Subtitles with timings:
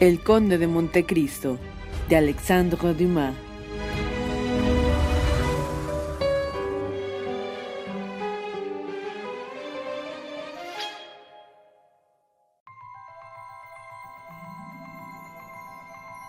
[0.00, 1.58] El Conde de Montecristo,
[2.08, 3.34] de Alexandre Dumas.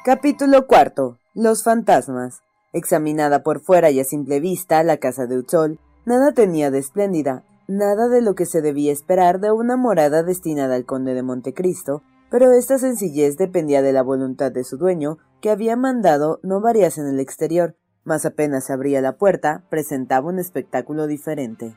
[0.03, 1.17] Capítulo cuarto.
[1.33, 2.42] Los fantasmas.
[2.73, 7.45] Examinada por fuera y a simple vista, la casa de Utzol nada tenía de espléndida,
[7.69, 12.03] nada de lo que se debía esperar de una morada destinada al conde de Montecristo,
[12.31, 17.01] pero esta sencillez dependía de la voluntad de su dueño, que había mandado no variase
[17.01, 21.75] en el exterior, mas apenas se abría la puerta, presentaba un espectáculo diferente.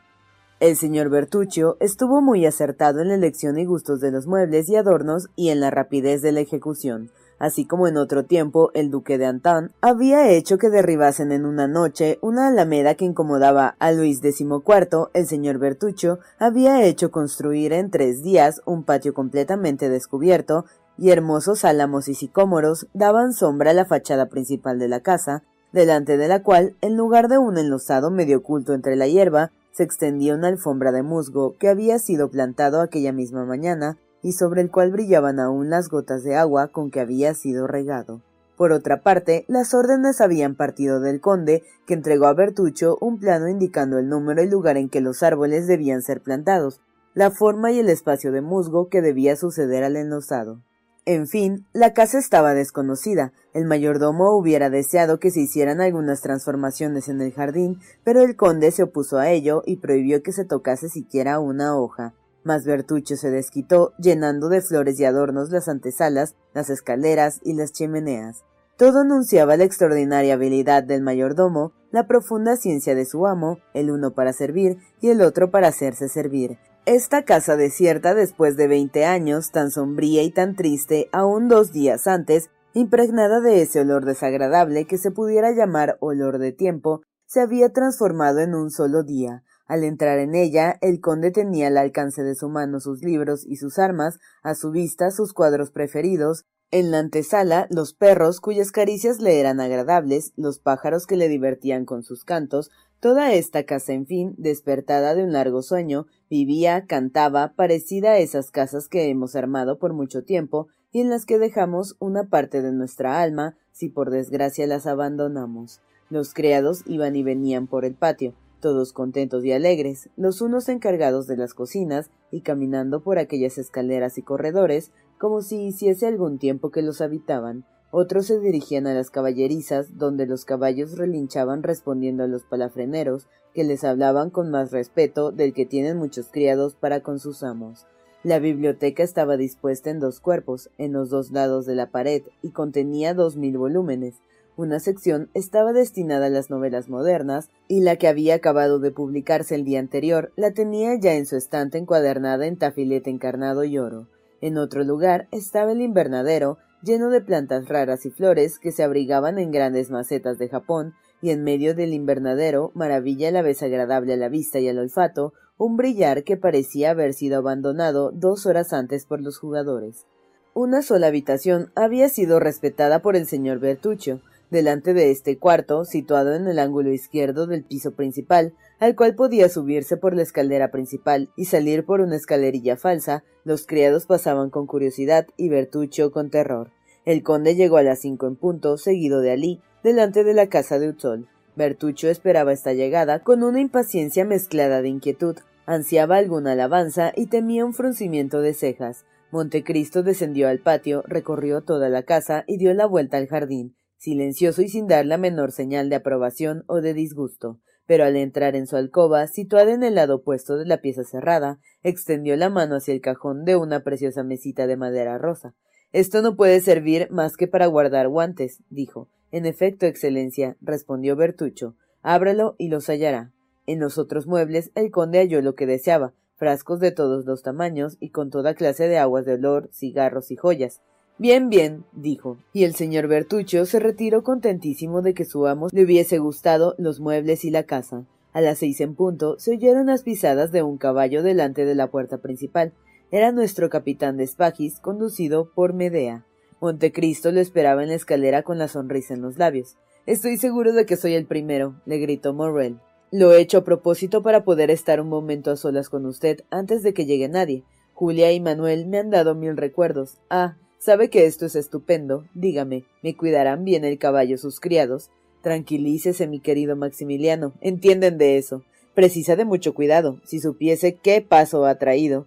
[0.60, 4.77] El señor Bertuccio estuvo muy acertado en la elección y gustos de los muebles y
[4.77, 7.10] adornos y en la rapidez de la ejecución
[7.45, 11.69] así como en otro tiempo el duque de Antin, había hecho que derribasen en una
[11.69, 17.91] noche una alameda que incomodaba a Luis XIV, el señor Bertuccio había hecho construir en
[17.91, 20.65] tres días un patio completamente descubierto,
[20.97, 26.17] y hermosos álamos y sicómoros daban sombra a la fachada principal de la casa, delante
[26.17, 30.34] de la cual, en lugar de un enlosado medio oculto entre la hierba, se extendía
[30.34, 34.91] una alfombra de musgo que había sido plantado aquella misma mañana y sobre el cual
[34.91, 38.23] brillaban aún las gotas de agua con que había sido regado.
[38.57, 43.49] Por otra parte, las órdenes habían partido del conde, que entregó a Bertucho un plano
[43.49, 46.81] indicando el número y lugar en que los árboles debían ser plantados,
[47.12, 50.62] la forma y el espacio de musgo que debía suceder al enlosado.
[51.05, 53.35] En fin, la casa estaba desconocida.
[53.53, 58.71] El mayordomo hubiera deseado que se hicieran algunas transformaciones en el jardín, pero el conde
[58.71, 62.15] se opuso a ello y prohibió que se tocase siquiera una hoja.
[62.44, 67.72] Mas Bertuccio se desquitó, llenando de flores y adornos las antesalas, las escaleras y las
[67.72, 68.44] chimeneas.
[68.77, 74.15] Todo anunciaba la extraordinaria habilidad del mayordomo, la profunda ciencia de su amo, el uno
[74.15, 76.59] para servir y el otro para hacerse servir.
[76.87, 82.06] Esta casa desierta después de veinte años, tan sombría y tan triste, aún dos días
[82.06, 87.72] antes, impregnada de ese olor desagradable que se pudiera llamar olor de tiempo, se había
[87.72, 92.34] transformado en un solo día, al entrar en ella, el conde tenía al alcance de
[92.34, 96.98] su mano sus libros y sus armas, a su vista sus cuadros preferidos, en la
[96.98, 102.25] antesala los perros cuyas caricias le eran agradables, los pájaros que le divertían con sus
[102.25, 108.19] cantos, toda esta casa, en fin, despertada de un largo sueño, vivía, cantaba, parecida a
[108.19, 112.60] esas casas que hemos armado por mucho tiempo y en las que dejamos una parte
[112.60, 115.81] de nuestra alma si por desgracia las abandonamos.
[116.10, 121.26] Los criados iban y venían por el patio, todos contentos y alegres, los unos encargados
[121.26, 126.70] de las cocinas y caminando por aquellas escaleras y corredores como si hiciese algún tiempo
[126.70, 132.26] que los habitaban, otros se dirigían a las caballerizas, donde los caballos relinchaban respondiendo a
[132.26, 137.19] los palafreneros, que les hablaban con más respeto del que tienen muchos criados para con
[137.19, 137.84] sus amos.
[138.22, 142.52] La biblioteca estaba dispuesta en dos cuerpos, en los dos lados de la pared, y
[142.52, 144.22] contenía dos mil volúmenes,
[144.56, 149.54] una sección estaba destinada a las novelas modernas y la que había acabado de publicarse
[149.54, 154.09] el día anterior la tenía ya en su estante encuadernada en tafilete encarnado y oro.
[154.41, 159.38] En otro lugar estaba el invernadero, lleno de plantas raras y flores que se abrigaban
[159.38, 164.12] en grandes macetas de Japón, y en medio del invernadero, maravilla a la vez agradable
[164.12, 168.73] a la vista y al olfato, un brillar que parecía haber sido abandonado dos horas
[168.73, 170.05] antes por los jugadores.
[170.52, 174.20] Una sola habitación había sido respetada por el señor Bertuccio,
[174.55, 179.49] delante de este cuarto, situado en el ángulo izquierdo del piso principal, al cual podía
[179.49, 184.67] subirse por la escalera principal y salir por una escalerilla falsa, los criados pasaban con
[184.67, 186.71] curiosidad y Bertuccio con terror.
[187.05, 190.79] El conde llegó a las cinco en punto, seguido de Alí, delante de la casa
[190.79, 191.29] de Utzol.
[191.56, 195.37] Bertuccio esperaba esta llegada con una impaciencia mezclada de inquietud,
[195.67, 199.05] ansiaba alguna alabanza y temía un fruncimiento de cejas
[199.35, 203.75] Montecristo descendió al patio, recorrió toda la casa y dio la vuelta al jardín,
[204.05, 207.59] silencioso y sin dar la menor señal de aprobación o de disgusto.
[207.87, 211.59] Pero al entrar en su alcoba, situada en el lado opuesto de la pieza cerrada,
[211.83, 215.55] extendió la mano hacia el cajón de una preciosa mesita de madera rosa.
[215.93, 219.09] Esto no puede servir más que para guardar guantes, dijo.
[219.31, 221.77] En efecto, Excelencia, respondió Bertucho.
[222.03, 223.33] Ábrelo y los hallará.
[223.67, 227.97] En los otros muebles el conde halló lo que deseaba, frascos de todos los tamaños
[228.01, 230.83] y con toda clase de aguas de olor, cigarros y joyas.
[231.16, 235.84] Bien, bien, dijo, y el señor Bertuccio se retiró contentísimo de que su amo le
[235.84, 238.05] hubiese gustado los muebles y la casa.
[238.32, 241.87] A las seis en punto se oyeron las pisadas de un caballo delante de la
[241.87, 242.72] puerta principal.
[243.12, 246.26] Era nuestro capitán de Spagis, conducido por Medea.
[246.61, 249.76] Montecristo lo esperaba en la escalera con la sonrisa en los labios.
[250.06, 252.81] Estoy seguro de que soy el primero, le gritó Morrel.
[253.12, 256.82] Lo he hecho a propósito para poder estar un momento a solas con usted antes
[256.82, 257.62] de que llegue nadie.
[257.93, 260.19] Julia y Manuel me han dado mil recuerdos.
[260.28, 262.26] Ah, sabe que esto es estupendo.
[262.34, 265.10] Dígame, ¿me cuidarán bien el caballo sus criados?
[265.40, 267.54] Tranquilícese, mi querido Maximiliano.
[267.62, 268.62] Entienden de eso.
[268.94, 270.20] Precisa de mucho cuidado.
[270.25, 272.26] Si supiese qué paso ha traído.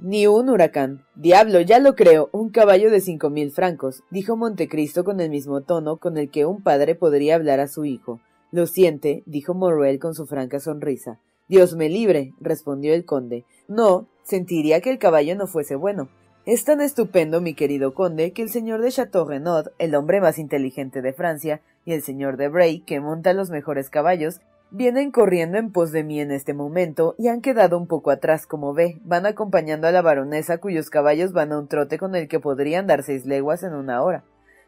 [0.00, 1.04] Ni un huracán.
[1.16, 2.28] Diablo, ya lo creo.
[2.32, 6.46] Un caballo de cinco mil francos, dijo Montecristo con el mismo tono con el que
[6.46, 8.20] un padre podría hablar a su hijo.
[8.52, 11.18] Lo siente, dijo Morrel con su franca sonrisa.
[11.48, 13.44] Dios me libre, respondió el conde.
[13.66, 16.08] No, sentiría que el caballo no fuese bueno.
[16.46, 20.38] Es tan estupendo, mi querido conde, que el señor de Chateau Renaud, el hombre más
[20.38, 24.40] inteligente de Francia, y el señor de Bray, que monta los mejores caballos,
[24.70, 28.46] vienen corriendo en pos de mí en este momento y han quedado un poco atrás,
[28.46, 29.00] como ve.
[29.02, 32.86] Van acompañando a la baronesa cuyos caballos van a un trote con el que podrían
[32.86, 34.22] dar seis leguas en una hora.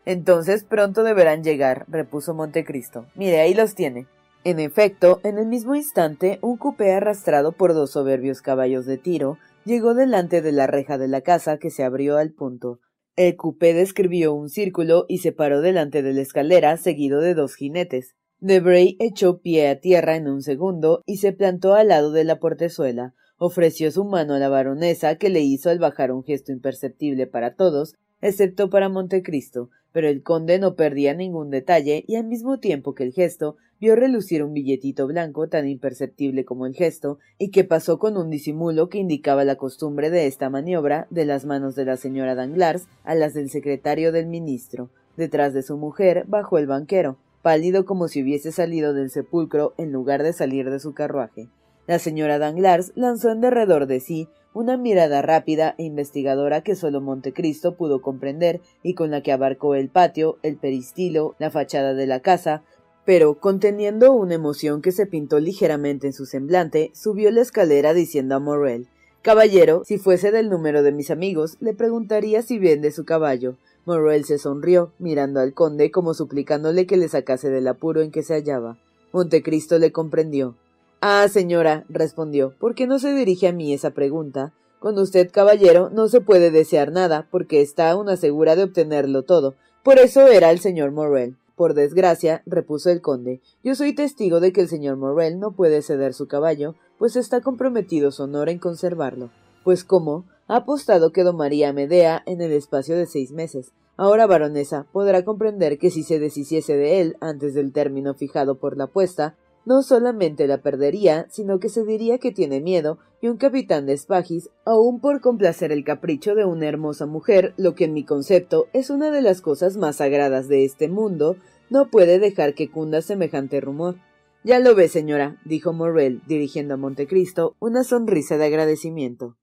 [0.05, 3.07] Entonces pronto deberán llegar, repuso Montecristo.
[3.15, 4.09] Mire, ahí los tiene.
[4.43, 9.39] En efecto, en el mismo instante, un cupé arrastrado por dos soberbios caballos de tiro
[9.69, 12.81] llegó delante de la reja de la casa que se abrió al punto.
[13.15, 17.55] El cupé describió un círculo y se paró delante de la escalera, seguido de dos
[17.55, 18.17] jinetes.
[18.41, 22.41] Debray echó pie a tierra en un segundo y se plantó al lado de la
[22.41, 23.15] portezuela.
[23.37, 27.55] Ofreció su mano a la baronesa, que le hizo al bajar un gesto imperceptible para
[27.55, 32.94] todos, excepto para Montecristo, pero el conde no perdía ningún detalle y al mismo tiempo
[32.94, 37.65] que el gesto vio relucir un billetito blanco tan imperceptible como el gesto y que
[37.65, 41.85] pasó con un disimulo que indicaba la costumbre de esta maniobra de las manos de
[41.85, 44.91] la señora Danglars a las del secretario del ministro.
[45.17, 49.93] Detrás de su mujer bajó el banquero, pálido como si hubiese salido del sepulcro en
[49.93, 51.49] lugar de salir de su carruaje.
[51.87, 57.01] La señora Danglars lanzó en derredor de sí una mirada rápida e investigadora que solo
[57.01, 62.07] Montecristo pudo comprender y con la que abarcó el patio, el peristilo, la fachada de
[62.07, 62.63] la casa,
[63.09, 68.35] pero, conteniendo una emoción que se pintó ligeramente en su semblante, subió la escalera diciendo
[68.35, 68.87] a Morrel
[69.23, 73.57] Caballero, si fuese del número de mis amigos, le preguntaría si vende su caballo.
[73.87, 78.23] Morrel se sonrió, mirando al conde como suplicándole que le sacase del apuro en que
[78.23, 78.77] se hallaba.
[79.15, 80.55] Montecristo le comprendió.
[81.01, 84.53] Ah, señora, respondió, ¿por qué no se dirige a mí esa pregunta?
[84.81, 89.55] Con usted, caballero, no se puede desear nada, porque está una segura de obtenerlo todo.
[89.83, 91.39] Por eso era el señor Morrel.
[91.59, 95.83] Por desgracia, repuso el conde, yo soy testigo de que el señor Morrel no puede
[95.83, 99.31] ceder su caballo, pues está comprometido su honor en conservarlo.
[99.65, 103.73] Pues cómo, ha apostado que domaría a Medea en el espacio de seis meses.
[103.97, 108.77] Ahora, baronesa, podrá comprender que si se deshiciese de él antes del término fijado por
[108.77, 109.35] la apuesta,
[109.69, 113.99] no solamente la perdería, sino que se diría que tiene miedo, y un capitán de
[113.99, 118.69] Spagis, aun por complacer el capricho de una hermosa mujer, lo que en mi concepto
[118.73, 121.37] es una de las cosas más sagradas de este mundo,
[121.69, 123.97] no puede dejar que cunda semejante rumor.
[124.43, 129.37] Ya lo ve, señora, dijo Morrel, dirigiendo a Montecristo una sonrisa de agradecimiento.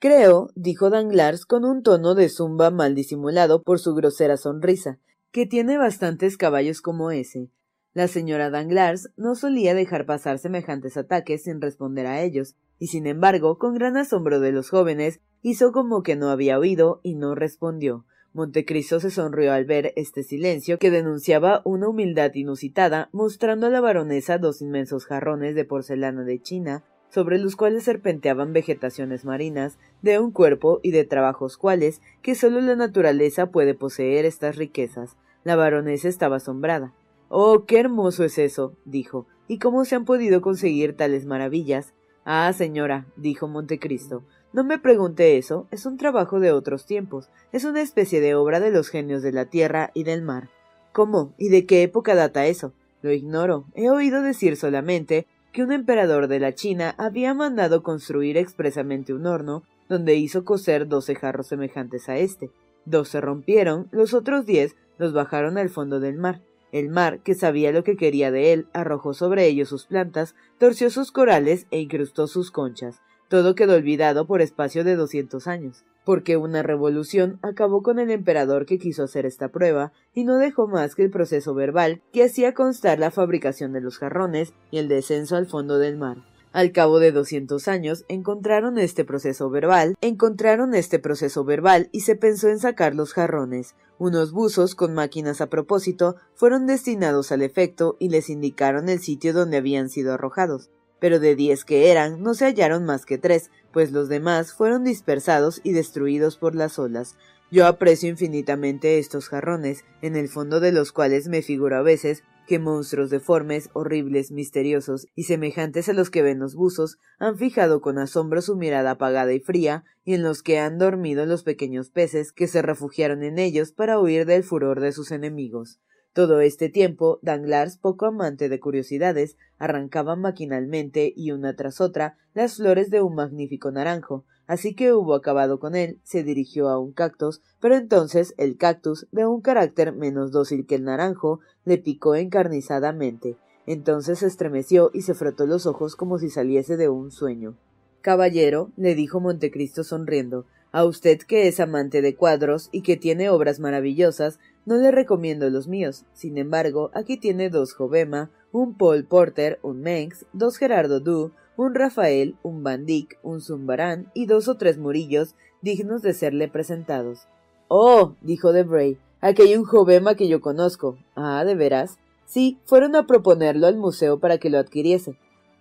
[0.00, 4.98] Creo, dijo Danglars con un tono de zumba mal disimulado por su grosera sonrisa,
[5.30, 7.52] que tiene bastantes caballos como ese.
[7.94, 13.06] La señora Danglars no solía dejar pasar semejantes ataques sin responder a ellos, y sin
[13.06, 17.34] embargo, con gran asombro de los jóvenes, hizo como que no había oído y no
[17.34, 18.04] respondió.
[18.34, 23.80] Montecristo se sonrió al ver este silencio que denunciaba una humildad inusitada, mostrando a la
[23.80, 30.18] baronesa dos inmensos jarrones de porcelana de China, sobre los cuales serpenteaban vegetaciones marinas, de
[30.18, 35.16] un cuerpo y de trabajos cuales que sólo la naturaleza puede poseer estas riquezas.
[35.42, 36.92] La baronesa estaba asombrada.
[37.28, 39.26] Oh, qué hermoso es eso, dijo.
[39.48, 41.94] ¿Y cómo se han podido conseguir tales maravillas?
[42.24, 47.64] Ah, señora, dijo Montecristo, no me pregunte eso, es un trabajo de otros tiempos, es
[47.64, 50.50] una especie de obra de los genios de la tierra y del mar.
[50.92, 51.34] ¿Cómo?
[51.38, 52.72] ¿Y de qué época data eso?
[53.02, 53.66] Lo ignoro.
[53.74, 59.26] He oído decir solamente que un emperador de la China había mandado construir expresamente un
[59.26, 62.50] horno donde hizo coser doce jarros semejantes a éste.
[62.84, 66.42] Dos se rompieron, los otros diez los bajaron al fondo del mar.
[66.72, 70.90] El mar, que sabía lo que quería de él, arrojó sobre ellos sus plantas, torció
[70.90, 73.00] sus corales e incrustó sus conchas.
[73.28, 78.64] Todo quedó olvidado por espacio de doscientos años, porque una revolución acabó con el emperador
[78.64, 82.54] que quiso hacer esta prueba y no dejó más que el proceso verbal que hacía
[82.54, 86.18] constar la fabricación de los jarrones y el descenso al fondo del mar.
[86.52, 92.16] Al cabo de doscientos años encontraron este proceso verbal, encontraron este proceso verbal y se
[92.16, 93.74] pensó en sacar los jarrones.
[93.98, 99.34] Unos buzos con máquinas a propósito fueron destinados al efecto y les indicaron el sitio
[99.34, 100.70] donde habían sido arrojados.
[101.00, 104.84] Pero de diez que eran, no se hallaron más que tres, pues los demás fueron
[104.84, 107.16] dispersados y destruidos por las olas.
[107.50, 112.22] Yo aprecio infinitamente estos jarrones, en el fondo de los cuales me figuro a veces
[112.48, 117.82] que monstruos deformes, horribles, misteriosos y semejantes a los que ven los buzos han fijado
[117.82, 121.90] con asombro su mirada apagada y fría, y en los que han dormido los pequeños
[121.90, 125.78] peces que se refugiaron en ellos para huir del furor de sus enemigos.
[126.18, 132.56] Todo este tiempo, Danglars, poco amante de curiosidades, arrancaba maquinalmente y una tras otra las
[132.56, 136.92] flores de un magnífico naranjo, Así que hubo acabado con él, se dirigió a un
[136.92, 142.16] cactus, pero entonces el cactus, de un carácter menos dócil que el naranjo, le picó
[142.16, 143.36] encarnizadamente.
[143.66, 147.56] Entonces se estremeció y se frotó los ojos como si saliese de un sueño.
[148.00, 153.30] Caballero, le dijo Montecristo sonriendo, a usted que es amante de cuadros y que tiene
[153.30, 156.04] obras maravillosas, no le recomiendo los míos.
[156.12, 161.74] Sin embargo, aquí tiene dos Jovema, un Paul Porter, un Mengs, dos Gerardo Du, un
[161.74, 167.26] Rafael, un Van Dyck, un Zumbarán y dos o tres murillos dignos de serle presentados.
[167.68, 170.98] Oh, dijo Debray, aquí hay un jovema que yo conozco.
[171.16, 171.98] Ah, ¿de veras?
[172.26, 175.18] Sí, fueron a proponerlo al museo para que lo adquiriese.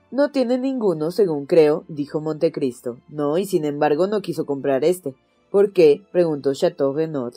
[0.10, 2.98] No tiene ninguno, según creo, dijo Montecristo.
[3.10, 5.16] No, y sin embargo no quiso comprar este.
[5.52, 6.02] ¿Por qué?
[6.14, 7.34] preguntó Chateau Renaud.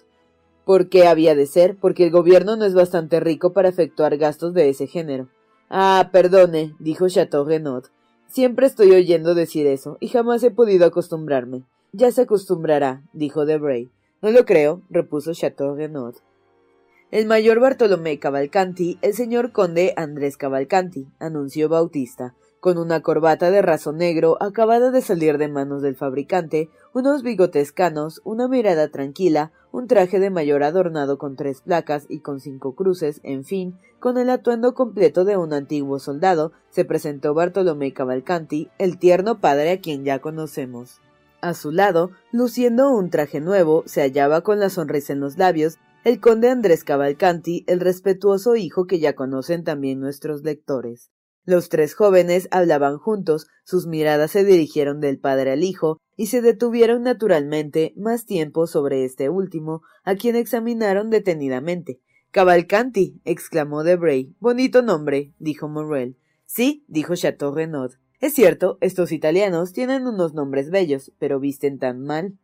[0.64, 1.76] ¿Por qué había de ser?
[1.76, 5.28] Porque el gobierno no es bastante rico para efectuar gastos de ese género.
[5.68, 7.86] Ah, perdone, dijo Chateau Renaud.
[8.28, 11.64] Siempre estoy oyendo decir eso, y jamás he podido acostumbrarme.
[11.92, 13.90] Ya se acostumbrará, dijo Debray.
[14.22, 16.14] No lo creo, repuso Chateau Renaud.
[17.10, 23.62] El mayor Bartolomé Cavalcanti, el señor conde Andrés Cavalcanti, anunció Bautista, con una corbata de
[23.62, 29.50] raso negro acabada de salir de manos del fabricante, unos bigotes canos, una mirada tranquila,
[29.72, 34.18] un traje de mayor adornado con tres placas y con cinco cruces, en fin, con
[34.18, 39.80] el atuendo completo de un antiguo soldado, se presentó Bartolomé Cavalcanti, el tierno padre a
[39.80, 41.00] quien ya conocemos.
[41.40, 45.78] A su lado, luciendo un traje nuevo, se hallaba con la sonrisa en los labios
[46.04, 51.10] el conde Andrés Cavalcanti, el respetuoso hijo que ya conocen también nuestros lectores.
[51.44, 56.42] Los tres jóvenes hablaban juntos, sus miradas se dirigieron del padre al hijo, y se
[56.42, 62.00] detuvieron naturalmente más tiempo sobre este último, a quien examinaron detenidamente.
[62.30, 64.34] Cavalcanti, exclamó Debray.
[64.38, 66.16] Bonito nombre, dijo Morrel.
[66.44, 67.92] Sí, dijo Chateau Renaud.
[68.20, 72.36] Es cierto, estos italianos tienen unos nombres bellos, pero visten tan mal.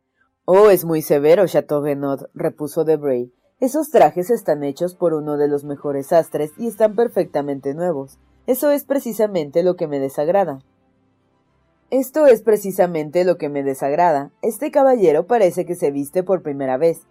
[0.43, 3.31] Oh, es muy severo, Chateau Renaud, repuso Debray.
[3.59, 8.17] Esos trajes están hechos por uno de los mejores sastres y están perfectamente nuevos.
[8.47, 10.59] Eso es precisamente lo que me desagrada.
[11.91, 14.31] Esto es precisamente lo que me desagrada.
[14.41, 17.01] Este caballero parece que se viste por primera vez.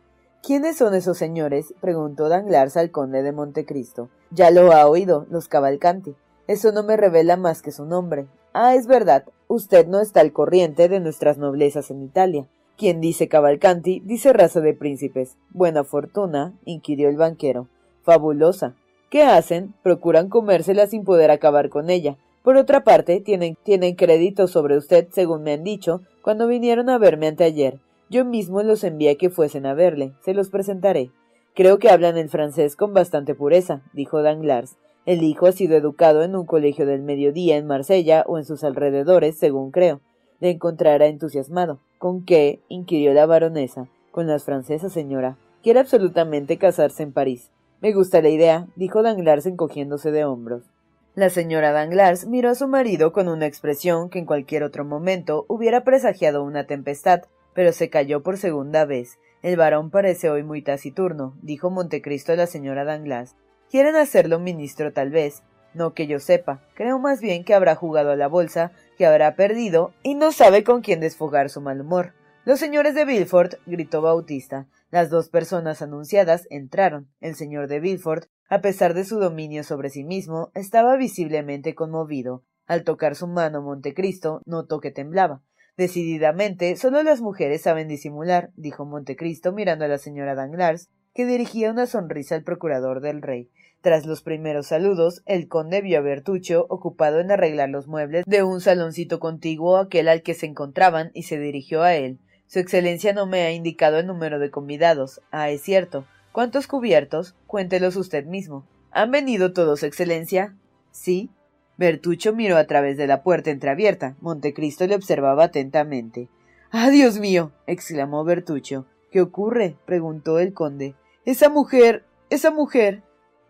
[0.43, 1.75] ¿Quiénes son esos señores?
[1.81, 4.09] preguntó Danglars al conde de Montecristo.
[4.31, 6.15] Ya lo ha oído, los Cavalcanti.
[6.47, 8.27] Eso no me revela más que su nombre.
[8.55, 12.47] Ah, es verdad, usted no está al corriente de nuestras noblezas en Italia.
[12.79, 15.37] Quien dice Cavalcanti dice raza de príncipes.
[15.51, 17.69] Buena fortuna, inquirió el banquero.
[18.03, 18.75] Fabulosa.
[19.11, 19.75] ¿Qué hacen?
[19.83, 22.17] Procuran comérsela sin poder acabar con ella.
[22.43, 26.99] Por otra parte, tienen, tienen crédito sobre usted, según me han dicho, cuando vinieron a
[26.99, 27.81] verme anteayer.
[28.09, 30.13] Yo mismo los envié que fuesen a verle.
[30.25, 31.11] Se los presentaré.
[31.55, 34.77] Creo que hablan el francés con bastante pureza, dijo Danglars.
[35.07, 38.65] El hijo ha sido educado en un colegio del mediodía en Marsella o en sus
[38.65, 40.01] alrededores, según creo.
[40.41, 41.79] Le encontrará entusiasmado.
[41.99, 42.61] ¿Con qué?
[42.69, 43.89] inquirió la baronesa.
[44.11, 45.39] Con las francesas, señora.
[45.63, 47.51] Quiere absolutamente casarse en París.
[47.81, 50.71] Me gusta la idea, dijo Danglars encogiéndose de hombros.
[51.15, 55.45] La señora Danglars miró a su marido con una expresión que en cualquier otro momento
[55.49, 57.23] hubiera presagiado una tempestad,
[57.55, 59.19] pero se calló por segunda vez.
[59.43, 63.35] El varón parece hoy muy taciturno, dijo Montecristo a la señora Danglars.
[63.71, 65.43] Quieren hacerlo ministro tal vez.
[65.75, 66.63] No que yo sepa.
[66.75, 70.65] Creo más bien que habrá jugado a la bolsa, que habrá perdido, y no sabe
[70.65, 72.15] con quién desfogar su mal humor.
[72.47, 74.67] Los señores de Villefort, gritó Bautista.
[74.91, 77.09] Las dos personas anunciadas entraron.
[77.21, 82.45] El señor de Villefort, a pesar de su dominio sobre sí mismo, estaba visiblemente conmovido.
[82.67, 85.43] Al tocar su mano Montecristo, notó que temblaba.
[85.77, 91.71] Decididamente, solo las mujeres saben disimular, dijo Montecristo mirando a la señora Danglars, que dirigía
[91.71, 93.51] una sonrisa al procurador del rey.
[93.81, 98.43] Tras los primeros saludos, el conde vio a Bertuccio ocupado en arreglar los muebles de
[98.43, 102.19] un saloncito contiguo a aquel al que se encontraban y se dirigió a él.
[102.47, 105.21] Su excelencia no me ha indicado el número de convidados.
[105.31, 106.07] Ah, es cierto.
[106.33, 107.35] ¿Cuántos cubiertos?
[107.47, 108.67] Cuéntelos usted mismo.
[108.93, 110.55] ¿Han venido todos, excelencia?
[110.91, 111.31] Sí.
[111.77, 114.17] Bertuccio miró a través de la puerta entreabierta.
[114.21, 116.29] Montecristo le observaba atentamente.
[116.71, 117.53] ¡Ah, Dios mío!
[117.67, 118.87] exclamó Bertuccio.
[119.11, 119.77] ¿Qué ocurre?
[119.85, 120.95] preguntó el conde.
[121.25, 122.05] Esa mujer.
[122.31, 123.03] esa mujer.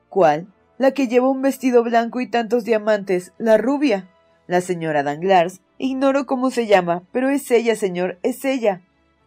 [0.08, 0.46] ¿Cuál?
[0.78, 4.08] La que lleva un vestido blanco y tantos diamantes, la rubia.
[4.46, 5.60] La señora Danglars.
[5.78, 8.82] Ignoro cómo se llama, pero es ella, señor, es ella.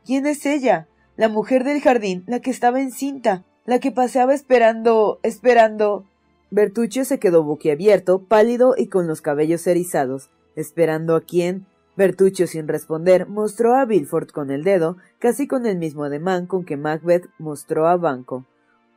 [0.09, 0.87] ¿Quién es ella?
[1.17, 5.19] La mujer del jardín, la que estaba encinta, la que paseaba esperando.
[5.21, 6.03] esperando.
[6.49, 10.31] Bertuccio se quedó boquiabierto, pálido y con los cabellos erizados.
[10.55, 11.67] ¿Esperando a quién?
[11.95, 16.65] Bertuccio, sin responder, mostró a Bilford con el dedo, casi con el mismo ademán con
[16.65, 18.45] que Macbeth mostró a Banco.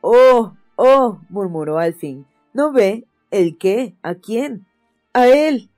[0.01, 0.53] ¡Oh!
[0.77, 1.19] ¡Oh!
[1.29, 2.25] murmuró al fin.
[2.53, 3.05] ¿No ve?
[3.29, 3.93] ¿El qué?
[4.01, 4.65] ¿A quién?
[5.13, 5.69] A él.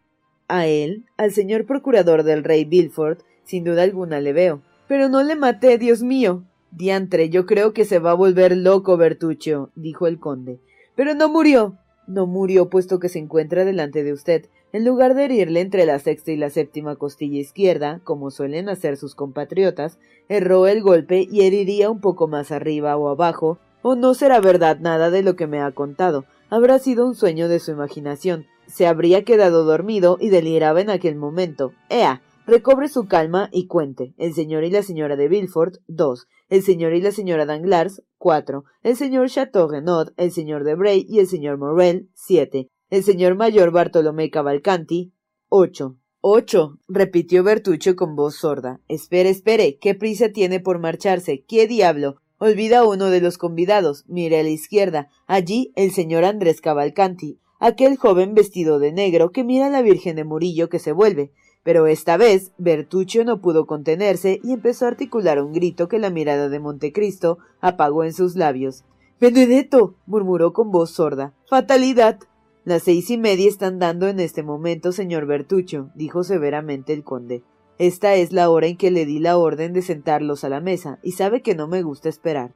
[0.48, 4.62] A él, al señor procurador del rey Bilford, sin duda alguna le veo.
[4.88, 6.44] Pero no le maté, Dios mío.
[6.72, 10.60] Diantre, yo creo que se va a volver loco, Bertuccio, dijo el conde.
[10.96, 11.78] Pero no murió.
[12.08, 14.46] No murió, puesto que se encuentra delante de usted.
[14.74, 18.98] En lugar de herirle entre la sexta y la séptima costilla izquierda, como suelen hacer
[18.98, 24.14] sus compatriotas, erró el golpe y heriría un poco más arriba o abajo, o no
[24.14, 26.26] será verdad nada de lo que me ha contado.
[26.50, 28.48] Habrá sido un sueño de su imaginación.
[28.68, 31.72] Se habría quedado dormido y deliraba en aquel momento.
[31.90, 32.22] ¡Ea!
[32.48, 34.14] Recobre su calma y cuente.
[34.18, 36.28] El señor y la señora de Villefort, dos.
[36.48, 38.66] El señor y la señora Danglars, cuatro.
[38.84, 42.70] El señor Chateau Renaud, el señor de Bray y el señor Morel, siete.
[42.92, 45.12] El señor mayor Bartolomé Cavalcanti,
[45.50, 45.98] ocho.
[46.22, 48.80] Ocho, repitió Bertuccio con voz sorda.
[48.88, 49.78] Espere, espere.
[49.80, 51.44] ¿Qué prisa tiene por marcharse?
[51.48, 52.22] ¿Qué diablo?
[52.38, 54.06] Olvida uno de los convidados.
[54.08, 55.10] Mire a la izquierda.
[55.26, 60.16] Allí el señor Andrés Cavalcanti, aquel joven vestido de negro que mira a la Virgen
[60.16, 61.32] de Murillo que se vuelve.
[61.66, 66.12] Pero esta vez Bertuccio no pudo contenerse y empezó a articular un grito que la
[66.12, 68.84] mirada de Montecristo apagó en sus labios.
[69.20, 69.96] Benedetto.
[70.06, 71.34] murmuró con voz sorda.
[71.50, 72.20] Fatalidad.
[72.66, 77.42] Las seis y media están dando en este momento, señor Bertuccio, dijo severamente el conde.
[77.80, 81.00] Esta es la hora en que le di la orden de sentarlos a la mesa,
[81.02, 82.54] y sabe que no me gusta esperar.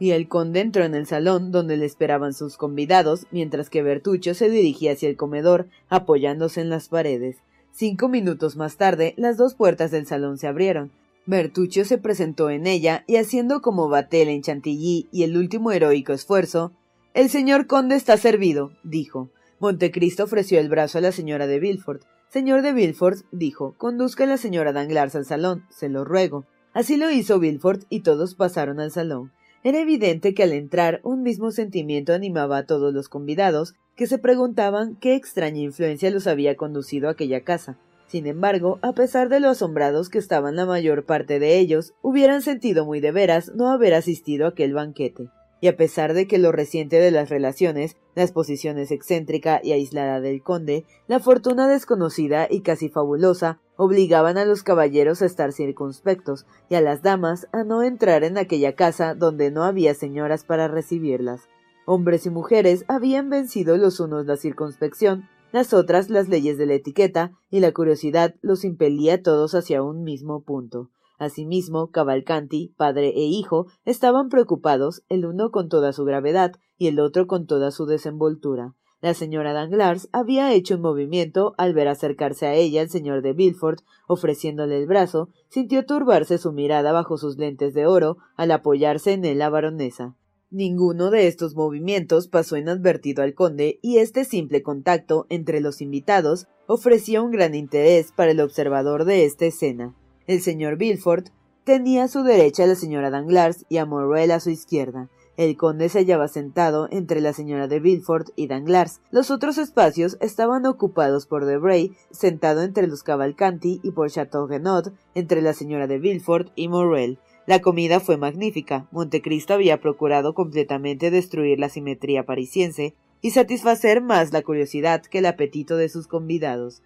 [0.00, 4.34] Y el conde entró en el salón donde le esperaban sus convidados, mientras que Bertuccio
[4.34, 7.36] se dirigía hacia el comedor, apoyándose en las paredes.
[7.74, 10.92] Cinco minutos más tarde, las dos puertas del salón se abrieron.
[11.24, 16.12] Bertuccio se presentó en ella y haciendo como Batel en Chantilly y el último heroico
[16.12, 16.72] esfuerzo,
[17.14, 19.30] El señor conde está servido, dijo.
[19.58, 22.02] Montecristo ofreció el brazo a la señora de Villefort.
[22.28, 26.44] Señor de Villefort, dijo, conduzca a la señora Danglars al salón, se lo ruego.
[26.72, 29.32] Así lo hizo Villefort y todos pasaron al salón.
[29.64, 34.18] Era evidente que al entrar un mismo sentimiento animaba a todos los convidados, que se
[34.18, 37.78] preguntaban qué extraña influencia los había conducido a aquella casa.
[38.06, 42.42] Sin embargo, a pesar de lo asombrados que estaban la mayor parte de ellos, hubieran
[42.42, 45.30] sentido muy de veras no haber asistido a aquel banquete.
[45.62, 50.20] Y a pesar de que lo reciente de las relaciones, la exposición excéntrica y aislada
[50.20, 56.46] del conde, la fortuna desconocida y casi fabulosa, obligaban a los caballeros a estar circunspectos
[56.68, 60.68] y a las damas a no entrar en aquella casa donde no había señoras para
[60.68, 61.48] recibirlas.
[61.84, 66.74] Hombres y mujeres habían vencido los unos la circunspección, las otras las leyes de la
[66.74, 70.90] etiqueta, y la curiosidad los impelía todos hacia un mismo punto.
[71.18, 77.00] Asimismo, Cavalcanti, padre e hijo, estaban preocupados, el uno con toda su gravedad y el
[77.00, 78.74] otro con toda su desenvoltura.
[79.00, 83.32] La señora Danglars había hecho un movimiento al ver acercarse a ella el señor de
[83.32, 89.12] Villefort, ofreciéndole el brazo, sintió turbarse su mirada bajo sus lentes de oro al apoyarse
[89.12, 90.14] en él la baronesa.
[90.52, 96.46] Ninguno de estos movimientos pasó inadvertido al conde y este simple contacto entre los invitados
[96.66, 99.96] ofrecía un gran interés para el observador de esta escena.
[100.26, 101.28] El señor Villefort
[101.64, 105.08] tenía a su derecha a la señora Danglars y a Morrel a su izquierda.
[105.38, 109.00] El conde se hallaba sentado entre la señora de Villefort y Danglars.
[109.10, 114.92] Los otros espacios estaban ocupados por Debray, sentado entre los Cavalcanti, y por Chateau Renaud,
[115.14, 117.18] entre la señora de Villefort y Morrel.
[117.46, 118.86] La comida fue magnífica.
[118.92, 125.26] Montecristo había procurado completamente destruir la simetría parisiense y satisfacer más la curiosidad que el
[125.26, 126.82] apetito de sus convidados.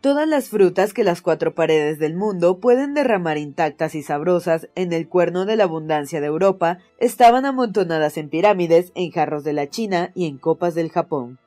[0.00, 4.92] Todas las frutas que las cuatro paredes del mundo pueden derramar intactas y sabrosas en
[4.92, 9.68] el cuerno de la abundancia de Europa estaban amontonadas en pirámides, en jarros de la
[9.68, 11.38] China y en copas del Japón.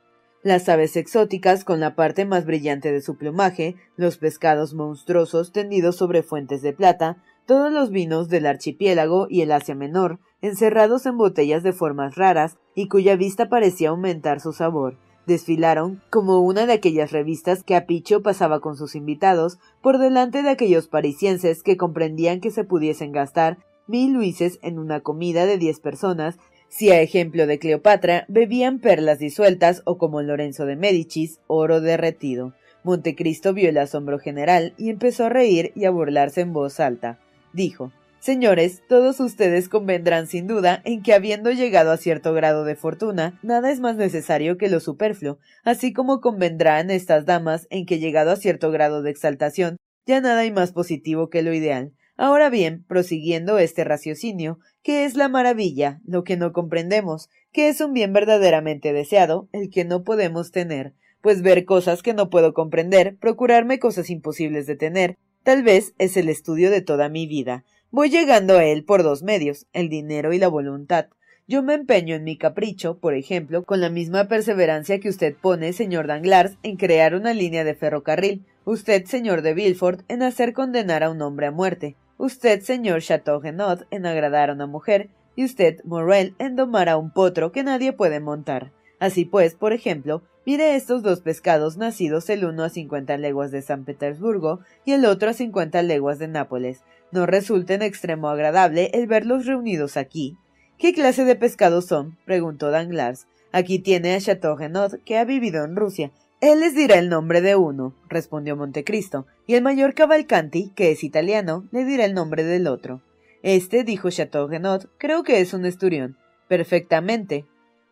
[0.42, 5.96] las aves exóticas con la parte más brillante de su plumaje, los pescados monstruosos tendidos
[5.96, 11.18] sobre fuentes de plata, todos los vinos del archipiélago y el Asia Menor, encerrados en
[11.18, 16.74] botellas de formas raras y cuya vista parecía aumentar su sabor, desfilaron como una de
[16.74, 17.86] aquellas revistas que a
[18.24, 23.58] pasaba con sus invitados por delante de aquellos parisienses que comprendían que se pudiesen gastar
[23.88, 29.20] mil luises en una comida de diez personas si a ejemplo de Cleopatra bebían perlas
[29.20, 32.54] disueltas o como Lorenzo de Médicis, oro derretido.
[32.84, 37.20] Montecristo vio el asombro general y empezó a reír y a burlarse en voz alta.
[37.56, 42.76] Dijo Señores, todos ustedes convendrán sin duda en que habiendo llegado a cierto grado de
[42.76, 48.00] fortuna, nada es más necesario que lo superfluo, así como convendrán estas damas en que
[48.00, 51.94] llegado a cierto grado de exaltación, ya nada hay más positivo que lo ideal.
[52.18, 56.02] Ahora bien, prosiguiendo este raciocinio, ¿qué es la maravilla?
[56.06, 59.48] Lo que no comprendemos, ¿qué es un bien verdaderamente deseado?
[59.54, 60.94] El que no podemos tener.
[61.22, 66.18] Pues ver cosas que no puedo comprender, procurarme cosas imposibles de tener, tal vez es
[66.18, 67.64] el estudio de toda mi vida.
[67.92, 71.06] Voy llegando a él por dos medios, el dinero y la voluntad.
[71.48, 75.72] Yo me empeño en mi capricho, por ejemplo, con la misma perseverancia que usted pone,
[75.72, 81.04] señor Danglars, en crear una línea de ferrocarril, usted, señor de Villefort, en hacer condenar
[81.04, 85.78] a un hombre a muerte, usted, señor Chateaugenot, en agradar a una mujer, y usted,
[85.84, 88.72] Morel, en domar a un potro que nadie puede montar.
[89.00, 93.62] Así pues, por ejemplo, mire estos dos pescados nacidos el uno a cincuenta leguas de
[93.62, 98.90] San Petersburgo y el otro a cincuenta leguas de Nápoles, ¿No resulta en extremo agradable
[98.94, 100.38] el verlos reunidos aquí?
[100.78, 102.18] ¿Qué clase de pescados son?
[102.26, 103.28] preguntó Danglars.
[103.52, 106.12] Aquí tiene a Chateau Renaud, que ha vivido en Rusia.
[106.42, 111.06] Él les dirá el nombre de uno, respondió Montecristo, y el mayor Cavalcanti, que es
[111.06, 113.02] italiano, le dirá el nombre del otro.
[113.42, 116.18] Este, dijo Chateau Renaud, creo que es un esturión.
[116.50, 117.46] Perfectamente.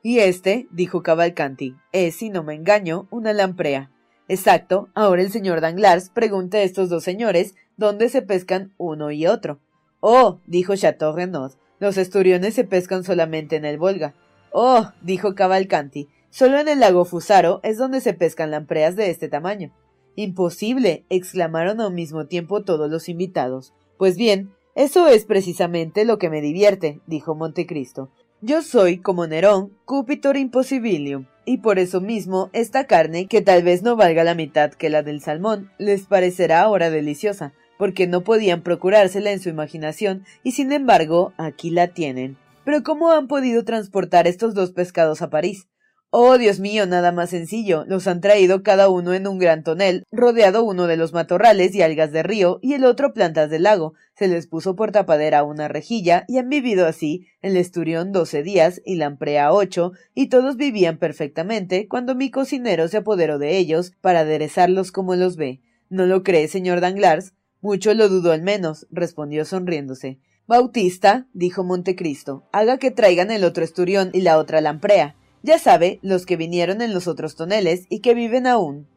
[0.04, 3.90] Y este, dijo Cavalcanti, es, si no me engaño, una lamprea.
[4.28, 4.90] Exacto.
[4.94, 9.60] Ahora el señor Danglars pregunta a estos dos señores dónde se pescan uno y otro.
[10.02, 14.14] Oh, dijo Chateau Renaud, los esturiones se pescan solamente en el Volga.
[14.52, 19.30] Oh, dijo Cavalcanti, solo en el lago Fusaro es donde se pescan lampreas de este
[19.30, 19.74] tamaño.
[20.16, 23.74] Imposible, exclamaron a un mismo tiempo todos los invitados.
[23.98, 28.12] Pues bien, eso es precisamente lo que me divierte, dijo Montecristo.
[28.46, 33.84] Yo soy, como Nerón, Cupitor Impossibilium, y por eso mismo esta carne, que tal vez
[33.84, 38.62] no valga la mitad que la del salmón, les parecerá ahora deliciosa, porque no podían
[38.62, 42.36] procurársela en su imaginación, y sin embargo aquí la tienen.
[42.66, 45.70] Pero ¿cómo han podido transportar estos dos pescados a París?
[46.16, 47.86] Oh, Dios mío, nada más sencillo.
[47.88, 51.82] Los han traído cada uno en un gran tonel, rodeado uno de los matorrales y
[51.82, 53.96] algas de río y el otro plantas del lago.
[54.16, 58.80] Se les puso por tapadera una rejilla y han vivido así el esturión doce días
[58.86, 63.94] y la amprea ocho, y todos vivían perfectamente cuando mi cocinero se apoderó de ellos
[64.00, 65.62] para aderezarlos como los ve.
[65.90, 67.34] ¿No lo cree, señor Danglars?
[67.60, 70.20] Mucho lo dudo al menos, respondió sonriéndose.
[70.46, 75.16] Bautista, dijo Montecristo, haga que traigan el otro esturión y la otra lamprea.
[75.46, 78.88] Ya sabe, los que vinieron en los otros toneles y que viven aún.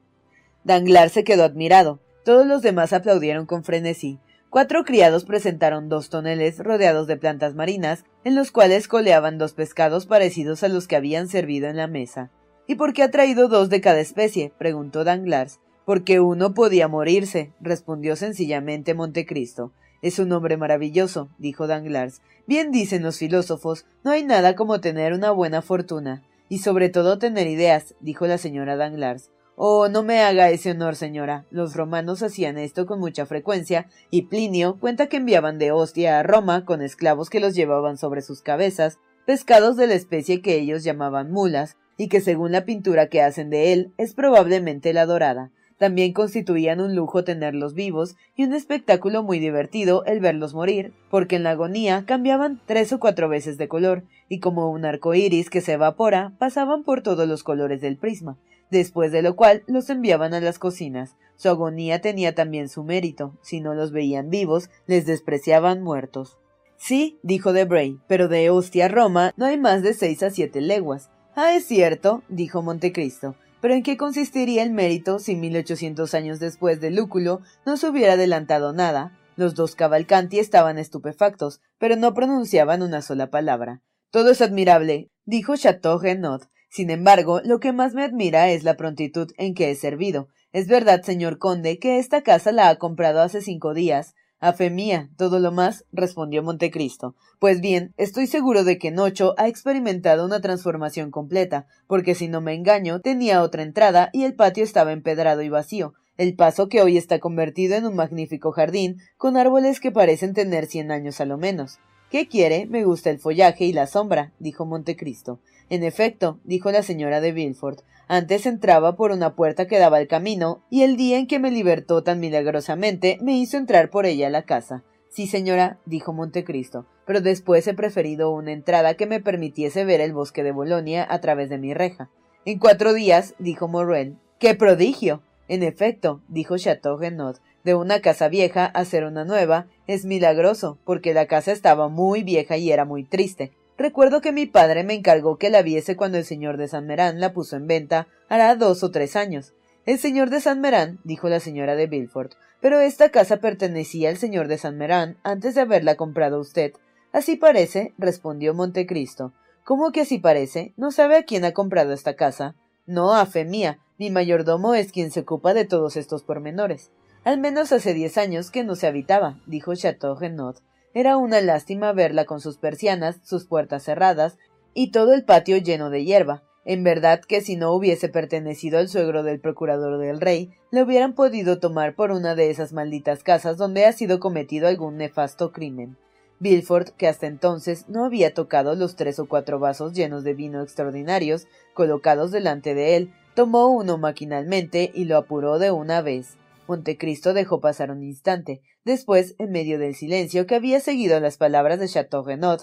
[0.62, 1.98] Danglars se quedó admirado.
[2.24, 4.20] Todos los demás aplaudieron con frenesí.
[4.48, 10.06] Cuatro criados presentaron dos toneles rodeados de plantas marinas, en los cuales coleaban dos pescados
[10.06, 12.30] parecidos a los que habían servido en la mesa.
[12.68, 14.52] ¿Y por qué ha traído dos de cada especie?
[14.56, 15.58] preguntó Danglars.
[15.84, 19.72] Porque uno podía morirse, respondió sencillamente Montecristo.
[20.00, 22.22] Es un hombre maravilloso, dijo Danglars.
[22.46, 26.22] Bien dicen los filósofos, no hay nada como tener una buena fortuna.
[26.48, 29.30] Y sobre todo tener ideas, dijo la señora Danglars.
[29.56, 31.46] Oh, no me haga ese honor, señora.
[31.50, 36.22] Los romanos hacían esto con mucha frecuencia, y Plinio cuenta que enviaban de Ostia a
[36.22, 40.84] Roma con esclavos que los llevaban sobre sus cabezas, pescados de la especie que ellos
[40.84, 45.50] llamaban mulas, y que según la pintura que hacen de él es probablemente la dorada.
[45.78, 51.36] También constituían un lujo tenerlos vivos y un espectáculo muy divertido el verlos morir, porque
[51.36, 55.50] en la agonía cambiaban tres o cuatro veces de color, y como un arco iris
[55.50, 58.38] que se evapora, pasaban por todos los colores del prisma,
[58.70, 61.16] después de lo cual los enviaban a las cocinas.
[61.36, 66.38] Su agonía tenía también su mérito, si no los veían vivos, les despreciaban muertos.
[66.78, 70.62] Sí, dijo Debray, pero de Ostia a Roma no hay más de seis a siete
[70.62, 71.10] leguas.
[71.34, 73.34] Ah, es cierto, dijo Montecristo.
[73.66, 77.88] Pero ¿en qué consistiría el mérito si mil ochocientos años después de Lúculo no se
[77.88, 79.18] hubiera adelantado nada?
[79.34, 83.82] Los dos Cavalcanti estaban estupefactos, pero no pronunciaban una sola palabra.
[84.12, 86.42] Todo es admirable, dijo Chateau Renaud.
[86.70, 90.28] Sin embargo, lo que más me admira es la prontitud en que he servido.
[90.52, 94.14] Es verdad, señor conde, que esta casa la ha comprado hace cinco días.
[94.38, 97.14] A fe mía, todo lo más, respondió Montecristo.
[97.38, 102.42] Pues bien, estoy seguro de que Nocho ha experimentado una transformación completa, porque si no
[102.42, 106.82] me engaño, tenía otra entrada y el patio estaba empedrado y vacío, el paso que
[106.82, 111.24] hoy está convertido en un magnífico jardín, con árboles que parecen tener cien años a
[111.24, 111.78] lo menos.
[112.10, 112.66] ¿Qué quiere?
[112.66, 115.40] Me gusta el follaje y la sombra, dijo Montecristo.
[115.68, 120.06] En efecto, dijo la señora de Villefort, antes entraba por una puerta que daba al
[120.06, 124.28] camino, y el día en que me libertó tan milagrosamente me hizo entrar por ella
[124.28, 124.84] a la casa.
[125.08, 130.12] Sí, señora, dijo Montecristo, pero después he preferido una entrada que me permitiese ver el
[130.12, 132.10] bosque de Bolonia a través de mi reja.
[132.44, 134.18] En cuatro días, dijo Morrel.
[134.38, 135.22] ¡Qué prodigio!
[135.48, 140.78] En efecto, dijo Chateau Renaud, de una casa vieja a hacer una nueva es milagroso,
[140.84, 143.50] porque la casa estaba muy vieja y era muy triste.
[143.76, 147.18] Recuerdo que mi padre me encargó que la viese cuando el señor de San Merán
[147.18, 149.52] la puso en venta hará dos o tres años.
[149.84, 154.16] El señor de San Merán, dijo la señora de Villefort, pero esta casa pertenecía al
[154.16, 156.72] señor de San Merán antes de haberla comprado usted.
[157.12, 159.32] Así parece, respondió Montecristo.
[159.64, 160.72] ¿Cómo que así parece?
[160.76, 162.54] ¿No sabe a quién ha comprado esta casa?
[162.86, 166.92] No, a fe mía, mi mayordomo es quien se ocupa de todos estos pormenores.
[167.26, 170.58] Al menos hace diez años que no se habitaba, dijo Chateau Renaud.
[170.94, 174.38] Era una lástima verla con sus persianas, sus puertas cerradas,
[174.74, 176.44] y todo el patio lleno de hierba.
[176.64, 181.14] En verdad que si no hubiese pertenecido al suegro del procurador del rey, le hubieran
[181.16, 185.96] podido tomar por una de esas malditas casas donde ha sido cometido algún nefasto crimen.
[186.38, 190.62] Bilford, que hasta entonces no había tocado los tres o cuatro vasos llenos de vino
[190.62, 196.36] extraordinarios colocados delante de él, tomó uno maquinalmente y lo apuró de una vez.
[196.68, 198.62] Montecristo dejó pasar un instante.
[198.84, 202.60] Después, en medio del silencio que había seguido las palabras de Chateau Renaud,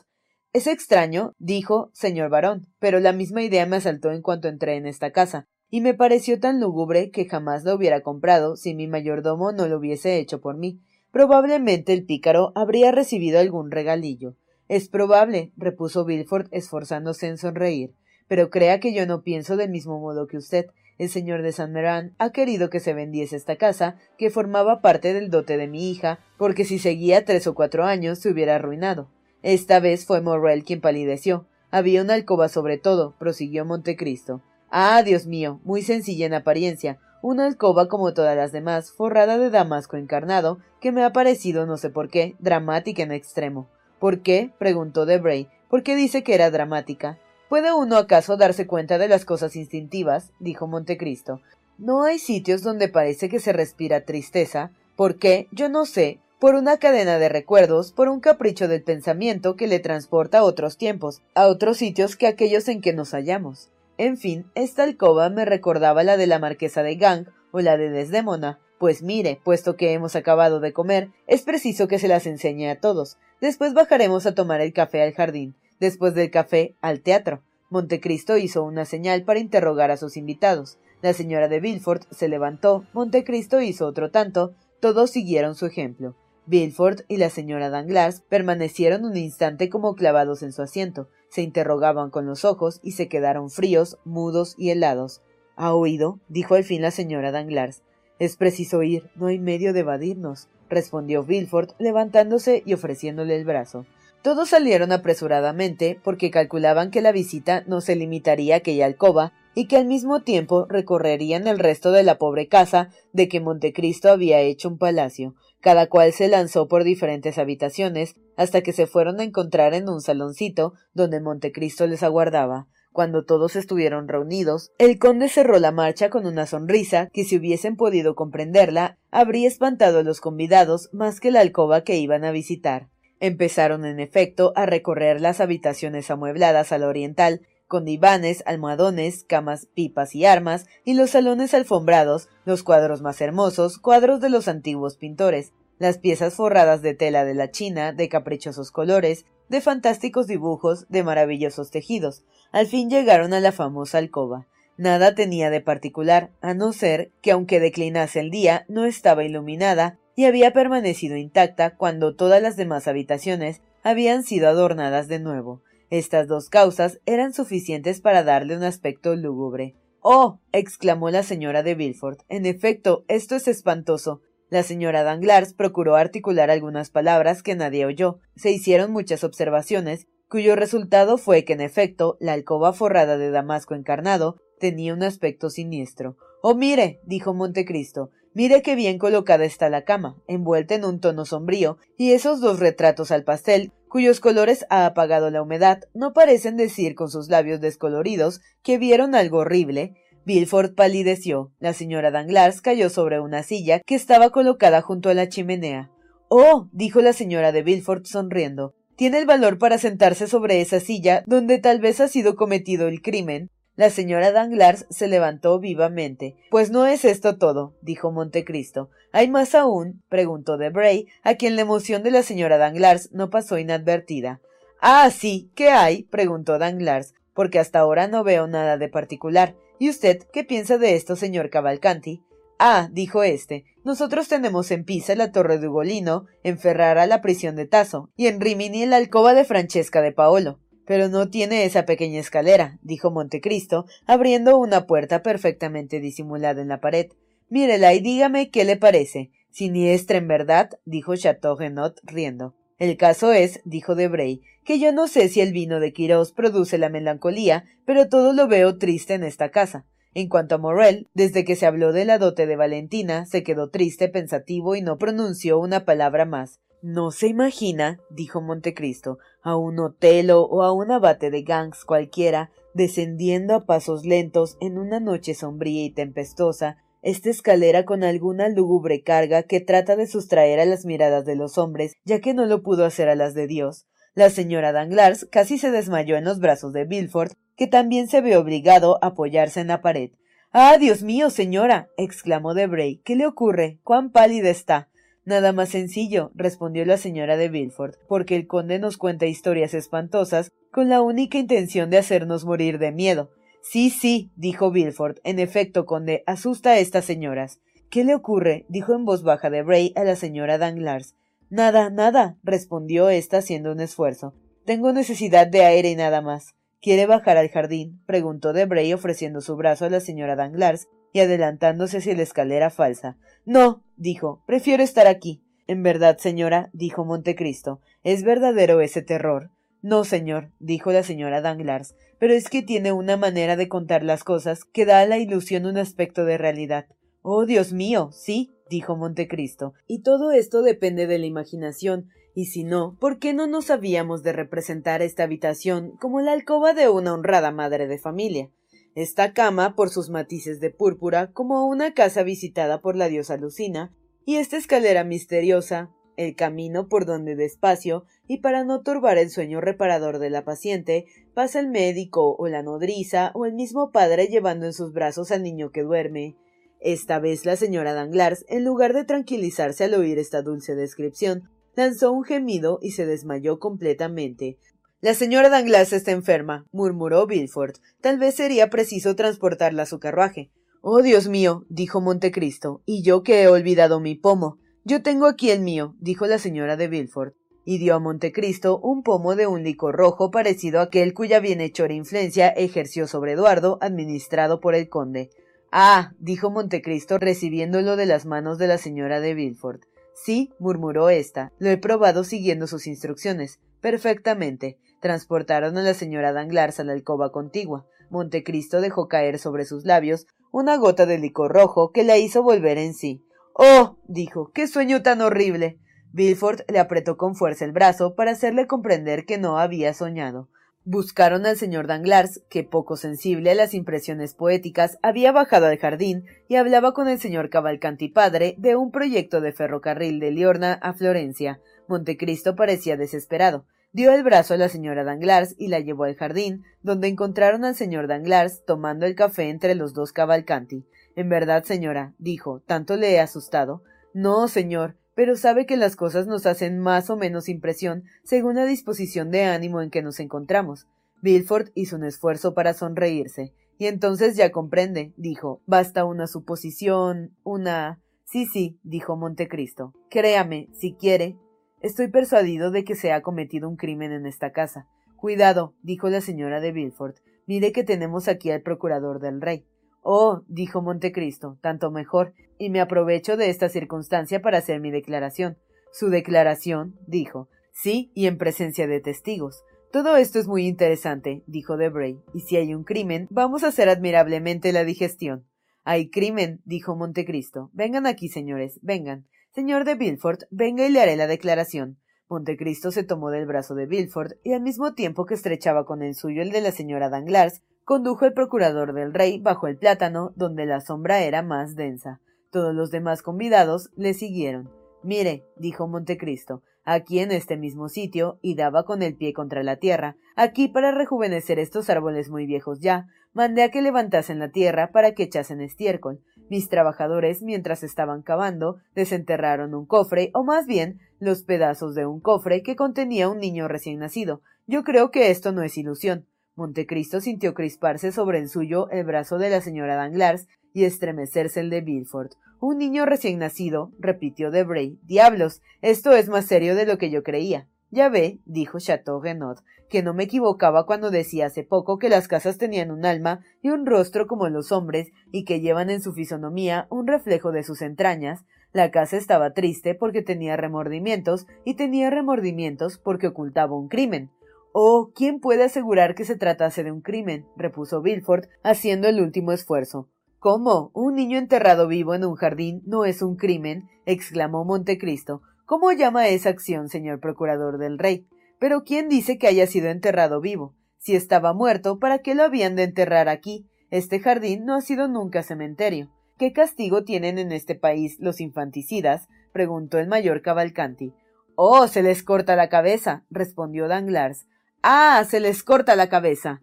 [0.54, 4.86] es extraño, dijo, señor barón, pero la misma idea me asaltó en cuanto entré en
[4.86, 9.52] esta casa, y me pareció tan lúgubre que jamás lo hubiera comprado si mi mayordomo
[9.52, 10.80] no lo hubiese hecho por mí.
[11.10, 14.36] Probablemente el pícaro habría recibido algún regalillo.
[14.68, 17.96] Es probable, repuso Bilford, esforzándose en sonreír,
[18.28, 20.68] pero crea que yo no pienso del mismo modo que usted.
[20.98, 25.14] El señor de San Merán ha querido que se vendiese esta casa, que formaba parte
[25.14, 29.10] del dote de mi hija, porque si seguía tres o cuatro años se hubiera arruinado.
[29.42, 31.48] Esta vez fue Morrel quien palideció.
[31.72, 34.42] Había una alcoba sobre todo, prosiguió Montecristo.
[34.70, 39.50] Ah, Dios mío, muy sencilla en apariencia, una alcoba como todas las demás, forrada de
[39.50, 43.70] damasco encarnado, que me ha parecido, no sé por qué, dramática en extremo.
[44.00, 44.52] ¿Por qué?
[44.60, 45.48] preguntó Debray.
[45.70, 47.18] ¿Por qué dice que era dramática?
[47.50, 50.32] ¿Puede uno acaso darse cuenta de las cosas instintivas?
[50.40, 51.42] dijo Montecristo.
[51.78, 54.72] No hay sitios donde parece que se respira tristeza.
[54.96, 55.48] ¿Por qué?
[55.52, 56.20] Yo no sé.
[56.40, 60.78] Por una cadena de recuerdos, por un capricho del pensamiento que le transporta a otros
[60.78, 63.70] tiempos, a otros sitios que aquellos en que nos hallamos.
[63.98, 67.90] En fin, esta alcoba me recordaba la de la marquesa de Gang o la de
[67.90, 68.60] Desdémona.
[68.78, 72.80] Pues mire, puesto que hemos acabado de comer, es preciso que se las enseñe a
[72.80, 73.18] todos.
[73.44, 75.54] Después bajaremos a tomar el café al jardín.
[75.78, 77.42] Después del café, al teatro.
[77.70, 80.78] Montecristo hizo una señal para interrogar a sus invitados.
[81.02, 86.16] La señora de Villefort se levantó, Montecristo hizo otro tanto, todos siguieron su ejemplo.
[86.46, 92.12] Villefort y la señora Danglars permanecieron un instante como clavados en su asiento, se interrogaban
[92.12, 95.22] con los ojos y se quedaron fríos, mudos y helados.
[95.58, 96.18] ¿Ha oído?
[96.30, 97.82] dijo al fin la señora Danglars.
[98.20, 103.86] Es preciso ir, no hay medio de evadirnos, respondió Villefort, levantándose y ofreciéndole el brazo.
[104.24, 109.68] Todos salieron apresuradamente porque calculaban que la visita no se limitaría a aquella alcoba y
[109.68, 114.40] que al mismo tiempo recorrerían el resto de la pobre casa de que Montecristo había
[114.40, 115.36] hecho un palacio.
[115.60, 120.02] Cada cual se lanzó por diferentes habitaciones hasta que se fueron a encontrar en un
[120.02, 122.68] saloncito donde Montecristo les aguardaba.
[122.94, 127.76] Cuando todos estuvieron reunidos, el conde cerró la marcha con una sonrisa que si hubiesen
[127.76, 132.90] podido comprenderla habría espantado a los convidados más que la alcoba que iban a visitar.
[133.20, 139.66] Empezaron, en efecto, a recorrer las habitaciones amuebladas a la oriental, con divanes, almohadones, camas,
[139.74, 144.98] pipas y armas, y los salones alfombrados, los cuadros más hermosos, cuadros de los antiguos
[144.98, 150.86] pintores, las piezas forradas de tela de la China, de caprichosos colores, de fantásticos dibujos,
[150.90, 152.24] de maravillosos tejidos.
[152.54, 154.48] Al fin llegaron a la famosa alcoba.
[154.78, 160.00] Nada tenía de particular, a no ser que aunque declinase el día, no estaba iluminada,
[160.16, 165.64] y había permanecido intacta cuando todas las demás habitaciones habían sido adornadas de nuevo.
[165.90, 169.76] Estas dos causas eran suficientes para darle un aspecto lúgubre.
[170.00, 170.40] Oh.
[170.52, 172.22] exclamó la señora de Villefort.
[172.30, 174.22] En efecto, esto es espantoso.
[174.50, 178.20] La señora Danglars procuró articular algunas palabras que nadie oyó.
[178.36, 183.76] Se hicieron muchas observaciones, cuyo resultado fue que en efecto la alcoba forrada de damasco
[183.76, 186.18] encarnado tenía un aspecto siniestro.
[186.42, 187.02] Oh mire.
[187.06, 188.10] dijo Montecristo.
[188.34, 192.60] Mire qué bien colocada está la cama, envuelta en un tono sombrío, y esos dos
[192.60, 197.62] retratos al pastel, cuyos colores ha apagado la humedad, no parecen decir con sus labios
[197.62, 199.94] descoloridos que vieron algo horrible.
[200.26, 201.52] Bilford palideció.
[201.60, 205.92] La señora Danglars cayó sobre una silla que estaba colocada junto a la chimenea.
[206.28, 208.74] Oh, dijo la señora de Bilford sonriendo.
[208.96, 213.02] Tiene el valor para sentarse sobre esa silla donde tal vez ha sido cometido el
[213.02, 213.50] crimen.
[213.76, 216.36] La señora Danglars se levantó vivamente.
[216.52, 218.92] Pues no es esto todo, dijo Montecristo.
[219.12, 220.04] ¿Hay más aún?
[220.10, 224.42] preguntó Debray, a quien la emoción de la señora Danglars no pasó inadvertida.
[224.80, 226.04] Ah, sí, ¿qué hay?
[226.04, 229.56] preguntó Danglars, porque hasta ahora no veo nada de particular.
[229.80, 232.22] ¿Y usted qué piensa de esto, señor Cavalcanti?
[232.66, 237.58] Ah, dijo éste, nosotros tenemos en Pisa la torre de Ugolino, en Ferrara la prisión
[237.58, 240.62] de Tasso, y en Rimini la alcoba de Francesca de Paolo.
[240.86, 246.80] Pero no tiene esa pequeña escalera, dijo Montecristo, abriendo una puerta perfectamente disimulada en la
[246.80, 247.08] pared.
[247.50, 249.32] Mírela y dígame qué le parece.
[249.52, 252.56] Siniestra en verdad, dijo Chateaugenot riendo.
[252.80, 256.78] El caso es, dijo Debray, que yo no sé si el vino de Quirós produce
[256.78, 259.86] la melancolía, pero todo lo veo triste en esta casa.
[260.16, 263.70] En cuanto a Morrel, desde que se habló de la dote de Valentina, se quedó
[263.70, 266.60] triste, pensativo y no pronunció una palabra más.
[266.84, 272.52] No se imagina, dijo Montecristo, a un Otelo o a un abate de gangs cualquiera,
[272.74, 279.02] descendiendo a pasos lentos en una noche sombría y tempestosa, esta escalera con alguna lúgubre
[279.02, 282.64] carga que trata de sustraer a las miradas de los hombres, ya que no lo
[282.64, 283.88] pudo hacer a las de Dios.
[284.16, 288.38] La señora Danglars casi se desmayó en los brazos de Bilford, que también se ve
[288.38, 290.12] obligado a apoyarse en la pared.
[290.52, 291.90] Ah, Dios mío, señora.
[291.98, 292.98] exclamó Debray.
[293.04, 293.80] ¿Qué le ocurre?
[293.84, 294.90] cuán pálida está.
[295.26, 300.52] Nada más sencillo, respondió la señora de Bilford, porque el conde nos cuenta historias espantosas
[300.72, 303.32] con la única intención de hacernos morir de miedo.
[303.62, 305.20] Sí, sí, dijo Bilford.
[305.24, 307.62] En efecto, conde, asusta a estas señoras.
[307.90, 308.66] ¿Qué le ocurre?
[308.68, 311.16] dijo en voz baja de Bray a la señora Danglars.
[311.50, 314.34] Nada, nada, respondió ésta haciendo un esfuerzo.
[314.66, 316.56] Tengo necesidad de aire y nada más.
[316.84, 318.02] ¿Quiere bajar al jardín?
[318.06, 323.18] preguntó Debray ofreciendo su brazo a la señora Danglars y adelantándose hacia la escalera falsa.
[323.46, 325.42] No, dijo, prefiero estar aquí.
[325.66, 329.50] En verdad, señora, dijo Montecristo, ¿es verdadero ese terror?
[329.82, 334.26] No, señor, dijo la señora Danglars, pero es que tiene una manera de contar las
[334.26, 336.88] cosas que da a la ilusión un aspecto de realidad.
[337.22, 342.64] Oh, Dios mío, sí, dijo Montecristo, y todo esto depende de la imaginación, y si
[342.64, 347.14] no, ¿por qué no nos habíamos de representar esta habitación como la alcoba de una
[347.14, 348.50] honrada madre de familia?
[348.96, 353.94] esta cama por sus matices de púrpura como una casa visitada por la diosa Lucina,
[354.26, 359.60] y esta escalera misteriosa, el camino por donde despacio, y para no turbar el sueño
[359.62, 364.66] reparador de la paciente, pasa el médico o la nodriza o el mismo padre llevando
[364.66, 366.38] en sus brazos al niño que duerme.
[366.80, 372.12] Esta vez la señora Danglars, en lugar de tranquilizarse al oír esta dulce descripción, lanzó
[372.12, 374.58] un gemido y se desmayó completamente,
[375.04, 377.76] la señora Danglars está enferma, murmuró Bilford.
[378.00, 380.50] Tal vez sería preciso transportarla a su carruaje.
[380.80, 384.60] Oh, Dios mío, dijo Montecristo, y yo que he olvidado mi pomo.
[384.86, 387.34] Yo tengo aquí el mío, dijo la señora de Bilford,
[387.66, 391.94] y dio a Montecristo un pomo de un licor rojo parecido a aquel cuya bienhechora
[391.94, 395.32] influencia ejerció sobre Eduardo, administrado por el conde.
[395.70, 399.82] Ah, dijo Montecristo recibiéndolo de las manos de la señora de Bilford.
[400.14, 403.60] Sí, murmuró ésta, lo he probado siguiendo sus instrucciones.
[403.82, 404.78] Perfectamente.
[405.02, 407.86] Transportaron a la señora Danglars a la alcoba contigua.
[408.10, 412.78] Montecristo dejó caer sobre sus labios una gota de licor rojo que la hizo volver
[412.78, 413.26] en sí.
[413.54, 413.98] Oh.
[414.08, 414.52] dijo.
[414.54, 415.80] qué sueño tan horrible.
[416.14, 420.48] Bilford le apretó con fuerza el brazo para hacerle comprender que no había soñado.
[420.86, 426.26] Buscaron al señor Danglars, que poco sensible a las impresiones poéticas había bajado al jardín
[426.50, 430.94] y hablaba con el señor Cavalcanti padre de un proyecto de ferrocarril de Liorna a
[430.94, 431.62] Florencia.
[431.88, 433.66] Montecristo parecía desesperado.
[433.94, 437.76] Dio el brazo a la señora Danglars y la llevó al jardín, donde encontraron al
[437.76, 440.86] señor Danglars tomando el café entre los dos Cavalcanti.
[441.16, 443.84] En verdad, señora, dijo, ¿tanto le he asustado?
[444.14, 448.66] No, señor, pero sabe que las cosas nos hacen más o menos impresión según la
[448.66, 450.88] disposición de ánimo en que nos encontramos.
[451.22, 453.54] Bilford hizo un esfuerzo para sonreírse.
[453.78, 455.62] Y entonces ya comprende, dijo.
[455.66, 458.00] Basta una suposición, una.
[458.26, 459.94] Sí, sí, dijo Montecristo.
[460.10, 461.38] Créame, si quiere,
[461.84, 464.88] Estoy persuadido de que se ha cometido un crimen en esta casa.
[465.18, 467.18] Cuidado, dijo la señora de Villefort.
[467.46, 469.66] Mire que tenemos aquí al procurador del rey.
[470.04, 475.58] Oh, dijo Montecristo, tanto mejor, y me aprovecho de esta circunstancia para hacer mi declaración.
[475.92, 477.50] Su declaración, dijo.
[477.72, 479.64] Sí, y en presencia de testigos.
[479.92, 483.90] Todo esto es muy interesante, dijo Debray, y si hay un crimen, vamos a hacer
[483.90, 485.46] admirablemente la digestión.
[485.84, 487.70] Hay crimen, dijo Montecristo.
[487.74, 489.28] Vengan aquí, señores, vengan.
[489.54, 492.00] Señor de Villefort, venga y le haré la declaración.
[492.28, 496.16] Montecristo se tomó del brazo de Villefort y al mismo tiempo que estrechaba con el
[496.16, 500.66] suyo el de la señora Danglars, condujo el procurador del rey bajo el plátano, donde
[500.66, 502.20] la sombra era más densa.
[502.52, 504.70] Todos los demás convidados le siguieron.
[505.04, 509.78] Mire, dijo Montecristo, aquí en este mismo sitio, y daba con el pie contra la
[509.78, 514.92] tierra, aquí para rejuvenecer estos árboles muy viejos ya, mandé a que levantasen la tierra
[514.92, 516.22] para que echasen estiércol.
[516.50, 522.20] Mis trabajadores, mientras estaban cavando, desenterraron un cofre, o más bien los pedazos de un
[522.20, 524.42] cofre que contenía un niño recién nacido.
[524.68, 526.28] Yo creo que esto no es ilusión.
[526.56, 531.70] Montecristo sintió crisparse sobre el suyo el brazo de la señora Danglars y estremecerse el
[531.70, 532.34] de Villefort.
[532.60, 535.00] Un niño recién nacido, repitió Debray.
[535.04, 537.68] Diablos, esto es más serio de lo que yo creía.
[537.90, 539.58] Ya ve, dijo Chateau Renaud,
[539.90, 543.70] que no me equivocaba cuando decía hace poco que las casas tenían un alma y
[543.70, 547.82] un rostro como los hombres, y que llevan en su fisonomía un reflejo de sus
[547.84, 548.46] entrañas.
[548.72, 554.32] La casa estaba triste porque tenía remordimientos, y tenía remordimientos porque ocultaba un crimen.
[554.76, 557.46] Oh, ¿quién puede asegurar que se tratase de un crimen?
[557.56, 560.10] repuso Villefort, haciendo el último esfuerzo.
[560.40, 560.90] ¿Cómo?
[560.96, 563.88] ¿Un niño enterrado vivo en un jardín no es un crimen?
[564.08, 565.44] exclamó Montecristo.
[565.66, 568.28] ¿Cómo llama esa acción, señor procurador del rey?
[568.60, 570.76] Pero ¿quién dice que haya sido enterrado vivo?
[570.98, 573.70] Si estaba muerto, ¿para qué lo habían de enterrar aquí?
[573.92, 576.10] Este jardín no ha sido nunca cementerio.
[576.40, 579.28] ¿Qué castigo tienen en este país los infanticidas?
[579.52, 581.14] preguntó el mayor Cavalcanti.
[581.54, 584.48] Oh, se les corta la cabeza, respondió Danglars.
[584.84, 586.62] Ah, se les corta la cabeza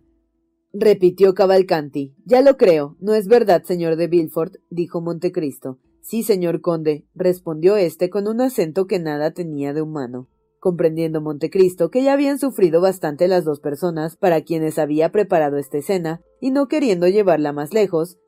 [0.73, 2.15] repitió Cavalcanti.
[2.25, 2.97] Ya lo creo.
[3.01, 5.79] No es verdad, señor de Villefort, dijo Montecristo.
[6.01, 10.29] Sí, señor conde, respondió éste con un acento que nada tenía de humano.
[10.59, 15.79] Comprendiendo Montecristo que ya habían sufrido bastante las dos personas para quienes había preparado esta
[15.79, 18.19] escena, y no queriendo llevarla más lejos,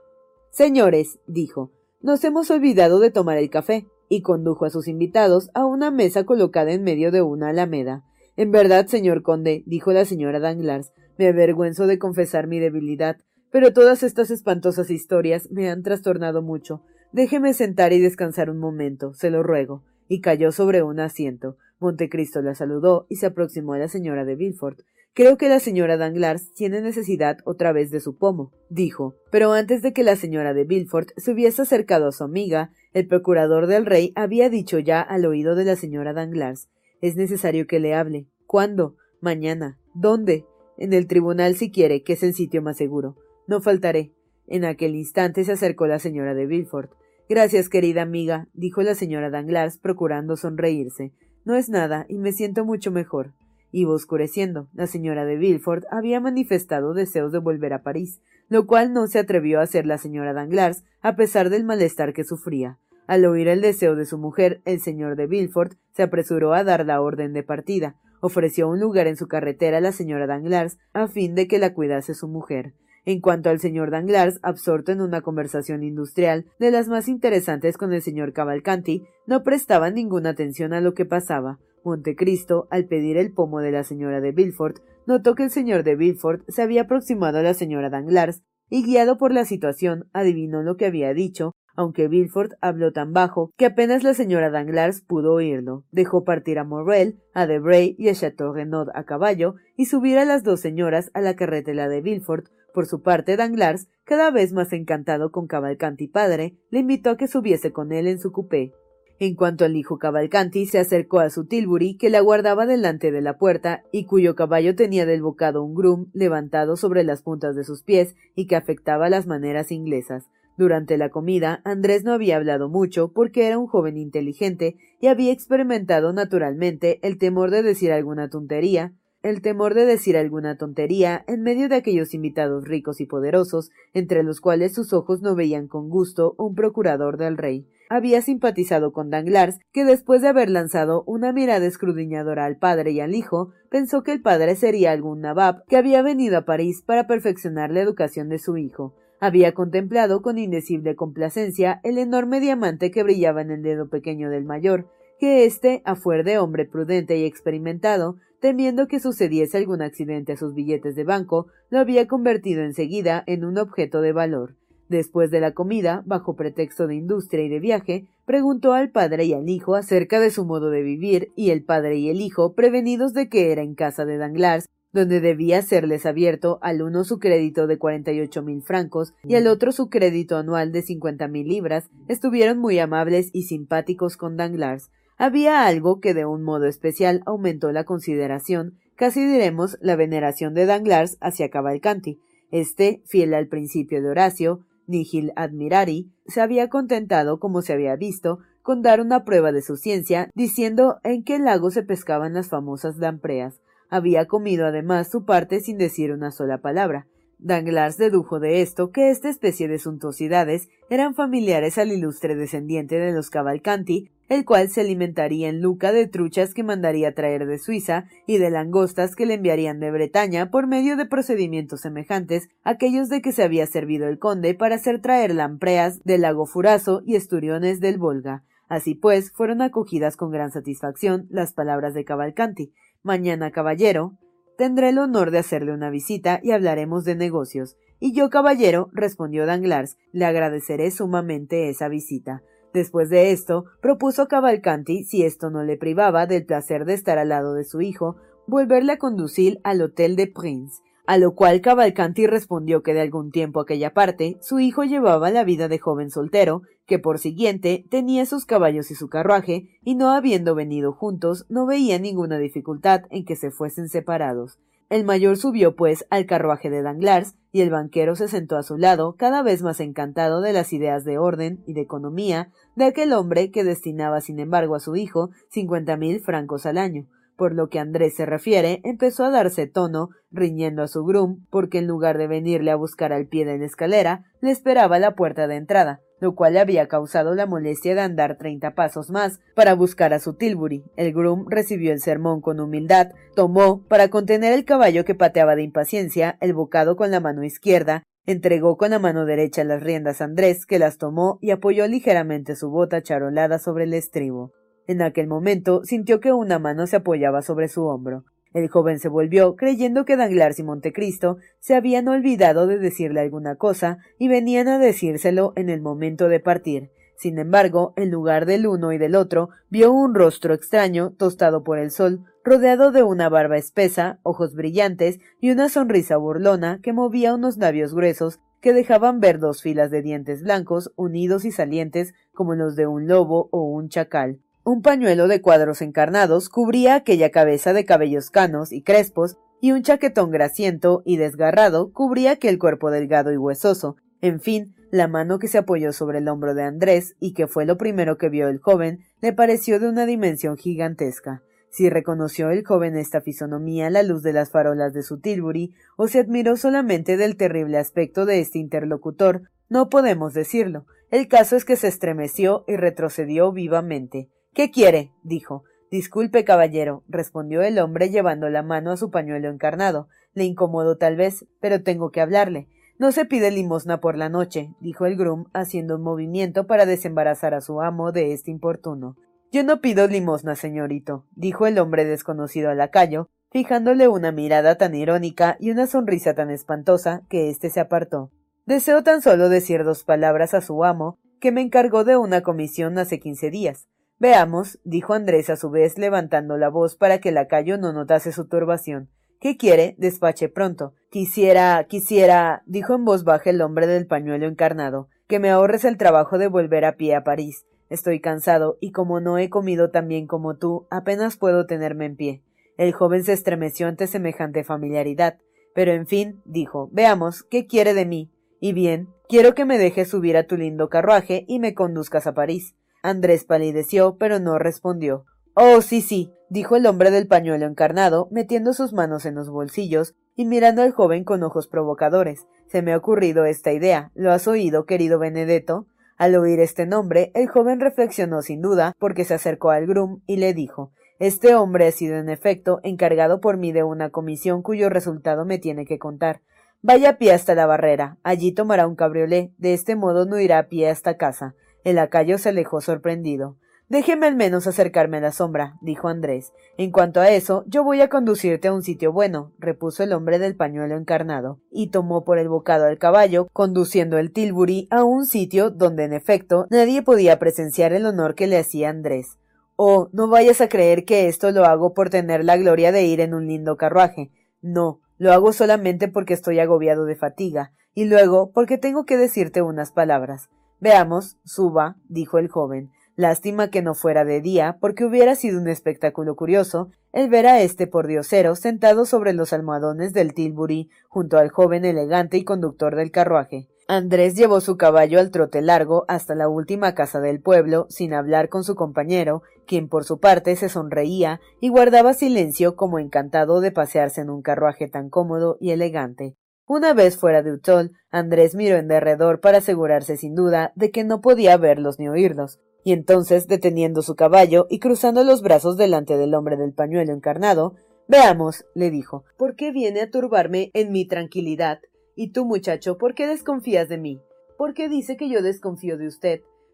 [0.50, 1.72] Señores, dijo,
[2.02, 6.24] nos hemos olvidado de tomar el café, y condujo a sus invitados a una mesa
[6.24, 8.04] colocada en medio de una alameda.
[8.36, 13.18] En verdad, señor conde, dijo la señora Danglars, me avergüenzo de confesar mi debilidad,
[13.50, 16.82] pero todas estas espantosas historias me han trastornado mucho.
[17.12, 19.84] Déjeme sentar y descansar un momento, se lo ruego.
[20.08, 21.58] Y cayó sobre un asiento.
[21.78, 24.80] Montecristo la saludó y se aproximó a la señora de Villefort.
[25.14, 29.14] Creo que la señora Danglars tiene necesidad otra vez de su pomo, dijo.
[29.30, 33.06] Pero antes de que la señora de Villefort se hubiese acercado a su amiga, el
[33.06, 36.68] procurador del rey había dicho ya al oído de la señora Danglars
[37.02, 38.28] Es necesario que le hable.
[38.46, 38.96] ¿Cuándo?
[39.20, 39.76] Mañana.
[39.92, 40.46] ¿Dónde?
[40.78, 43.16] En el tribunal si quiere, que es el sitio más seguro.
[43.48, 44.12] No faltaré.
[44.46, 46.92] En aquel instante se acercó la señora de Villefort.
[47.28, 51.12] Gracias, querida amiga, dijo la señora Danglars, procurando sonreírse.
[51.44, 53.32] No es nada, y me siento mucho mejor.
[53.72, 54.68] Iba oscureciendo.
[54.72, 59.18] La señora de Villefort había manifestado deseos de volver a París, lo cual no se
[59.18, 62.78] atrevió a hacer la señora Danglars, a pesar del malestar que sufría.
[63.12, 66.86] Al oír el deseo de su mujer, el señor de Villefort se apresuró a dar
[66.86, 71.08] la orden de partida, ofreció un lugar en su carretera a la señora Danglars a
[71.08, 72.72] fin de que la cuidase su mujer.
[73.04, 77.92] En cuanto al señor Danglars, absorto en una conversación industrial de las más interesantes con
[77.92, 81.58] el señor Cavalcanti, no prestaba ninguna atención a lo que pasaba.
[81.84, 85.96] Montecristo, al pedir el pomo de la señora de Villefort, notó que el señor de
[85.96, 88.40] Villefort se había aproximado a la señora Danglars,
[88.70, 93.50] y guiado por la situación, adivinó lo que había dicho, aunque Villefort habló tan bajo
[93.56, 95.84] que apenas la señora Danglars pudo oírlo.
[95.90, 100.24] Dejó partir a Morrel, a Debray y a Chateau Renaud a caballo y subir a
[100.24, 102.46] las dos señoras a la carretela de Villefort.
[102.72, 107.28] Por su parte, Danglars, cada vez más encantado con Cavalcanti padre, le invitó a que
[107.28, 108.72] subiese con él en su coupé.
[109.18, 113.20] En cuanto al hijo Cavalcanti, se acercó a su Tilbury, que la guardaba delante de
[113.20, 117.62] la puerta, y cuyo caballo tenía del bocado un groom levantado sobre las puntas de
[117.62, 120.28] sus pies y que afectaba las maneras inglesas.
[120.56, 125.32] Durante la comida, Andrés no había hablado mucho porque era un joven inteligente y había
[125.32, 128.92] experimentado naturalmente el temor de decir alguna tontería,
[129.22, 134.22] el temor de decir alguna tontería en medio de aquellos invitados ricos y poderosos, entre
[134.22, 137.66] los cuales sus ojos no veían con gusto un procurador del rey.
[137.88, 143.00] Había simpatizado con Danglars, que después de haber lanzado una mirada escrudiñadora al padre y
[143.00, 147.06] al hijo, pensó que el padre sería algún nabab que había venido a París para
[147.06, 148.94] perfeccionar la educación de su hijo.
[149.22, 154.44] Había contemplado con indecible complacencia el enorme diamante que brillaba en el dedo pequeño del
[154.44, 154.88] mayor,
[155.20, 160.36] que éste, a fuer de hombre prudente y experimentado, temiendo que sucediese algún accidente a
[160.36, 164.56] sus billetes de banco, lo había convertido enseguida en un objeto de valor.
[164.88, 169.34] Después de la comida, bajo pretexto de industria y de viaje, preguntó al padre y
[169.34, 173.12] al hijo acerca de su modo de vivir, y el padre y el hijo, prevenidos
[173.12, 177.66] de que era en casa de Danglars, donde debía serles abierto al uno su crédito
[177.66, 181.48] de cuarenta y ocho mil francos y al otro su crédito anual de cincuenta mil
[181.48, 184.90] libras, estuvieron muy amables y simpáticos con Danglars.
[185.16, 190.66] Había algo que de un modo especial aumentó la consideración, casi diremos la veneración de
[190.66, 192.18] Danglars hacia Cavalcanti.
[192.50, 198.40] Este, fiel al principio de Horacio, nihil admirari, se había contentado, como se había visto,
[198.62, 202.98] con dar una prueba de su ciencia, diciendo en qué lago se pescaban las famosas
[202.98, 203.60] lampreas.
[203.92, 207.06] Había comido además su parte sin decir una sola palabra.
[207.38, 213.12] Danglars dedujo de esto que esta especie de suntuosidades eran familiares al ilustre descendiente de
[213.12, 218.06] los Cavalcanti, el cual se alimentaría en Luca de truchas que mandaría traer de Suiza
[218.26, 223.10] y de langostas que le enviarían de Bretaña por medio de procedimientos semejantes a aquellos
[223.10, 227.16] de que se había servido el conde para hacer traer lampreas del lago Furazo y
[227.16, 228.42] esturiones del Volga.
[228.72, 232.72] Así pues, fueron acogidas con gran satisfacción las palabras de Cavalcanti.
[233.04, 234.16] Mañana, caballero,
[234.56, 237.76] tendré el honor de hacerle una visita y hablaremos de negocios.
[237.98, 242.42] Y yo, caballero, respondió Danglars, le agradeceré sumamente esa visita.
[242.72, 247.30] Después de esto, propuso Cavalcanti, si esto no le privaba del placer de estar al
[247.30, 252.26] lado de su hijo, volverle a conducir al Hotel de Prince, a lo cual Cavalcanti
[252.26, 256.62] respondió que de algún tiempo aquella parte su hijo llevaba la vida de joven soltero,
[256.86, 261.66] que por siguiente tenía sus caballos y su carruaje, y no habiendo venido juntos, no
[261.66, 264.58] veía ninguna dificultad en que se fuesen separados.
[264.90, 268.76] El mayor subió, pues, al carruaje de Danglars, y el banquero se sentó a su
[268.76, 273.12] lado, cada vez más encantado de las ideas de orden y de economía de aquel
[273.14, 277.06] hombre que destinaba, sin embargo, a su hijo cincuenta mil francos al año.
[277.42, 281.78] Por lo que Andrés se refiere, empezó a darse tono, riñendo a su groom, porque
[281.78, 285.48] en lugar de venirle a buscar al pie de la escalera, le esperaba la puerta
[285.48, 289.74] de entrada, lo cual le había causado la molestia de andar treinta pasos más para
[289.74, 290.84] buscar a su Tilbury.
[290.94, 295.64] El groom recibió el sermón con humildad, tomó, para contener el caballo que pateaba de
[295.64, 300.26] impaciencia, el bocado con la mano izquierda, entregó con la mano derecha las riendas a
[300.26, 304.52] Andrés, que las tomó y apoyó ligeramente su bota charolada sobre el estribo.
[304.86, 308.24] En aquel momento sintió que una mano se apoyaba sobre su hombro.
[308.52, 313.56] El joven se volvió, creyendo que Danglars y Montecristo se habían olvidado de decirle alguna
[313.56, 316.90] cosa y venían a decírselo en el momento de partir.
[317.16, 321.78] Sin embargo, en lugar del uno y del otro, vio un rostro extraño, tostado por
[321.78, 327.34] el sol, rodeado de una barba espesa, ojos brillantes y una sonrisa burlona que movía
[327.34, 332.54] unos labios gruesos que dejaban ver dos filas de dientes blancos unidos y salientes como
[332.54, 334.40] los de un lobo o un chacal.
[334.64, 339.82] Un pañuelo de cuadros encarnados cubría aquella cabeza de cabellos canos y crespos, y un
[339.82, 343.96] chaquetón grasiento y desgarrado cubría aquel cuerpo delgado y huesoso.
[344.20, 347.66] En fin, la mano que se apoyó sobre el hombro de Andrés y que fue
[347.66, 351.42] lo primero que vio el joven le pareció de una dimensión gigantesca.
[351.70, 355.74] Si reconoció el joven esta fisonomía a la luz de las farolas de su Tilbury,
[355.96, 360.86] o se admiró solamente del terrible aspecto de este interlocutor, no podemos decirlo.
[361.10, 364.28] El caso es que se estremeció y retrocedió vivamente.
[364.54, 365.12] ¿Qué quiere?
[365.22, 365.64] dijo.
[365.90, 370.08] Disculpe, caballero, respondió el hombre llevando la mano a su pañuelo encarnado.
[370.34, 372.68] Le incomodo tal vez, pero tengo que hablarle.
[372.98, 377.54] No se pide limosna por la noche, dijo el groom, haciendo un movimiento para desembarazar
[377.54, 379.16] a su amo de este importuno.
[379.50, 384.94] Yo no pido limosna, señorito, dijo el hombre desconocido al lacayo, fijándole una mirada tan
[384.94, 388.30] irónica y una sonrisa tan espantosa que éste se apartó.
[388.64, 392.96] Deseo tan solo decir dos palabras a su amo, que me encargó de una comisión
[392.98, 393.88] hace quince días.
[394.22, 398.30] Veamos, dijo Andrés a su vez levantando la voz para que el lacayo no notase
[398.30, 399.10] su turbación.
[399.40, 399.96] ¿Qué quiere?
[399.98, 400.94] Despache pronto.
[401.10, 405.96] Quisiera, quisiera, dijo en voz baja el hombre del pañuelo encarnado, que me ahorres el
[405.96, 407.66] trabajo de volver a pie a París.
[407.90, 412.14] Estoy cansado, y como no he comido tan bien como tú, apenas puedo tenerme en
[412.14, 412.42] pie.
[412.78, 415.38] El joven se estremeció ante semejante familiaridad.
[415.74, 418.30] Pero en fin, dijo, veamos, ¿qué quiere de mí?
[418.60, 422.34] Y bien, quiero que me dejes subir a tu lindo carruaje y me conduzcas a
[422.34, 422.76] París.
[423.02, 425.24] Andrés palideció, pero no respondió.
[425.54, 430.14] Oh, sí, sí, dijo el hombre del pañuelo encarnado, metiendo sus manos en los bolsillos
[430.34, 432.46] y mirando al joven con ojos provocadores.
[432.68, 434.10] Se me ha ocurrido esta idea.
[434.14, 435.86] ¿Lo has oído, querido Benedetto?
[436.16, 440.36] Al oír este nombre, el joven reflexionó sin duda, porque se acercó al groom y
[440.36, 444.88] le dijo Este hombre ha sido en efecto encargado por mí de una comisión cuyo
[444.88, 446.40] resultado me tiene que contar.
[446.80, 448.18] Vaya a pie hasta la barrera.
[448.22, 449.52] Allí tomará un cabriolé.
[449.58, 451.54] De este modo no irá a pie hasta casa.
[451.84, 453.56] El lacayo se alejó sorprendido.
[453.92, 456.54] Déjeme al menos acercarme a la sombra, dijo Andrés.
[456.78, 460.38] En cuanto a eso, yo voy a conducirte a un sitio bueno, repuso el hombre
[460.38, 465.26] del pañuelo encarnado, y tomó por el bocado al caballo, conduciendo el Tilbury a un
[465.26, 469.36] sitio donde en efecto nadie podía presenciar el honor que le hacía Andrés.
[469.76, 473.20] Oh, no vayas a creer que esto lo hago por tener la gloria de ir
[473.20, 474.30] en un lindo carruaje.
[474.62, 479.60] No, lo hago solamente porque estoy agobiado de fatiga, y luego porque tengo que decirte
[479.60, 480.48] unas palabras.
[480.82, 482.90] Veamos, suba, dijo el joven.
[483.14, 487.60] Lástima que no fuera de día, porque hubiera sido un espectáculo curioso el ver a
[487.60, 493.12] este pordiosero sentado sobre los almohadones del Tilbury junto al joven elegante y conductor del
[493.12, 493.68] carruaje.
[493.86, 498.48] Andrés llevó su caballo al trote largo hasta la última casa del pueblo, sin hablar
[498.48, 503.70] con su compañero, quien por su parte se sonreía y guardaba silencio como encantado de
[503.70, 506.36] pasearse en un carruaje tan cómodo y elegante.
[506.66, 511.04] Una vez fuera de Utol, Andrés miró en derredor para asegurarse sin duda de que
[511.04, 516.16] no podía verlos ni oírlos, y entonces, deteniendo su caballo y cruzando los brazos delante
[516.16, 517.74] del hombre del pañuelo encarnado,
[518.08, 521.80] Veamos, le dijo, ¿por qué viene a turbarme en mi tranquilidad?
[522.14, 524.20] ¿Y tú, muchacho, por qué desconfías de mí?
[524.58, 526.40] ¿Por qué dice que yo desconfío de usted?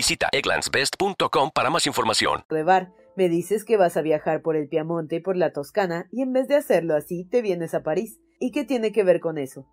[0.00, 2.44] Visita egglandsbest.com para más información.
[3.16, 6.32] me dices que vas a viajar por el Piamonte y por la Toscana y en
[6.32, 8.18] vez de hacerlo así te vienes a París.
[8.38, 9.66] ¿Y qué tiene que ver con eso?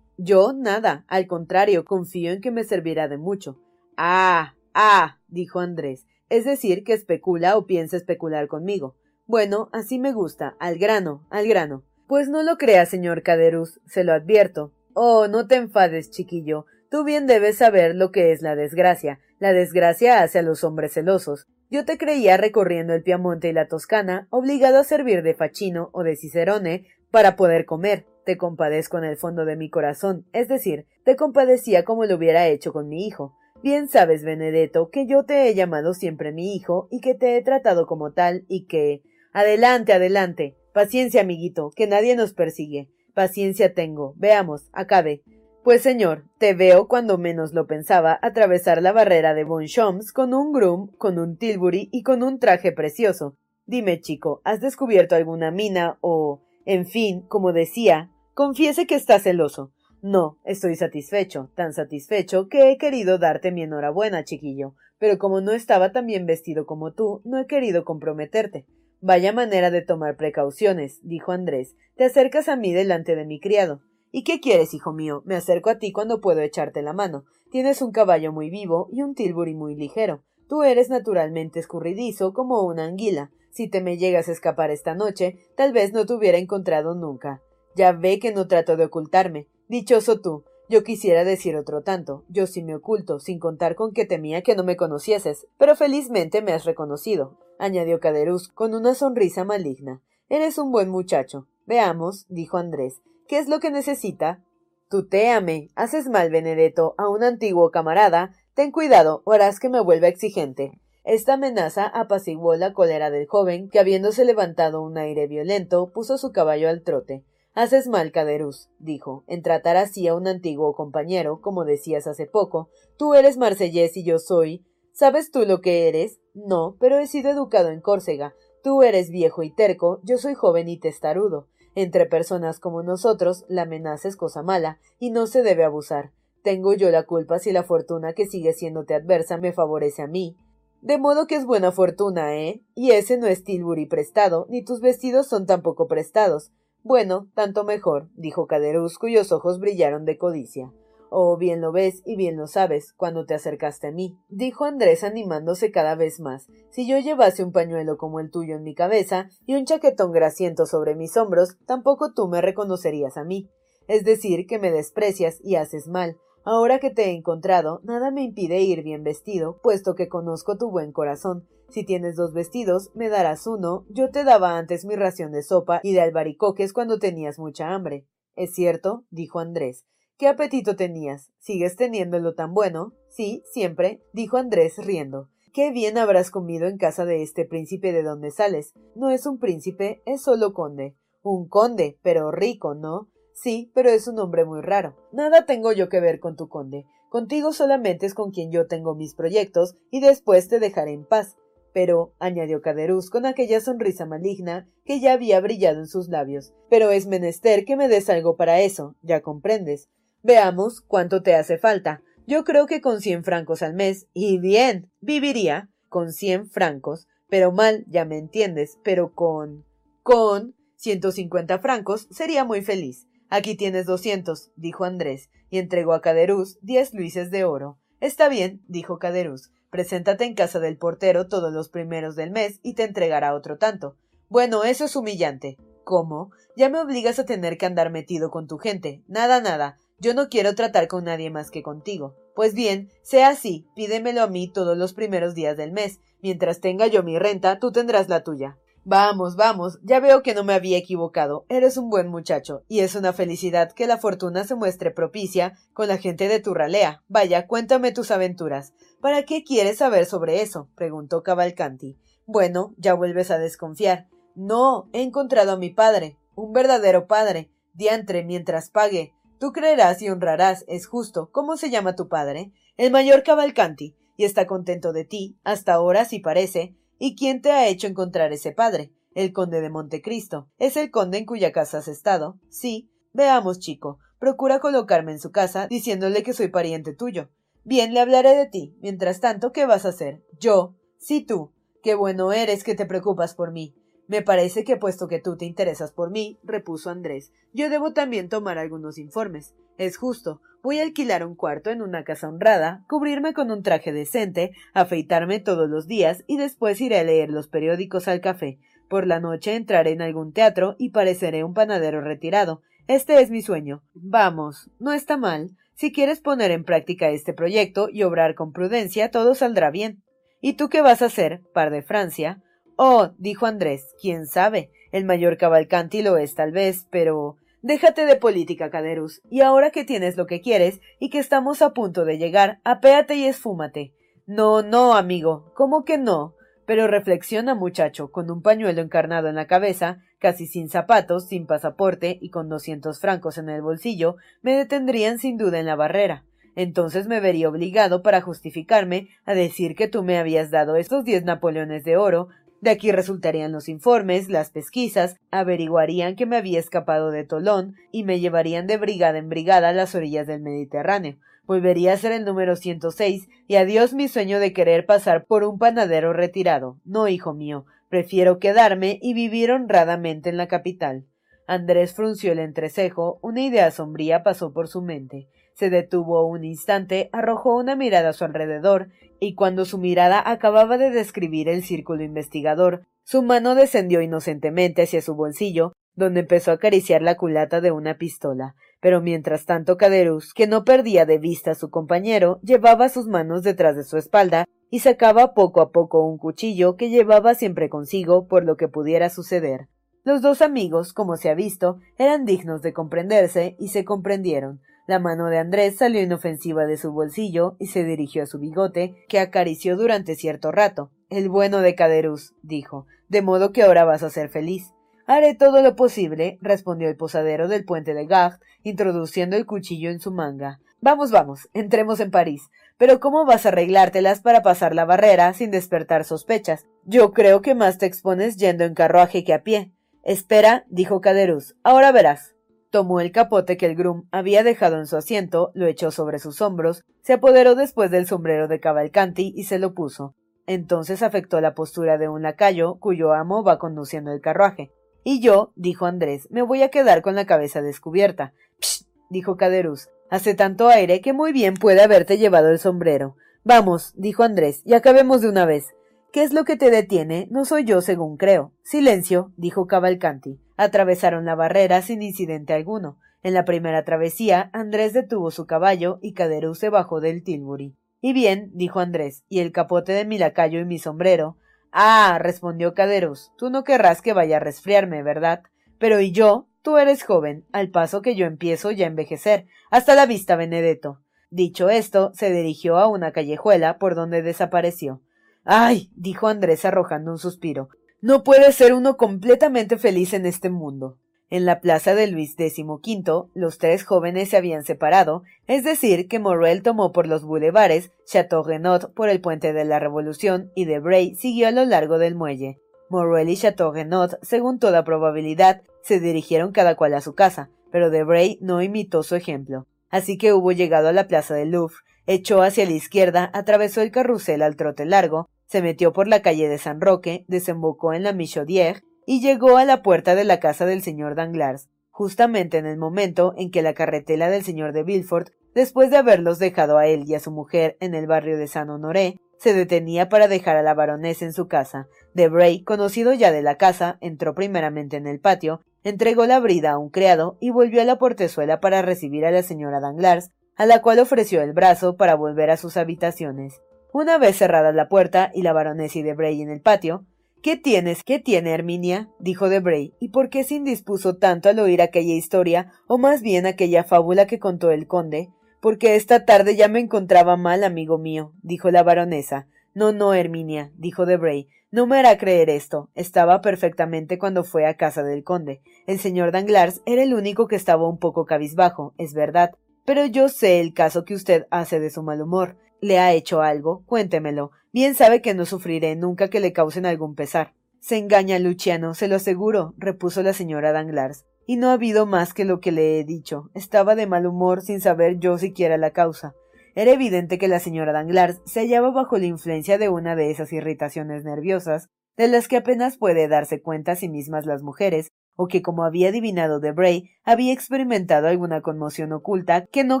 [0.18, 3.58] Yo nada, al contrario, confío en que me servirá de mucho.
[3.96, 8.96] Ah, ah, dijo Andrés, es decir, que especula o piensa especular conmigo.
[9.24, 11.84] Bueno, así me gusta, al grano, al grano.
[12.06, 14.74] Pues no lo crea, señor Caderus, se lo advierto.
[14.92, 16.66] Oh, no te enfades, chiquillo.
[16.90, 19.20] Tú bien debes saber lo que es la desgracia.
[19.38, 21.46] La desgracia hace a los hombres celosos.
[21.70, 26.04] Yo te creía recorriendo el Piamonte y la Toscana, obligado a servir de fachino o
[26.04, 28.06] de cicerone para poder comer.
[28.24, 32.48] Te compadezco en el fondo de mi corazón, es decir, te compadecía como lo hubiera
[32.48, 33.34] hecho con mi hijo.
[33.62, 37.42] Bien sabes, Benedetto, que yo te he llamado siempre mi hijo y que te he
[37.42, 39.02] tratado como tal y que.
[39.32, 40.56] Adelante, adelante.
[40.72, 42.88] Paciencia, amiguito, que nadie nos persigue.
[43.14, 44.14] Paciencia tengo.
[44.16, 45.22] Veamos, acabe.
[45.66, 50.52] Pues señor, te veo cuando menos lo pensaba atravesar la barrera de Bonchoms con un
[50.52, 53.36] groom, con un Tilbury y con un traje precioso.
[53.64, 56.40] Dime, chico, ¿has descubierto alguna mina o...
[56.66, 59.72] en fin, como decía, confiese que está celoso.
[60.02, 65.50] No, estoy satisfecho, tan satisfecho que he querido darte mi enhorabuena, chiquillo, pero como no
[65.50, 68.66] estaba tan bien vestido como tú, no he querido comprometerte.
[69.00, 71.74] Vaya manera de tomar precauciones, dijo Andrés.
[71.96, 73.80] Te acercas a mí delante de mi criado.
[74.12, 75.22] ¿Y qué quieres, hijo mío?
[75.24, 77.24] Me acerco a ti cuando puedo echarte la mano.
[77.50, 80.22] Tienes un caballo muy vivo y un tilbury muy ligero.
[80.48, 83.30] Tú eres naturalmente escurridizo como una anguila.
[83.50, 87.42] Si te me llegas a escapar esta noche, tal vez no te hubiera encontrado nunca.
[87.74, 89.48] Ya ve que no trato de ocultarme.
[89.68, 90.44] Dichoso tú.
[90.68, 92.24] Yo quisiera decir otro tanto.
[92.28, 95.46] Yo sí me oculto, sin contar con que temía que no me conocieses.
[95.58, 100.00] Pero felizmente me has reconocido, añadió Caderuz con una sonrisa maligna.
[100.28, 101.46] Eres un buen muchacho.
[101.66, 104.44] Veamos, dijo Andrés, ¿Qué es lo que necesita?
[104.88, 105.70] Tutéame.
[105.74, 108.30] Haces mal, Benedetto, a un antiguo camarada.
[108.54, 110.80] Ten cuidado, o harás que me vuelva exigente.
[111.02, 116.30] Esta amenaza apaciguó la cólera del joven, que habiéndose levantado un aire violento, puso su
[116.30, 117.24] caballo al trote.
[117.52, 122.68] Haces mal, Caderus, dijo, en tratar así a un antiguo compañero, como decías hace poco.
[122.96, 124.64] Tú eres marsellés y yo soy.
[124.92, 126.20] ¿Sabes tú lo que eres?
[126.34, 128.34] No, pero he sido educado en Córcega.
[128.62, 131.48] Tú eres viejo y terco, yo soy joven y testarudo.
[131.76, 136.10] Entre personas como nosotros, la amenaza es cosa mala, y no se debe abusar.
[136.42, 140.38] Tengo yo la culpa si la fortuna que sigue siéndote adversa me favorece a mí.
[140.80, 142.62] De modo que es buena fortuna, ¿eh?
[142.74, 146.50] Y ese no es Tilbury prestado, ni tus vestidos son tampoco prestados.
[146.82, 150.72] Bueno, tanto mejor, dijo Caderus, cuyos ojos brillaron de codicia.
[151.10, 155.04] Oh, bien lo ves y bien lo sabes, cuando te acercaste a mí, dijo Andrés
[155.04, 156.48] animándose cada vez más.
[156.70, 160.66] Si yo llevase un pañuelo como el tuyo en mi cabeza y un chaquetón grasiento
[160.66, 163.48] sobre mis hombros, tampoco tú me reconocerías a mí.
[163.88, 166.16] Es decir, que me desprecias y haces mal.
[166.44, 170.70] Ahora que te he encontrado, nada me impide ir bien vestido, puesto que conozco tu
[170.70, 171.46] buen corazón.
[171.68, 173.84] Si tienes dos vestidos, me darás uno.
[173.88, 178.06] Yo te daba antes mi ración de sopa y de albaricoques cuando tenías mucha hambre.
[178.36, 179.04] ¿Es cierto?
[179.10, 179.86] dijo Andrés.
[180.18, 181.30] ¿Qué apetito tenías?
[181.40, 182.94] ¿Sigues teniéndolo tan bueno?
[183.10, 185.28] Sí, siempre, dijo Andrés riendo.
[185.52, 188.72] Qué bien habrás comido en casa de este príncipe de donde sales.
[188.94, 190.96] No es un príncipe, es solo conde.
[191.22, 193.10] Un conde, pero rico, ¿no?
[193.34, 194.96] Sí, pero es un hombre muy raro.
[195.12, 196.86] Nada tengo yo que ver con tu conde.
[197.10, 201.36] Contigo solamente es con quien yo tengo mis proyectos y después te dejaré en paz.
[201.74, 206.90] Pero, añadió Caderuz con aquella sonrisa maligna que ya había brillado en sus labios, pero
[206.90, 209.90] es menester que me des algo para eso, ya comprendes.
[210.22, 212.02] Veamos cuánto te hace falta.
[212.26, 217.52] Yo creo que con cien francos al mes, y bien, viviría con cien francos, pero
[217.52, 219.64] mal, ya me entiendes, pero con.
[220.02, 220.54] con.
[220.76, 223.06] ciento cincuenta francos sería muy feliz.
[223.28, 227.78] Aquí tienes doscientos, dijo Andrés, y entregó a Caderuz diez luises de oro.
[228.00, 232.74] Está bien, dijo Caderuz, Preséntate en casa del portero todos los primeros del mes y
[232.74, 233.96] te entregará otro tanto.
[234.28, 235.58] Bueno, eso es humillante.
[235.84, 236.30] ¿Cómo?
[236.56, 239.02] Ya me obligas a tener que andar metido con tu gente.
[239.06, 239.78] Nada, nada.
[239.98, 242.14] Yo no quiero tratar con nadie más que contigo.
[242.34, 246.00] Pues bien, sea así, pídemelo a mí todos los primeros días del mes.
[246.20, 248.58] Mientras tenga yo mi renta, tú tendrás la tuya.
[248.88, 251.44] Vamos, vamos, ya veo que no me había equivocado.
[251.48, 255.88] Eres un buen muchacho, y es una felicidad que la fortuna se muestre propicia con
[255.88, 257.02] la gente de tu ralea.
[257.08, 258.74] Vaya, cuéntame tus aventuras.
[259.00, 260.68] ¿Para qué quieres saber sobre eso?
[260.76, 261.98] preguntó Cavalcanti.
[262.26, 264.06] Bueno, ya vuelves a desconfiar.
[264.36, 267.50] No, he encontrado a mi padre, un verdadero padre.
[267.72, 269.15] Diantre, mientras pague.
[269.38, 271.30] Tú creerás y honrarás, es justo.
[271.32, 272.52] ¿Cómo se llama tu padre?
[272.76, 277.50] El mayor Cavalcanti, y está contento de ti, hasta ahora si parece, ¿Y quién te
[277.50, 278.92] ha hecho encontrar ese padre?
[279.14, 280.48] El conde de Montecristo.
[280.58, 282.38] ¿Es el conde en cuya casa has estado?
[282.48, 282.90] Sí.
[283.12, 283.98] Veamos, chico.
[284.18, 287.28] Procura colocarme en su casa diciéndole que soy pariente tuyo.
[287.64, 288.74] Bien, le hablaré de ti.
[288.80, 290.22] Mientras tanto, ¿qué vas a hacer?
[290.38, 290.74] Yo.
[290.98, 291.52] Sí, tú.
[291.82, 293.74] Qué bueno eres que te preocupas por mí.
[294.08, 298.28] Me parece que puesto que tú te interesas por mí, repuso Andrés, yo debo también
[298.28, 299.54] tomar algunos informes.
[299.78, 300.40] Es justo.
[300.62, 305.38] Voy a alquilar un cuarto en una casa honrada, cubrirme con un traje decente, afeitarme
[305.38, 308.58] todos los días y después iré a leer los periódicos al café.
[308.88, 312.62] Por la noche entraré en algún teatro y pareceré un panadero retirado.
[312.88, 313.82] Este es mi sueño.
[313.94, 315.56] Vamos, no está mal.
[315.74, 320.02] Si quieres poner en práctica este proyecto y obrar con prudencia, todo saldrá bien.
[320.40, 322.42] ¿Y tú qué vas a hacer, par de Francia?
[322.76, 324.70] Oh, dijo Andrés, quién sabe.
[324.92, 329.84] El mayor Cavalcanti lo es tal vez, pero Déjate de política, Caderus, y ahora que
[329.84, 333.92] tienes lo que quieres y que estamos a punto de llegar, apéate y esfúmate.
[334.24, 336.36] No, no, amigo, ¿cómo que no?
[336.64, 342.18] Pero reflexiona, muchacho, con un pañuelo encarnado en la cabeza, casi sin zapatos, sin pasaporte
[342.20, 346.24] y con doscientos francos en el bolsillo, me detendrían sin duda en la barrera.
[346.54, 351.24] Entonces me vería obligado para justificarme a decir que tú me habías dado estos diez
[351.24, 352.28] napoleones de oro
[352.60, 358.04] de aquí resultarían los informes, las pesquisas, averiguarían que me había escapado de Tolón y
[358.04, 361.16] me llevarían de brigada en brigada a las orillas del Mediterráneo.
[361.44, 365.58] Volvería a ser el número 106 y adiós mi sueño de querer pasar por un
[365.58, 366.78] panadero retirado.
[366.84, 371.04] No, hijo mío, prefiero quedarme y vivir honradamente en la capital.
[371.46, 375.28] Andrés frunció el entrecejo, una idea sombría pasó por su mente.
[375.56, 378.88] Se detuvo un instante, arrojó una mirada a su alrededor,
[379.18, 385.00] y cuando su mirada acababa de describir el círculo investigador, su mano descendió inocentemente hacia
[385.00, 388.54] su bolsillo, donde empezó a acariciar la culata de una pistola.
[388.80, 393.42] Pero mientras tanto Caderus, que no perdía de vista a su compañero, llevaba sus manos
[393.42, 398.26] detrás de su espalda y sacaba poco a poco un cuchillo que llevaba siempre consigo
[398.26, 399.68] por lo que pudiera suceder.
[400.04, 404.60] Los dos amigos, como se ha visto, eran dignos de comprenderse y se comprendieron.
[404.86, 409.04] La mano de Andrés salió inofensiva de su bolsillo y se dirigió a su bigote,
[409.08, 410.92] que acarició durante cierto rato.
[411.10, 414.72] El bueno de Caderuz, dijo, de modo que ahora vas a ser feliz.
[415.06, 419.98] Haré todo lo posible, respondió el posadero del puente de Gard, introduciendo el cuchillo en
[419.98, 420.60] su manga.
[420.80, 422.42] Vamos, vamos, entremos en París.
[422.78, 426.66] Pero ¿cómo vas a arreglártelas para pasar la barrera sin despertar sospechas?
[426.84, 429.72] Yo creo que más te expones yendo en carruaje que a pie.
[430.04, 431.56] Espera, dijo Caderuz.
[431.64, 432.35] Ahora verás.
[432.70, 436.40] Tomó el capote que el groom había dejado en su asiento, lo echó sobre sus
[436.42, 440.14] hombros, se apoderó después del sombrero de Cavalcanti y se lo puso.
[440.46, 444.72] Entonces afectó la postura de un lacayo cuyo amo va conduciendo el carruaje.
[445.04, 448.32] Y yo, dijo Andrés, me voy a quedar con la cabeza descubierta.
[448.60, 453.16] Psh, dijo Caderuz, hace tanto aire que muy bien puede haberte llevado el sombrero.
[453.44, 455.74] Vamos, dijo Andrés, y acabemos de una vez.
[456.12, 457.28] ¿Qué es lo que te detiene?
[457.30, 458.52] No soy yo, según creo.
[458.62, 460.40] Silencio, dijo Cavalcanti.
[460.56, 462.98] Atravesaron la barrera sin incidente alguno.
[463.22, 467.74] En la primera travesía, Andrés detuvo su caballo y Caderú se bajó del Tilbury.
[468.00, 471.36] Y bien, dijo Andrés, y el capote de mi lacayo y mi sombrero.
[471.72, 475.42] Ah, respondió Caderus, tú no querrás que vaya a resfriarme, ¿verdad?
[475.78, 476.48] Pero ¿y yo?
[476.62, 479.46] Tú eres joven, al paso que yo empiezo ya a envejecer.
[479.70, 481.00] Hasta la vista, Benedetto.
[481.30, 485.02] Dicho esto, se dirigió a una callejuela por donde desapareció.
[485.44, 487.68] Ay, dijo Andrés arrojando un suspiro,
[488.00, 490.98] no puede ser uno completamente feliz en este mundo.
[491.28, 496.20] En la plaza de Luis XV, los tres jóvenes se habían separado, es decir, que
[496.20, 501.16] Morrel tomó por los bulevares, Chateau Renaud por el puente de la Revolución y Debray
[501.16, 502.60] siguió a lo largo del muelle.
[502.88, 507.90] Morrel y Chateau Renaud, según toda probabilidad, se dirigieron cada cual a su casa, pero
[507.90, 509.66] Debray no imitó su ejemplo.
[509.90, 511.76] Así que hubo llegado a la plaza del Louvre,
[512.06, 516.48] echó hacia la izquierda, atravesó el carrusel al trote largo, se metió por la calle
[516.48, 520.66] de San Roque, desembocó en la Michaudière y llegó a la puerta de la casa
[520.66, 525.30] del señor Danglars, justamente en el momento en que la carretela del señor de Villefort,
[525.54, 528.68] después de haberlos dejado a él y a su mujer en el barrio de San
[528.68, 531.86] Honoré, se detenía para dejar a la baronesa en su casa.
[532.14, 536.78] Debray, conocido ya de la casa, entró primeramente en el patio, entregó la brida a
[536.78, 540.80] un criado y volvió a la portezuela para recibir a la señora Danglars, a la
[540.82, 543.60] cual ofreció el brazo para volver a sus habitaciones.
[543.98, 547.06] Una vez cerrada la puerta y la baronesa y Debray en el patio,
[547.42, 548.04] ¿Qué tienes?
[548.04, 549.08] ¿Qué tiene Herminia?
[549.20, 549.94] dijo Debray.
[550.00, 554.26] ¿Y por qué se indispuso tanto al oír aquella historia, o más bien aquella fábula
[554.26, 555.30] que contó el conde?
[555.62, 559.46] Porque esta tarde ya me encontraba mal, amigo mío, dijo la baronesa.
[559.72, 561.48] No, no, Herminia, dijo Debray.
[561.70, 562.90] No me hará creer esto.
[562.94, 565.62] Estaba perfectamente cuando fue a casa del conde.
[565.86, 569.52] El señor Danglars era el único que estaba un poco cabizbajo, es verdad.
[569.86, 572.58] Pero yo sé el caso que usted hace de su mal humor.
[572.80, 573.84] ¿Le ha hecho algo?
[573.86, 574.50] Cuéntemelo.
[574.72, 577.54] Bien sabe que no sufriré nunca que le causen algún pesar.
[577.80, 581.24] Se engaña, Luciano, se lo aseguro, repuso la señora Danglars.
[581.46, 583.50] Y no ha habido más que lo que le he dicho.
[583.54, 586.34] Estaba de mal humor sin saber yo siquiera la causa.
[586.74, 590.52] Era evidente que la señora Danglars se hallaba bajo la influencia de una de esas
[590.52, 595.48] irritaciones nerviosas, de las que apenas puede darse cuenta a sí mismas las mujeres, o
[595.48, 600.00] que, como había adivinado de Bray, había experimentado alguna conmoción oculta que no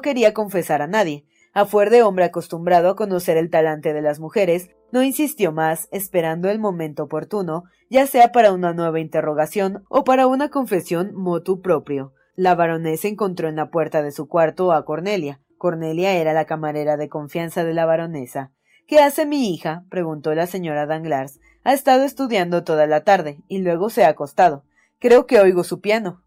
[0.00, 1.24] quería confesar a nadie,
[1.56, 5.88] a fuer de hombre acostumbrado a conocer el talante de las mujeres, no insistió más,
[5.90, 11.62] esperando el momento oportuno, ya sea para una nueva interrogación o para una confesión motu
[11.62, 12.12] propio.
[12.34, 15.40] La baronesa encontró en la puerta de su cuarto a Cornelia.
[15.56, 18.52] Cornelia era la camarera de confianza de la baronesa.
[18.86, 19.86] ¿Qué hace mi hija?
[19.88, 21.40] preguntó la señora Danglars.
[21.64, 24.64] Ha estado estudiando toda la tarde y luego se ha acostado.
[24.98, 26.22] Creo que oigo su piano.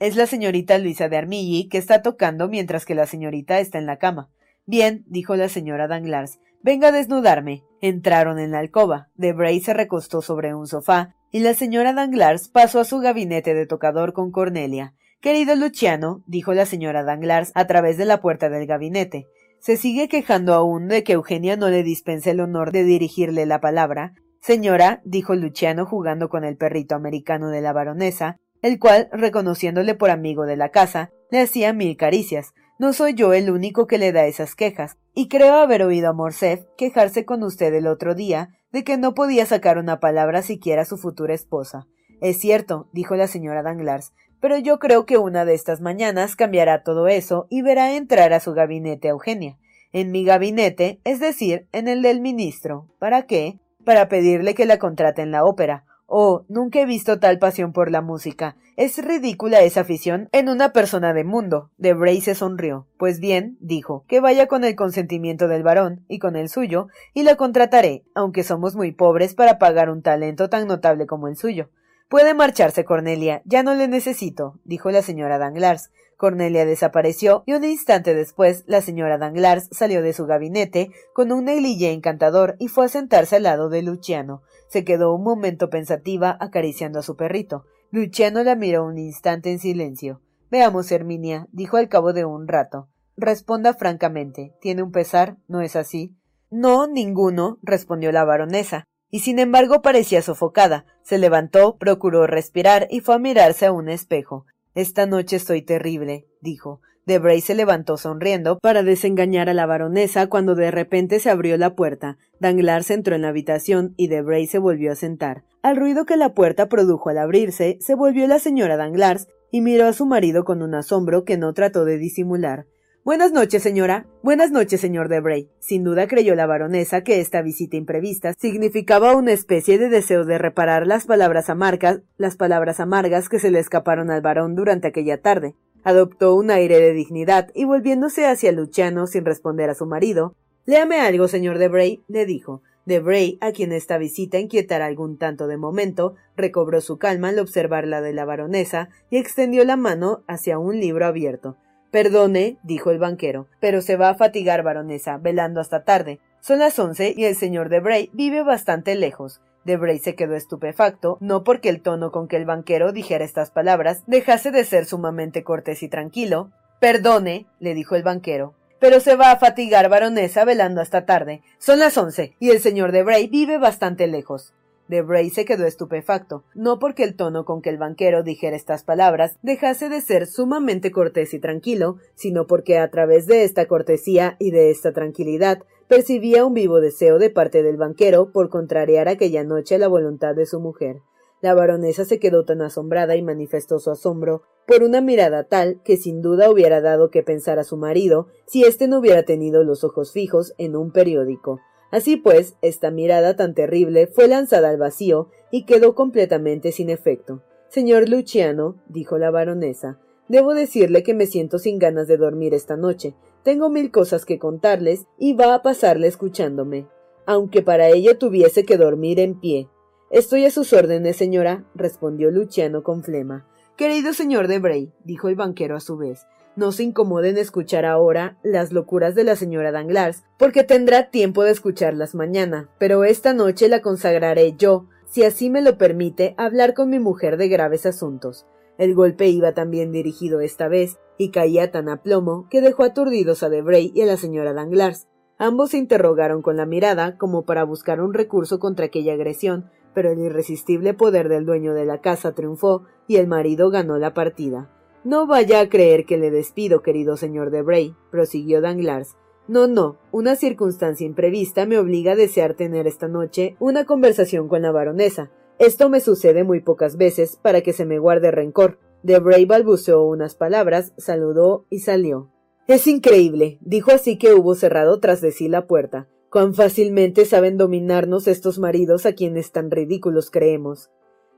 [0.00, 3.86] Es la señorita Luisa de Armilly que está tocando mientras que la señorita está en
[3.86, 4.30] la cama.
[4.66, 7.64] Bien, dijo la señora Danglars, venga a desnudarme.
[7.80, 9.08] Entraron en la alcoba.
[9.14, 13.66] Debray se recostó sobre un sofá y la señora Danglars pasó a su gabinete de
[13.66, 14.94] tocador con Cornelia.
[15.20, 19.26] Querido Luciano, dijo la señora Danglars a través de la puerta del gabinete,
[19.58, 23.62] se sigue quejando aún de que Eugenia no le dispense el honor de dirigirle la
[23.62, 24.12] palabra.
[24.40, 30.10] Señora, dijo Luciano jugando con el perrito americano de la baronesa, el cual, reconociéndole por
[30.10, 32.52] amigo de la casa, le hacía mil caricias.
[32.84, 36.12] No soy yo el único que le da esas quejas, y creo haber oído a
[36.12, 40.82] Morcerf quejarse con usted el otro día de que no podía sacar una palabra siquiera
[40.82, 41.86] a su futura esposa.
[42.20, 46.82] Es cierto, dijo la señora Danglars, pero yo creo que una de estas mañanas cambiará
[46.82, 49.56] todo eso y verá entrar a su gabinete a Eugenia.
[49.94, 52.90] En mi gabinete, es decir, en el del ministro.
[52.98, 53.60] ¿Para qué?
[53.86, 57.90] Para pedirle que la contrate en la ópera, Oh, nunca he visto tal pasión por
[57.90, 58.54] la música.
[58.76, 61.72] Es ridícula esa afición en una persona de mundo.
[61.76, 62.86] Debray se sonrió.
[62.98, 67.24] Pues bien, dijo, que vaya con el consentimiento del varón y con el suyo, y
[67.24, 71.70] la contrataré, aunque somos muy pobres para pagar un talento tan notable como el suyo.
[72.08, 73.42] Puede marcharse, Cornelia.
[73.44, 75.90] Ya no le necesito, dijo la señora Danglars.
[76.16, 81.44] Cornelia desapareció y un instante después la señora Danglars salió de su gabinete con un
[81.44, 84.42] negligé encantador y fue a sentarse al lado de Luciano.
[84.68, 87.64] Se quedó un momento pensativa acariciando a su perrito.
[87.90, 90.20] Luciano la miró un instante en silencio.
[90.50, 92.88] Veamos, Herminia, dijo al cabo de un rato.
[93.16, 94.52] Responda francamente.
[94.60, 95.36] ¿Tiene un pesar?
[95.48, 96.16] ¿No es así?
[96.50, 100.86] No, ninguno, respondió la baronesa, y sin embargo parecía sofocada.
[101.02, 104.46] Se levantó, procuró respirar y fue a mirarse a un espejo.
[104.74, 106.80] Esta noche estoy terrible, dijo.
[107.06, 111.76] Debray se levantó sonriendo para desengañar a la baronesa cuando de repente se abrió la
[111.76, 112.16] puerta.
[112.40, 115.44] Danglars entró en la habitación y Debray se volvió a sentar.
[115.62, 119.86] Al ruido que la puerta produjo al abrirse, se volvió la señora Danglars y miró
[119.86, 122.66] a su marido con un asombro que no trató de disimular.
[123.04, 124.06] Buenas noches, señora.
[124.22, 125.50] Buenas noches, señor Debray.
[125.58, 130.38] Sin duda creyó la baronesa que esta visita imprevista significaba una especie de deseo de
[130.38, 135.20] reparar las palabras amargas, las palabras amargas que se le escaparon al varón durante aquella
[135.20, 135.54] tarde.
[135.82, 140.34] Adoptó un aire de dignidad y volviéndose hacia Luciano sin responder a su marido,
[140.64, 142.62] Léame algo, señor Debray, le dijo.
[142.86, 147.86] Debray, a quien esta visita inquietara algún tanto de momento, recobró su calma al observar
[147.86, 151.58] la de la baronesa y extendió la mano hacia un libro abierto.
[151.94, 156.18] Perdone, dijo el banquero, pero se va a fatigar, baronesa, velando hasta tarde.
[156.40, 159.40] Son las once y el señor Debray vive bastante lejos.
[159.64, 164.02] Debray se quedó estupefacto, no porque el tono con que el banquero dijera estas palabras
[164.08, 166.50] dejase de ser sumamente cortés y tranquilo.
[166.80, 171.42] Perdone, le dijo el banquero, pero se va a fatigar, baronesa, velando hasta tarde.
[171.58, 174.52] Son las once, y el señor Debray vive bastante lejos.
[174.88, 179.38] Debray se quedó estupefacto, no porque el tono con que el banquero dijera estas palabras
[179.42, 184.50] dejase de ser sumamente cortés y tranquilo, sino porque a través de esta cortesía y
[184.50, 189.78] de esta tranquilidad percibía un vivo deseo de parte del banquero por contrariar aquella noche
[189.78, 191.00] la voluntad de su mujer.
[191.40, 195.96] La baronesa se quedó tan asombrada y manifestó su asombro por una mirada tal que
[195.96, 199.84] sin duda hubiera dado que pensar a su marido si éste no hubiera tenido los
[199.84, 201.60] ojos fijos en un periódico.
[201.94, 207.44] Así pues, esta mirada tan terrible fue lanzada al vacío y quedó completamente sin efecto.
[207.68, 212.76] Señor Luciano, dijo la baronesa, debo decirle que me siento sin ganas de dormir esta
[212.76, 213.14] noche.
[213.44, 216.88] Tengo mil cosas que contarles y va a pasarle escuchándome,
[217.26, 219.68] aunque para ello tuviese que dormir en pie.
[220.10, 223.46] Estoy a sus órdenes, señora, respondió Luciano con flema.
[223.76, 226.26] Querido señor de Bray, dijo el banquero a su vez,
[226.56, 231.50] no se incomoden escuchar ahora las locuras de la señora Danglars, porque tendrá tiempo de
[231.50, 236.90] escucharlas mañana, pero esta noche la consagraré yo, si así me lo permite, hablar con
[236.90, 238.46] mi mujer de graves asuntos.
[238.78, 243.42] El golpe iba también dirigido esta vez, y caía tan a plomo que dejó aturdidos
[243.42, 245.06] a Debray y a la señora Danglars.
[245.38, 250.10] Ambos se interrogaron con la mirada como para buscar un recurso contra aquella agresión, pero
[250.10, 254.70] el irresistible poder del dueño de la casa triunfó y el marido ganó la partida.
[255.04, 259.16] No vaya a creer que le despido, querido señor de Bray, prosiguió Danglars.
[259.46, 264.62] No, no, una circunstancia imprevista me obliga a desear tener esta noche una conversación con
[264.62, 265.30] la baronesa.
[265.58, 268.78] Esto me sucede muy pocas veces para que se me guarde rencor.
[269.02, 272.30] De Bray balbuceó unas palabras, saludó y salió.
[272.66, 276.08] Es increíble, dijo así que hubo cerrado tras de sí la puerta.
[276.30, 280.90] Cuán fácilmente saben dominarnos estos maridos a quienes tan ridículos creemos.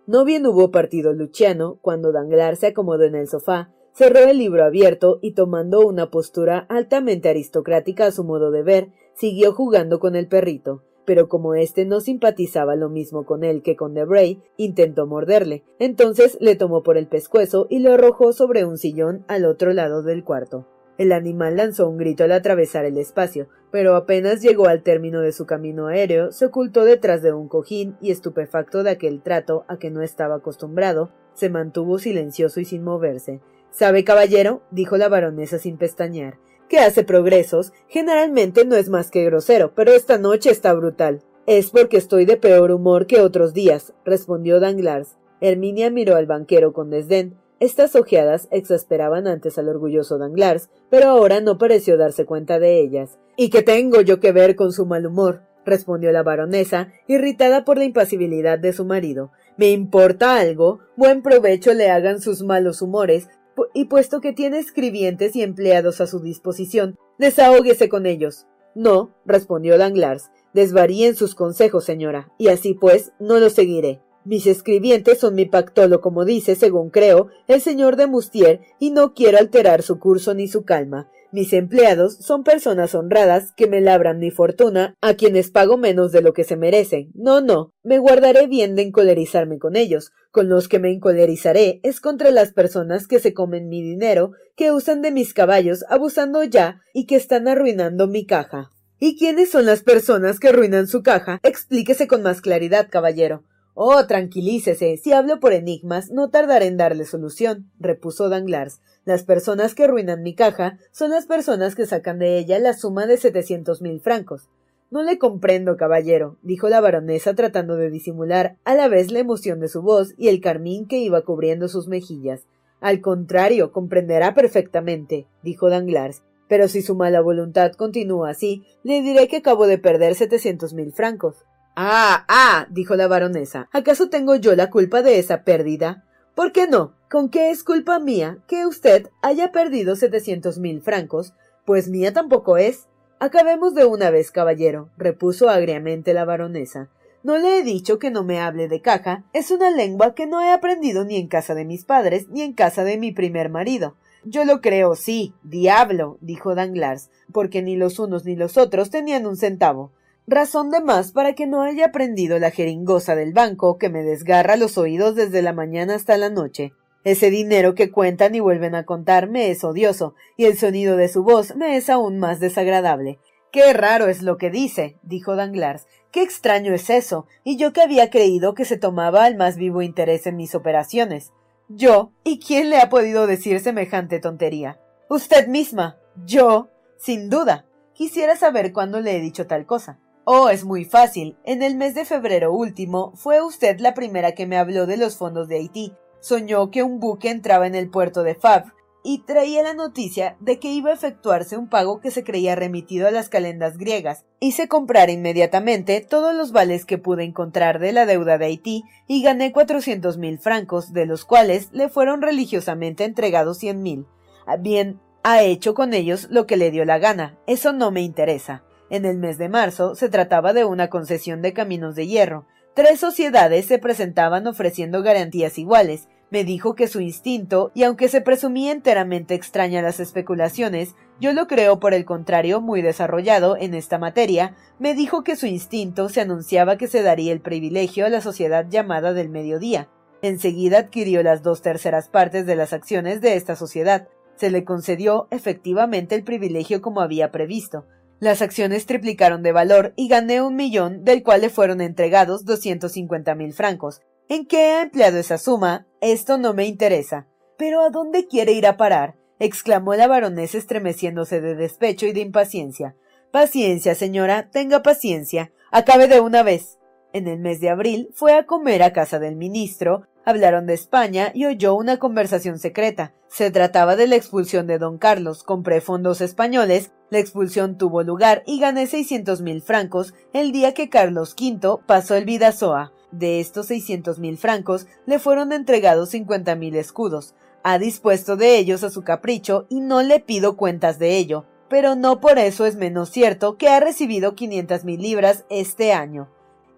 [0.07, 4.65] No bien hubo partido Luciano, cuando Danglars se acomodó en el sofá, cerró el libro
[4.65, 10.15] abierto y tomando una postura altamente aristocrática a su modo de ver, siguió jugando con
[10.15, 10.85] el perrito.
[11.07, 15.65] Pero como éste no simpatizaba lo mismo con él que con Debray, intentó morderle.
[15.81, 20.03] Entonces le tomó por el pescuezo y lo arrojó sobre un sillón al otro lado
[20.03, 20.67] del cuarto.
[20.99, 25.33] El animal lanzó un grito al atravesar el espacio, pero apenas llegó al término de
[25.33, 29.79] su camino aéreo, se ocultó detrás de un cojín y, estupefacto de aquel trato a
[29.79, 33.41] que no estaba acostumbrado, se mantuvo silencioso y sin moverse.
[33.71, 34.63] ¿Sabe, caballero?
[34.71, 36.39] dijo la baronesa sin pestañear,
[36.69, 37.75] que hace progresos.
[37.89, 41.23] Generalmente no es más que grosero, pero esta noche está brutal.
[41.47, 45.17] Es porque estoy de peor humor que otros días, respondió Danglars.
[45.43, 47.37] Herminia miró al banquero con desdén.
[47.59, 53.19] Estas ojeadas exasperaban antes al orgulloso Danglars, pero ahora no pareció darse cuenta de ellas.
[53.37, 55.43] ¿Y qué tengo yo que ver con su mal humor?
[55.65, 59.33] respondió la baronesa, irritada por la impasibilidad de su marido.
[59.57, 60.81] ¿Me importa algo?
[60.97, 63.29] Buen provecho le hagan sus malos humores,
[63.75, 68.47] y puesto que tiene escribientes y empleados a su disposición, desahóguese con ellos.
[68.75, 74.03] No, respondió Danglars, desvaríen sus consejos, señora, y así pues no los seguiré.
[74.27, 79.15] Mis escribientes son mi pactolo, como dice, según creo, el señor de Mustier, y no
[79.15, 81.09] quiero alterar su curso ni su calma.
[81.31, 86.23] Mis empleados son personas honradas que me labran mi fortuna, a quienes pago menos de
[86.23, 87.13] lo que se merecen.
[87.15, 90.11] No, no, me guardaré bien de encolerizarme con ellos.
[90.33, 94.73] Con los que me encolerizaré es contra las personas que se comen mi dinero, que
[94.73, 98.73] usan de mis caballos, abusando ya, y que están arruinando mi caja.
[98.99, 101.39] ¿Y quiénes son las personas que arruinan su caja?
[101.45, 103.45] Explíquese con más claridad, caballero.
[103.79, 104.97] Oh, tranquilícese.
[104.97, 108.81] Si hablo por enigmas, no tardaré en darle solución, repuso Danglars.
[109.05, 113.07] Las personas que arruinan mi caja son las personas que sacan de ella la suma
[113.07, 114.49] de setecientos mil francos.
[114.91, 119.61] No le comprendo, caballero, dijo la baronesa tratando de disimular a la vez la emoción
[119.61, 122.47] de su voz y el carmín que iba cubriendo sus mejillas.
[122.81, 126.23] Al contrario, comprenderá perfectamente, dijo Danglars.
[126.49, 130.95] Pero si su mala voluntad continúa así, le diré que acabo de perder setecientos mil
[130.95, 131.45] francos.
[131.79, 133.69] Ah, ah, dijo la baronesa.
[133.71, 136.05] ¿Acaso tengo yo la culpa de esa pérdida?
[136.35, 136.95] ¿Por qué no?
[137.11, 141.35] ¿Con qué es culpa mía que usted haya perdido setecientos mil francos?
[141.67, 142.89] Pues mía tampoco es.
[143.19, 146.89] Acabemos de una vez, caballero, repuso agriamente la baronesa.
[147.23, 149.25] No le he dicho que no me hable de caja.
[149.35, 152.55] Es una lengua que no he aprendido ni en casa de mis padres ni en
[152.55, 153.97] casa de mi primer marido.
[154.25, 159.27] Yo lo creo, sí, diablo, dijo Danglars, porque ni los unos ni los otros tenían
[159.27, 159.93] un centavo
[160.27, 164.57] razón de más para que no haya aprendido la jeringosa del banco que me desgarra
[164.57, 166.73] los oídos desde la mañana hasta la noche.
[167.05, 171.09] Ese dinero que cuentan y vuelven a contar me es odioso, y el sonido de
[171.09, 173.21] su voz me es aún más desagradable.
[173.53, 177.83] Qué raro es lo que dice, dijo Danglars, Qué extraño es eso, y yo que
[177.83, 181.33] había creído que se tomaba el más vivo interés en mis operaciones.
[181.69, 184.81] Yo, ¿y quién le ha podido decir semejante tontería?
[185.09, 185.99] Usted misma.
[186.25, 187.67] Yo, sin duda.
[187.93, 189.99] Quisiera saber cuándo le he dicho tal cosa.
[190.29, 191.37] Oh, es muy fácil.
[191.45, 195.17] En el mes de febrero último fue usted la primera que me habló de los
[195.17, 195.93] fondos de Haití.
[196.19, 198.73] Soñó que un buque entraba en el puerto de Fab
[199.05, 203.07] y traía la noticia de que iba a efectuarse un pago que se creía remitido
[203.07, 204.25] a las calendas griegas.
[204.41, 209.23] Hice comprar inmediatamente todos los vales que pude encontrar de la deuda de Haití y
[209.23, 214.07] gané cuatrocientos mil francos, de los cuales le fueron religiosamente entregados cien mil.
[214.45, 217.39] Ah, bien, ha hecho con ellos lo que le dio la gana.
[217.47, 218.65] Eso no me interesa.
[218.91, 222.47] En el mes de marzo se trataba de una concesión de caminos de hierro.
[222.75, 228.21] Tres sociedades se presentaban ofreciendo garantías iguales, me dijo que su instinto, y aunque se
[228.21, 233.99] presumía enteramente extraña las especulaciones, yo lo creo por el contrario muy desarrollado en esta
[233.99, 238.21] materia, me dijo que su instinto se anunciaba que se daría el privilegio a la
[238.21, 239.89] sociedad llamada del mediodía.
[240.21, 244.09] Enseguida adquirió las dos terceras partes de las acciones de esta sociedad.
[244.35, 247.87] Se le concedió efectivamente el privilegio como había previsto.
[248.19, 252.93] Las acciones triplicaron de valor y gané un millón, del cual le fueron entregados doscientos
[252.93, 254.01] cincuenta mil francos.
[254.29, 255.87] ¿En qué ha empleado esa suma?
[256.01, 257.27] Esto no me interesa.
[257.59, 259.17] Pero ¿a dónde quiere ir a parar?
[259.39, 262.97] exclamó la baronesa estremeciéndose de despecho y de impaciencia.
[263.31, 265.53] Paciencia, señora, tenga paciencia.
[265.71, 266.79] Acabe de una vez.
[267.13, 271.31] En el mes de abril fue a comer a casa del ministro, hablaron de España
[271.33, 273.15] y oyó una conversación secreta.
[273.29, 275.43] Se trataba de la expulsión de don Carlos.
[275.43, 280.91] Compré fondos españoles, la expulsión tuvo lugar y gané seiscientos mil francos el día que
[280.91, 282.93] Carlos V pasó el Vidasoa.
[283.13, 287.35] De estos seiscientos mil francos le fueron entregados cincuenta mil escudos.
[287.63, 291.95] Ha dispuesto de ellos a su capricho y no le pido cuentas de ello, pero
[291.95, 296.29] no por eso es menos cierto que ha recibido quinientas mil libras este año.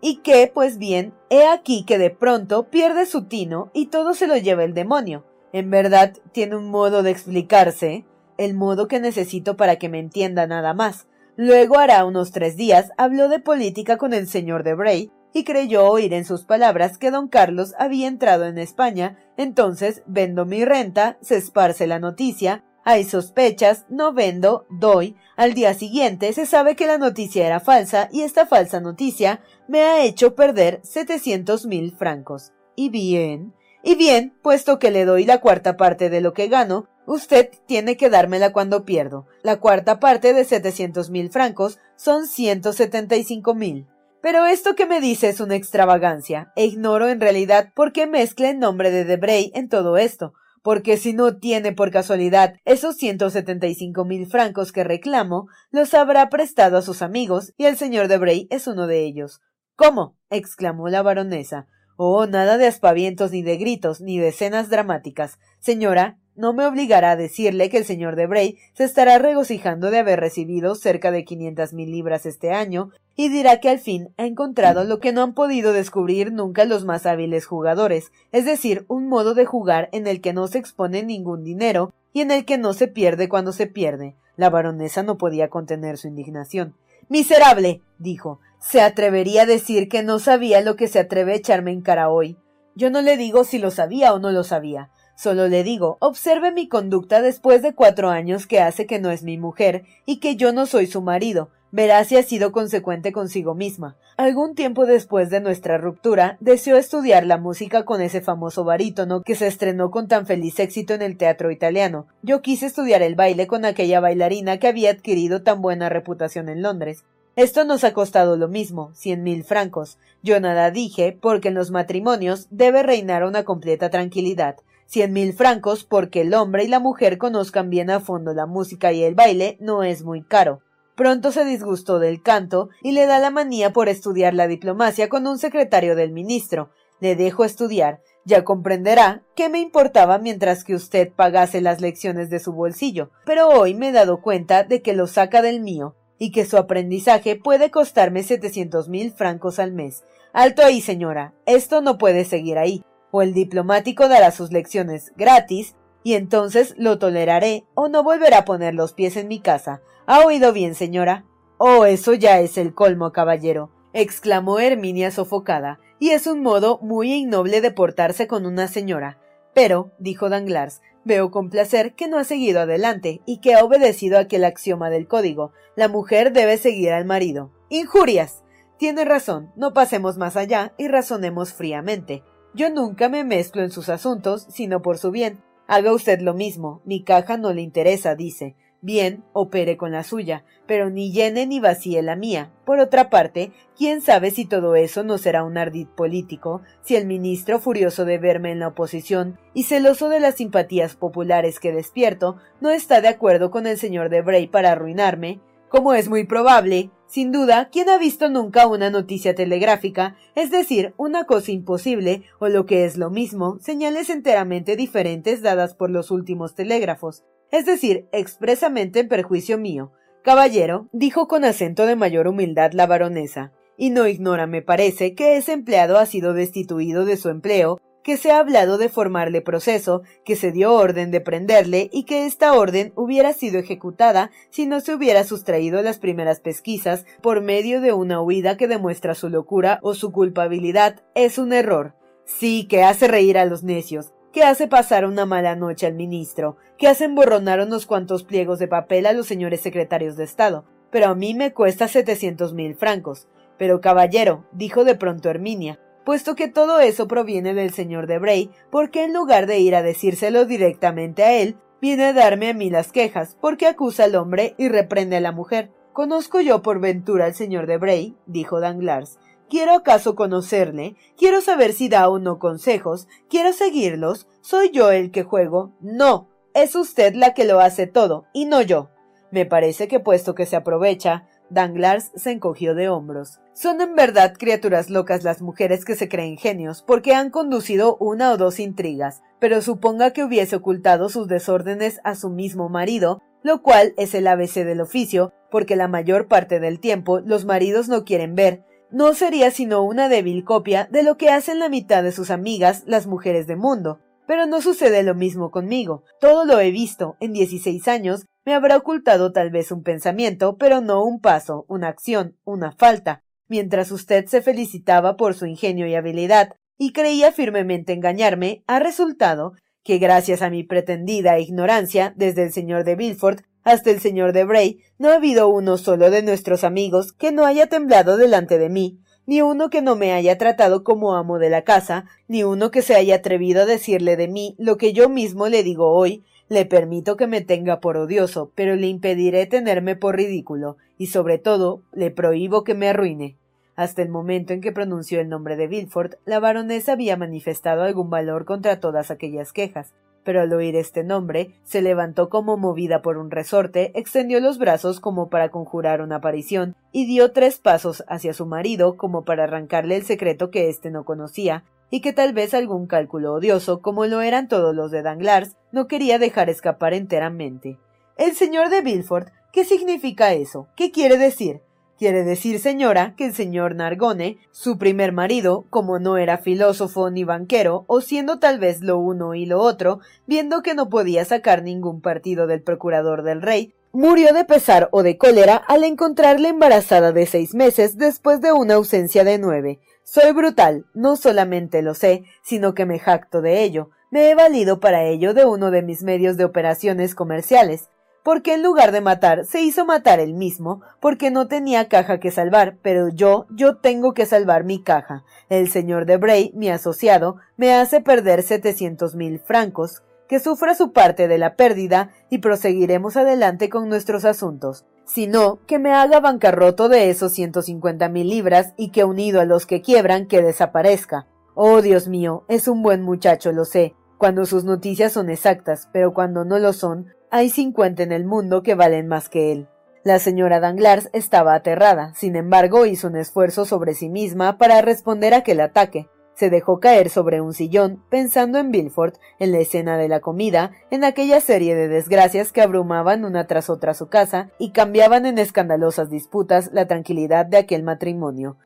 [0.01, 4.27] Y que, pues bien, he aquí que de pronto pierde su tino y todo se
[4.27, 5.25] lo lleva el demonio.
[5.53, 8.05] En verdad, tiene un modo de explicarse,
[8.37, 11.07] el modo que necesito para que me entienda nada más.
[11.37, 15.87] Luego hará unos tres días habló de política con el señor de Bray y creyó
[15.89, 21.19] oír en sus palabras que don Carlos había entrado en España, entonces vendo mi renta,
[21.21, 26.89] se esparce la noticia, hay sospechas, no vendo, doy, al día siguiente se sabe que
[26.89, 32.53] la noticia era falsa y esta falsa noticia me ha hecho perder setecientos mil francos.
[32.75, 36.89] Y bien, y bien, puesto que le doy la cuarta parte de lo que gano,
[37.07, 39.29] usted tiene que dármela cuando pierdo.
[39.43, 43.87] La cuarta parte de setecientos mil francos son ciento setenta y cinco mil.
[44.21, 48.51] Pero esto que me dice es una extravagancia, e ignoro en realidad por qué mezcla
[48.51, 50.35] el nombre de Debray en todo esto,
[50.69, 55.49] porque si no tiene por casualidad esos ciento setenta y cinco mil francos que reclamo,
[55.71, 59.41] los habrá prestado a sus amigos, y el señor Debray es uno de ellos.
[59.77, 60.19] ¿Cómo?
[60.29, 61.69] exclamó la baronesa.
[61.97, 65.39] Oh, nada de aspavientos, ni de gritos, ni de escenas dramáticas.
[65.59, 70.01] Señora, no me obligará a decirle que el señor de Bray se estará regocijando de
[70.01, 72.91] haber recibido cerca de quinientas mil libras este año,
[73.21, 76.85] y dirá que al fin ha encontrado lo que no han podido descubrir nunca los
[76.85, 81.03] más hábiles jugadores, es decir, un modo de jugar en el que no se expone
[81.03, 84.15] ningún dinero y en el que no se pierde cuando se pierde.
[84.37, 86.77] La baronesa no podía contener su indignación.
[87.09, 87.83] Miserable.
[87.99, 88.39] dijo.
[88.61, 92.11] Se atrevería a decir que no sabía lo que se atreve a echarme en cara
[92.11, 92.39] hoy.
[92.77, 94.91] Yo no le digo si lo sabía o no lo sabía.
[95.17, 99.25] Solo le digo, observe mi conducta después de cuatro años que hace que no es
[99.25, 101.51] mi mujer y que yo no soy su marido.
[101.71, 103.97] Verá si ha sido consecuente consigo misma.
[104.17, 109.35] Algún tiempo después de nuestra ruptura, deseó estudiar la música con ese famoso barítono que
[109.35, 112.07] se estrenó con tan feliz éxito en el teatro italiano.
[112.23, 116.63] Yo quise estudiar el baile con aquella bailarina que había adquirido tan buena reputación en
[116.63, 117.05] Londres.
[117.37, 119.99] Esto nos ha costado lo mismo, cien mil francos.
[120.23, 124.57] Yo nada dije, porque en los matrimonios debe reinar una completa tranquilidad
[124.89, 128.91] cien mil francos porque el hombre y la mujer conozcan bien a fondo la música
[128.91, 130.63] y el baile no es muy caro.
[130.99, 135.29] Pronto se disgustó del canto y le da la manía por estudiar la diplomacia con
[135.29, 136.71] un secretario del ministro.
[136.99, 138.03] Le dejo estudiar.
[138.25, 143.11] Ya comprenderá qué me importaba mientras que usted pagase las lecciones de su bolsillo.
[143.25, 146.57] Pero hoy me he dado cuenta de que lo saca del mío y que su
[146.57, 150.03] aprendizaje puede costarme setecientos mil francos al mes.
[150.33, 151.33] Alto ahí, señora.
[151.47, 155.75] Esto no puede seguir ahí o el diplomático dará sus lecciones gratis,
[156.09, 159.83] y entonces lo toleraré o no volverá a poner los pies en mi casa.
[160.07, 161.27] ¿Ha oído bien, señora?
[161.59, 167.13] Oh, eso ya es el colmo, caballero, exclamó Herminia sofocada, y es un modo muy
[167.13, 169.19] innoble de portarse con una señora.
[169.53, 174.19] Pero, dijo Danglars, veo con placer que no ha seguido adelante y que ha obedecido
[174.19, 175.53] aquel axioma del código.
[175.77, 177.51] La mujer debe seguir al marido.
[177.69, 178.45] Injurias.
[178.79, 182.23] Tiene razón, no pasemos más allá y razonemos fríamente.
[182.55, 185.43] Yo nunca me mezclo en sus asuntos, sino por su bien.
[185.71, 186.81] Haga usted lo mismo.
[186.87, 188.57] Mi caja no le interesa, dice.
[188.81, 192.53] Bien, opere con la suya, pero ni llene ni vacíe la mía.
[192.65, 197.05] Por otra parte, quién sabe si todo eso no será un ardid político, si el
[197.05, 202.37] ministro, furioso de verme en la oposición y celoso de las simpatías populares que despierto,
[202.61, 206.91] no está de acuerdo con el señor de Bray para arruinarme, como es muy probable,
[207.07, 212.49] sin duda, ¿quién ha visto nunca una noticia telegráfica, es decir, una cosa imposible, o
[212.49, 218.07] lo que es lo mismo, señales enteramente diferentes dadas por los últimos telégrafos, es decir,
[218.13, 219.93] expresamente en perjuicio mío?
[220.23, 225.39] Caballero, dijo con acento de mayor humildad la baronesa, y no ignora, me parece, que
[225.39, 230.01] ese empleado ha sido destituido de su empleo que se ha hablado de formarle proceso,
[230.25, 234.81] que se dio orden de prenderle y que esta orden hubiera sido ejecutada si no
[234.81, 239.79] se hubiera sustraído las primeras pesquisas por medio de una huida que demuestra su locura
[239.83, 241.97] o su culpabilidad, es un error.
[242.25, 246.57] Sí, que hace reír a los necios, que hace pasar una mala noche al ministro,
[246.79, 251.09] que hace emborronar unos cuantos pliegos de papel a los señores secretarios de Estado, pero
[251.09, 253.29] a mí me cuesta setecientos mil francos.
[253.59, 255.79] Pero caballero, dijo de pronto Herminia,
[256.09, 259.83] puesto que todo eso proviene del señor de Bray, porque en lugar de ir a
[259.83, 264.55] decírselo directamente a él, viene a darme a mí las quejas, porque acusa al hombre
[264.57, 265.71] y reprende a la mujer.
[265.93, 268.17] ¿Conozco yo por ventura al señor de Bray?
[268.25, 269.19] dijo Danglars.
[269.51, 270.97] ¿Quiero acaso conocerle?
[271.19, 273.07] ¿Quiero saber si da o no consejos?
[273.29, 274.29] ¿Quiero seguirlos?
[274.41, 275.75] ¿Soy yo el que juego?
[275.83, 278.89] No, es usted la que lo hace todo, y no yo.
[279.31, 283.41] Me parece que puesto que se aprovecha, Danglars se encogió de hombros.
[283.53, 288.33] Son en verdad criaturas locas las mujeres que se creen genios, porque han conducido una
[288.33, 293.63] o dos intrigas, pero suponga que hubiese ocultado sus desórdenes a su mismo marido, lo
[293.63, 298.05] cual es el ABC del oficio, porque la mayor parte del tiempo los maridos no
[298.05, 302.13] quieren ver, no sería sino una débil copia de lo que hacen la mitad de
[302.13, 304.01] sus amigas las mujeres de mundo.
[304.27, 306.05] Pero no sucede lo mismo conmigo.
[306.21, 310.81] Todo lo he visto en dieciséis años me habrá ocultado tal vez un pensamiento, pero
[310.81, 313.23] no un paso, una acción, una falta.
[313.47, 319.53] Mientras usted se felicitaba por su ingenio y habilidad, y creía firmemente engañarme, ha resultado
[319.85, 324.45] que gracias a mi pretendida ignorancia, desde el señor de Villefort hasta el señor de
[324.45, 328.71] Bray, no ha habido uno solo de nuestros amigos que no haya temblado delante de
[328.71, 332.71] mí, ni uno que no me haya tratado como amo de la casa, ni uno
[332.71, 336.25] que se haya atrevido a decirle de mí lo que yo mismo le digo hoy,
[336.49, 341.39] le permito que me tenga por odioso, pero le impediré tenerme por ridículo, y sobre
[341.39, 343.37] todo le prohíbo que me arruine.
[343.77, 348.11] Hasta el momento en que pronunció el nombre de Villefort, la baronesa había manifestado algún
[348.11, 349.95] valor contra todas aquellas quejas,
[350.25, 355.01] pero al oír este nombre se levantó como movida por un resorte, extendió los brazos
[355.01, 359.97] como para conjurar una aparición, y dio tres pasos hacia su marido como para arrancarle
[359.97, 364.21] el secreto que éste no conocía, y que tal vez algún cálculo odioso, como lo
[364.21, 367.79] eran todos los de Danglars, no quería dejar escapar enteramente.
[368.17, 370.69] El señor de Villefort, ¿qué significa eso?
[370.77, 371.61] ¿Qué quiere decir?
[371.99, 377.25] Quiere decir, señora, que el señor Nargone, su primer marido, como no era filósofo ni
[377.25, 381.65] banquero, o siendo tal vez lo uno y lo otro, viendo que no podía sacar
[381.65, 387.11] ningún partido del procurador del rey, murió de pesar o de cólera al encontrarle embarazada
[387.11, 392.25] de seis meses después de una ausencia de nueve, soy brutal, no solamente lo sé,
[392.43, 393.91] sino que me jacto de ello.
[394.11, 397.91] Me he valido para ello de uno de mis medios de operaciones comerciales,
[398.23, 402.31] porque en lugar de matar, se hizo matar él mismo, porque no tenía caja que
[402.31, 405.25] salvar, pero yo, yo tengo que salvar mi caja.
[405.51, 410.93] El señor de Bray, mi asociado, me hace perder setecientos mil francos, que sufra su
[410.93, 416.91] parte de la pérdida y proseguiremos adelante con nuestros asuntos sino que me haga bancarroto
[416.91, 421.27] de esos ciento cincuenta mil libras y que unido a los que quiebran que desaparezca.
[421.55, 426.13] Oh, Dios mío, es un buen muchacho, lo sé, cuando sus noticias son exactas, pero
[426.13, 429.69] cuando no lo son, hay cincuenta en el mundo que valen más que él.
[430.05, 435.35] La señora Danglars estaba aterrada, sin embargo hizo un esfuerzo sobre sí misma para responder
[435.35, 436.09] a aquel ataque,
[436.39, 440.71] se dejó caer sobre un sillón, pensando en Bilford, en la escena de la comida,
[440.93, 445.39] en aquella serie de desgracias que abrumaban una tras otra su casa y cambiaban en
[445.39, 448.57] escandalosas disputas la tranquilidad de aquel matrimonio.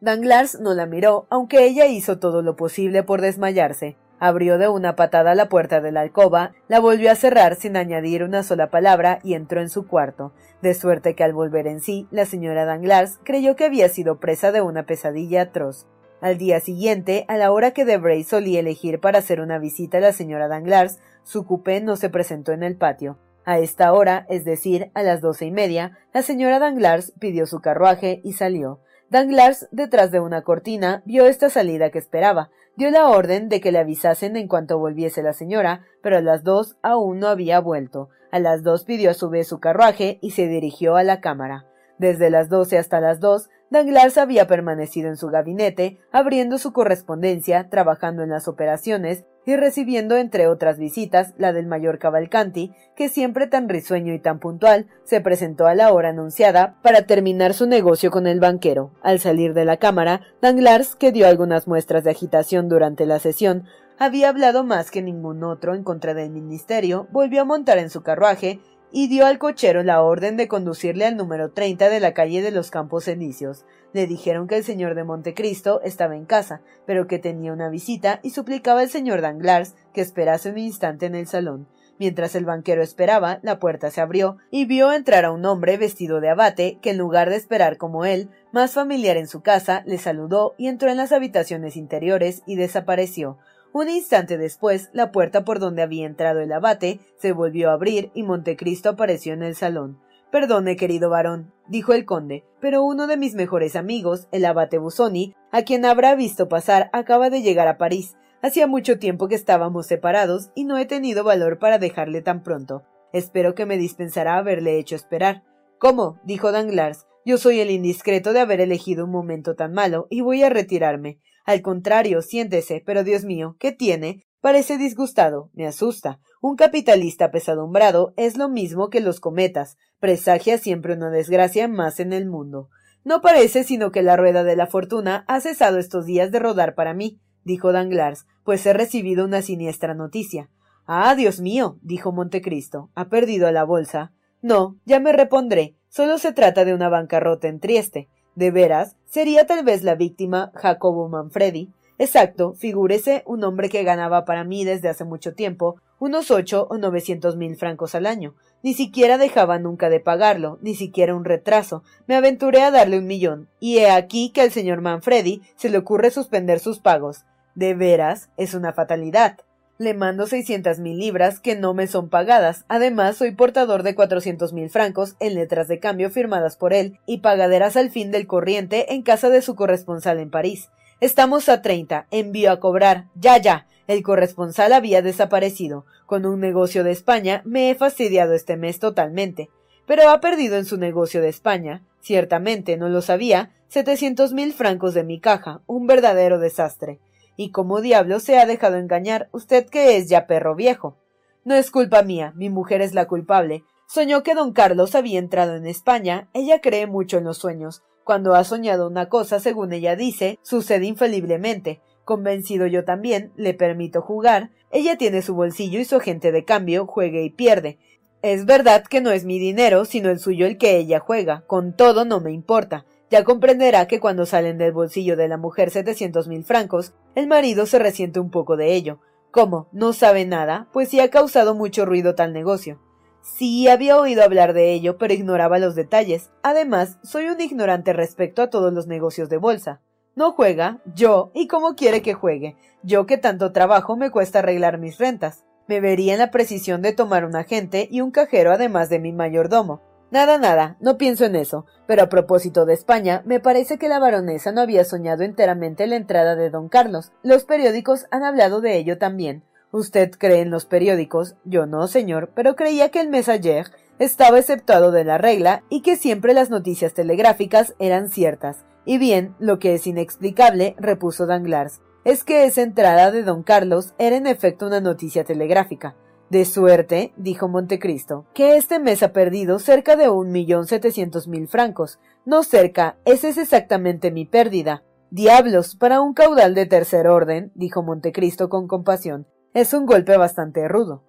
[0.00, 3.98] Danglars no la miró, aunque ella hizo todo lo posible por desmayarse.
[4.18, 8.24] Abrió de una patada la puerta de la alcoba, la volvió a cerrar sin añadir
[8.24, 10.32] una sola palabra y entró en su cuarto,
[10.62, 14.50] de suerte que al volver en sí, la señora Danglars creyó que había sido presa
[14.50, 15.86] de una pesadilla atroz.
[16.20, 20.00] Al día siguiente, a la hora que Debray solía elegir para hacer una visita a
[20.00, 23.18] la señora Danglars, su coupé no se presentó en el patio.
[23.44, 27.60] A esta hora, es decir, a las doce y media, la señora Danglars pidió su
[27.60, 28.80] carruaje y salió.
[29.10, 33.70] Danglars, detrás de una cortina, vio esta salida que esperaba, dio la orden de que
[33.70, 38.08] le avisasen en cuanto volviese la señora, pero a las dos aún no había vuelto.
[38.32, 41.67] A las dos pidió a su vez su carruaje y se dirigió a la cámara.
[41.98, 47.68] Desde las doce hasta las dos, Danglars había permanecido en su gabinete, abriendo su correspondencia,
[47.68, 53.46] trabajando en las operaciones y recibiendo entre otras visitas la del mayor Cavalcanti, que siempre
[53.46, 58.10] tan risueño y tan puntual, se presentó a la hora anunciada para terminar su negocio
[58.10, 58.90] con el banquero.
[59.02, 63.64] Al salir de la cámara, Danglars, que dio algunas muestras de agitación durante la sesión,
[63.98, 68.02] había hablado más que ningún otro en contra del ministerio, volvió a montar en su
[68.02, 72.42] carruaje y dio al cochero la orden de conducirle al número 30 de la calle
[72.42, 73.64] de los Campos Elíseos.
[73.92, 78.20] Le dijeron que el señor de Montecristo estaba en casa, pero que tenía una visita
[78.22, 81.68] y suplicaba al señor Danglars que esperase un instante en el salón.
[81.98, 86.20] Mientras el banquero esperaba, la puerta se abrió y vio entrar a un hombre vestido
[86.20, 89.98] de abate que en lugar de esperar como él, más familiar en su casa, le
[89.98, 93.38] saludó y entró en las habitaciones interiores y desapareció.
[93.72, 98.10] Un instante después, la puerta por donde había entrado el abate se volvió a abrir
[98.14, 100.00] y Montecristo apareció en el salón.
[100.30, 105.34] Perdone, querido varón, dijo el conde, pero uno de mis mejores amigos, el abate Busoni,
[105.52, 108.16] a quien habrá visto pasar, acaba de llegar a París.
[108.42, 112.84] Hacía mucho tiempo que estábamos separados y no he tenido valor para dejarle tan pronto.
[113.12, 115.44] Espero que me dispensará haberle hecho esperar.
[115.78, 116.20] ¿Cómo?
[116.24, 117.06] dijo Danglars.
[117.24, 121.20] Yo soy el indiscreto de haber elegido un momento tan malo y voy a retirarme.
[121.48, 124.22] Al contrario, siéntese, pero Dios mío, ¿qué tiene?
[124.42, 126.20] Parece disgustado, me asusta.
[126.42, 132.12] Un capitalista pesadumbrado es lo mismo que los cometas, presagia siempre una desgracia más en
[132.12, 132.68] el mundo.
[133.02, 136.74] No parece sino que la rueda de la fortuna ha cesado estos días de rodar
[136.74, 140.50] para mí, dijo Danglars, pues he recibido una siniestra noticia.
[140.84, 144.12] Ah, Dios mío, dijo Montecristo, ¿ha perdido la bolsa?
[144.42, 145.76] No, ya me repondré.
[145.88, 148.08] Solo se trata de una bancarrota en Trieste.
[148.38, 151.72] De veras, sería tal vez la víctima Jacobo Manfredi.
[151.98, 156.78] Exacto, figúrese un hombre que ganaba para mí desde hace mucho tiempo unos ocho o
[156.78, 158.36] novecientos mil francos al año.
[158.62, 161.82] Ni siquiera dejaba nunca de pagarlo, ni siquiera un retraso.
[162.06, 165.78] Me aventuré a darle un millón, y he aquí que al señor Manfredi se le
[165.78, 167.24] ocurre suspender sus pagos.
[167.56, 169.38] De veras, es una fatalidad.
[169.80, 172.64] Le mando seiscientas mil libras que no me son pagadas.
[172.66, 177.18] Además, soy portador de cuatrocientos mil francos en letras de cambio firmadas por él y
[177.18, 180.68] pagaderas al fin del corriente en casa de su corresponsal en París.
[181.00, 182.08] Estamos a treinta.
[182.10, 183.04] Envío a cobrar.
[183.14, 183.68] Ya, ya.
[183.86, 185.86] El corresponsal había desaparecido.
[186.06, 189.48] Con un negocio de España me he fastidiado este mes totalmente.
[189.86, 191.82] Pero ha perdido en su negocio de España.
[192.00, 193.52] Ciertamente, no lo sabía.
[193.68, 195.60] setecientos mil francos de mi caja.
[195.68, 196.98] Un verdadero desastre.
[197.40, 200.96] Y como diablo se ha dejado engañar, usted que es ya perro viejo.
[201.44, 203.62] No es culpa mía, mi mujer es la culpable.
[203.86, 207.84] Soñó que don Carlos había entrado en España, ella cree mucho en los sueños.
[208.02, 211.80] Cuando ha soñado una cosa, según ella dice, sucede infaliblemente.
[212.04, 214.50] Convencido yo también, le permito jugar.
[214.72, 217.78] Ella tiene su bolsillo y su agente de cambio, juegue y pierde.
[218.20, 221.44] Es verdad que no es mi dinero, sino el suyo el que ella juega.
[221.46, 222.84] Con todo no me importa.
[223.10, 227.64] Ya comprenderá que cuando salen del bolsillo de la mujer setecientos mil francos, el marido
[227.64, 229.00] se resiente un poco de ello.
[229.30, 229.68] ¿Cómo?
[229.72, 230.68] ¿No sabe nada?
[230.72, 232.80] Pues sí ha causado mucho ruido tal negocio.
[233.22, 236.30] Sí, había oído hablar de ello, pero ignoraba los detalles.
[236.42, 239.80] Además, soy un ignorante respecto a todos los negocios de bolsa.
[240.14, 242.56] No juega, yo, y cómo quiere que juegue.
[242.82, 245.44] Yo que tanto trabajo me cuesta arreglar mis rentas.
[245.66, 249.12] Me vería en la precisión de tomar un agente y un cajero además de mi
[249.12, 249.82] mayordomo.
[250.10, 251.66] Nada, nada, no pienso en eso.
[251.86, 255.96] Pero a propósito de España, me parece que la baronesa no había soñado enteramente la
[255.96, 257.12] entrada de don Carlos.
[257.22, 259.42] Los periódicos han hablado de ello también.
[259.70, 261.36] ¿Usted cree en los periódicos?
[261.44, 263.66] Yo no, señor, pero creía que el Messager
[263.98, 268.64] estaba exceptuado de la regla y que siempre las noticias telegráficas eran ciertas.
[268.86, 273.92] Y bien, lo que es inexplicable, repuso Danglars, es que esa entrada de don Carlos
[273.98, 275.94] era en efecto una noticia telegráfica.
[276.30, 281.48] De suerte, dijo Montecristo, que este mes ha perdido cerca de un millón setecientos mil
[281.48, 281.98] francos.
[282.26, 284.82] No cerca, esa es exactamente mi pérdida.
[285.10, 290.68] Diablos, para un caudal de tercer orden, dijo Montecristo con compasión, es un golpe bastante
[290.68, 291.02] rudo.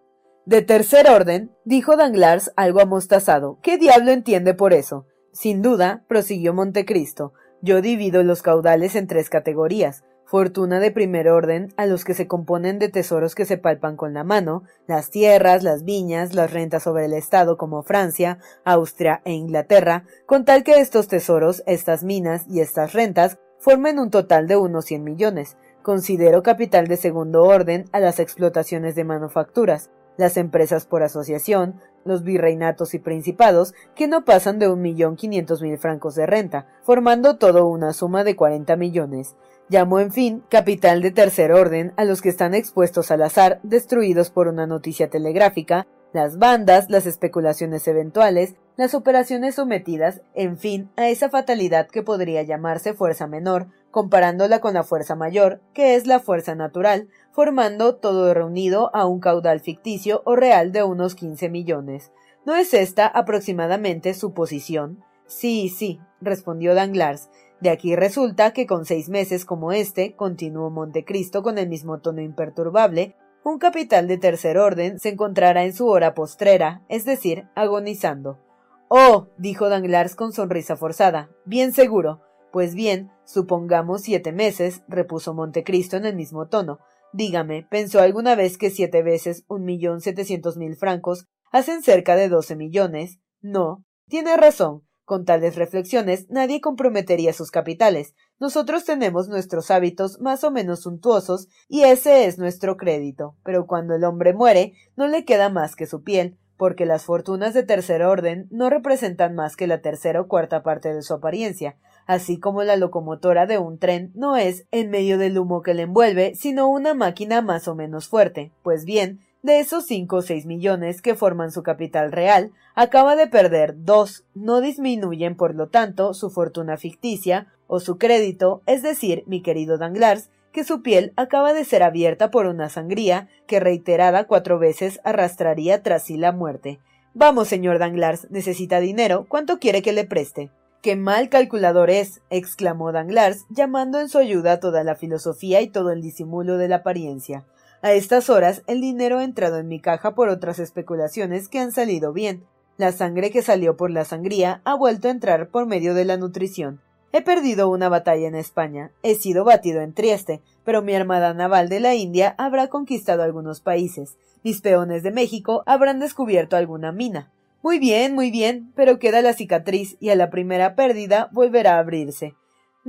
[0.46, 3.60] De tercer orden, dijo Danglars algo amostazado.
[3.62, 5.06] ¿Qué diablo entiende por eso?
[5.34, 11.74] Sin duda, prosiguió Montecristo, yo divido los caudales en tres categorías fortuna de primer orden
[11.76, 15.64] a los que se componen de tesoros que se palpan con la mano, las tierras,
[15.64, 20.82] las viñas, las rentas sobre el Estado como Francia, Austria e Inglaterra, con tal que
[20.82, 25.58] estos tesoros, estas minas y estas rentas formen un total de unos cien millones.
[25.82, 32.24] Considero capital de segundo orden a las explotaciones de manufacturas, las empresas por asociación, los
[32.24, 37.38] virreinatos y principados, que no pasan de un millón quinientos mil francos de renta, formando
[37.38, 39.36] todo una suma de cuarenta millones.
[39.70, 44.32] Llamó, en fin, capital de tercer orden a los que están expuestos al azar, destruidos
[44.32, 51.10] por una noticia telegráfica, las bandas, las especulaciones eventuales, las operaciones sometidas, en fin, a
[51.10, 56.20] esa fatalidad que podría llamarse fuerza menor, comparándola con la fuerza mayor, que es la
[56.20, 62.12] fuerza natural, formando todo reunido a un caudal ficticio o real de unos quince millones.
[62.44, 65.04] ¿No es esta aproximadamente su posición?
[65.28, 67.30] Sí, sí, respondió Danglars.
[67.62, 72.22] De aquí resulta que con seis meses como este, continuó Montecristo con el mismo tono
[72.22, 78.40] imperturbable, un capital de tercer orden se encontrará en su hora postrera, es decir, agonizando.
[78.88, 82.22] Oh, dijo Danglars con sonrisa forzada, bien seguro.
[82.52, 86.80] Pues bien, supongamos siete meses, repuso Montecristo en el mismo tono.
[87.14, 92.30] Dígame, ¿pensó alguna vez que siete veces un millón setecientos mil francos hacen cerca de
[92.30, 93.20] doce millones?
[93.42, 93.84] No.
[94.08, 94.84] Tiene razón.
[95.10, 98.14] Con tales reflexiones nadie comprometería sus capitales.
[98.40, 103.36] Nosotros tenemos nuestros hábitos más o menos suntuosos y ese es nuestro crédito.
[103.44, 107.56] Pero cuando el hombre muere, no le queda más que su piel, porque las fortunas
[107.56, 111.76] de tercer orden no representan más que la tercera o cuarta parte de su apariencia,
[112.06, 115.82] así como la locomotora de un tren no es, en medio del humo que le
[115.82, 118.52] envuelve, sino una máquina más o menos fuerte.
[118.62, 123.28] Pues bien, de esos cinco o seis millones que forman su capital real, acaba de
[123.28, 124.26] perder dos.
[124.34, 129.78] No disminuyen, por lo tanto, su fortuna ficticia o su crédito, es decir, mi querido
[129.78, 135.00] Danglars, que su piel acaba de ser abierta por una sangría que reiterada cuatro veces
[135.04, 136.80] arrastraría tras sí la muerte.
[137.14, 139.26] Vamos, señor Danglars, necesita dinero.
[139.30, 140.52] ¿Cuánto quiere que le preste?
[140.82, 142.22] ¡Qué mal calculador es!
[142.30, 146.78] exclamó Danglars, llamando en su ayuda toda la filosofía y todo el disimulo de la
[146.78, 147.46] apariencia.
[147.82, 151.72] A estas horas el dinero ha entrado en mi caja por otras especulaciones que han
[151.72, 152.44] salido bien.
[152.78, 156.18] La sangre que salió por la sangría ha vuelto a entrar por medio de la
[156.18, 156.82] nutrición.
[157.14, 161.70] He perdido una batalla en España, he sido batido en Trieste, pero mi armada naval
[161.70, 167.32] de la India habrá conquistado algunos países, mis peones de México habrán descubierto alguna mina.
[167.64, 171.80] Muy bien, muy bien, pero queda la cicatriz y a la primera pérdida volverá a
[171.80, 172.36] abrirse.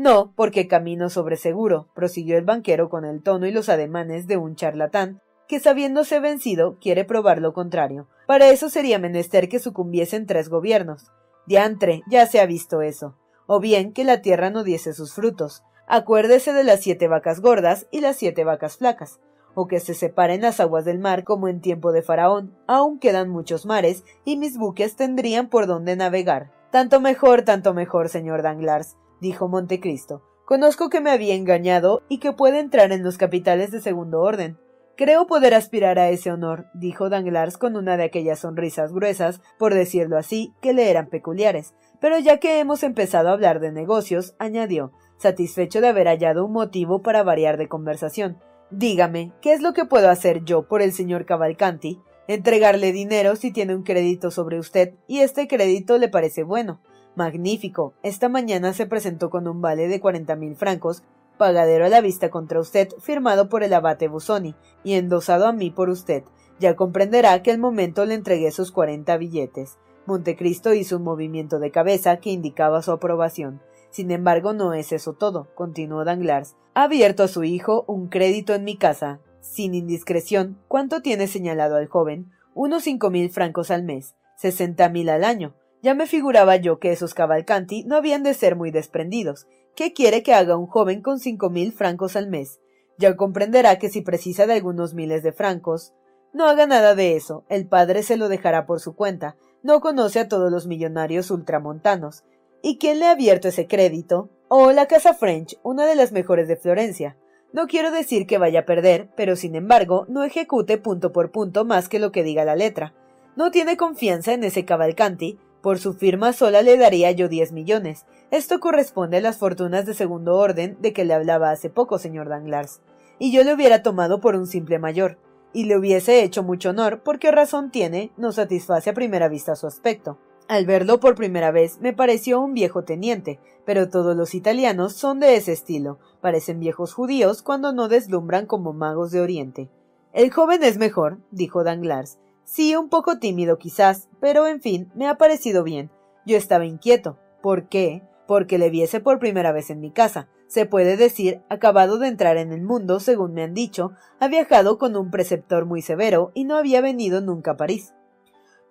[0.00, 4.38] No, porque camino sobre seguro, prosiguió el banquero con el tono y los ademanes de
[4.38, 8.08] un charlatán, que sabiéndose vencido quiere probar lo contrario.
[8.26, 11.12] Para eso sería menester que sucumbiesen tres gobiernos.
[11.46, 13.18] Diantre, ya se ha visto eso.
[13.46, 15.64] O bien que la tierra no diese sus frutos.
[15.86, 19.20] Acuérdese de las siete vacas gordas y las siete vacas flacas.
[19.54, 22.56] O que se separen las aguas del mar como en tiempo de Faraón.
[22.66, 26.50] Aún quedan muchos mares y mis buques tendrían por dónde navegar.
[26.70, 30.22] Tanto mejor, tanto mejor, señor Danglars dijo Montecristo.
[30.44, 34.58] Conozco que me había engañado y que puede entrar en los capitales de segundo orden.
[34.96, 39.72] Creo poder aspirar a ese honor, dijo Danglars con una de aquellas sonrisas gruesas, por
[39.72, 41.72] decirlo así, que le eran peculiares.
[42.00, 46.52] Pero ya que hemos empezado a hablar de negocios, añadió, satisfecho de haber hallado un
[46.52, 48.38] motivo para variar de conversación.
[48.70, 52.00] Dígame, ¿qué es lo que puedo hacer yo por el señor Cavalcanti?
[52.28, 56.80] Entregarle dinero si tiene un crédito sobre usted y este crédito le parece bueno.
[57.16, 57.94] Magnífico.
[58.02, 61.02] Esta mañana se presentó con un vale de cuarenta mil francos,
[61.38, 64.54] pagadero a la vista contra usted, firmado por el abate Busoni,
[64.84, 66.22] y endosado a mí por usted.
[66.58, 69.78] Ya comprenderá que al momento le entregué sus cuarenta billetes.
[70.06, 73.60] Montecristo hizo un movimiento de cabeza que indicaba su aprobación.
[73.90, 76.56] Sin embargo, no es eso todo, continuó Danglars.
[76.74, 79.20] Ha abierto a su hijo un crédito en mi casa.
[79.40, 82.30] Sin indiscreción, ¿cuánto tiene señalado al joven?
[82.54, 85.54] Unos cinco mil francos al mes, sesenta mil al año.
[85.82, 89.46] Ya me figuraba yo que esos Cavalcanti no habían de ser muy desprendidos.
[89.74, 92.60] ¿Qué quiere que haga un joven con cinco mil francos al mes?
[92.98, 95.94] Ya comprenderá que si precisa de algunos miles de francos.
[96.34, 99.36] No haga nada de eso, el padre se lo dejará por su cuenta.
[99.62, 102.24] No conoce a todos los millonarios ultramontanos.
[102.62, 104.28] ¿Y quién le ha abierto ese crédito?
[104.48, 107.16] Oh, la Casa French, una de las mejores de Florencia.
[107.52, 111.64] No quiero decir que vaya a perder, pero sin embargo no ejecute punto por punto
[111.64, 112.94] más que lo que diga la letra.
[113.34, 118.06] No tiene confianza en ese Cavalcanti, por su firma sola le daría yo diez millones.
[118.30, 122.28] Esto corresponde a las fortunas de segundo orden de que le hablaba hace poco, señor
[122.28, 122.80] Danglars.
[123.18, 125.18] Y yo le hubiera tomado por un simple mayor,
[125.52, 129.66] y le hubiese hecho mucho honor, porque razón tiene, no satisface a primera vista su
[129.66, 130.18] aspecto.
[130.48, 135.20] Al verlo por primera vez me pareció un viejo teniente, pero todos los italianos son
[135.20, 139.68] de ese estilo, parecen viejos judíos cuando no deslumbran como magos de Oriente.
[140.12, 145.08] El joven es mejor, dijo Danglars, Sí, un poco tímido quizás, pero en fin, me
[145.08, 145.90] ha parecido bien.
[146.26, 147.18] Yo estaba inquieto.
[147.42, 148.02] ¿Por qué?
[148.30, 150.28] porque le viese por primera vez en mi casa.
[150.46, 153.90] Se puede decir, acabado de entrar en el mundo, según me han dicho,
[154.20, 157.92] ha viajado con un preceptor muy severo y no había venido nunca a París.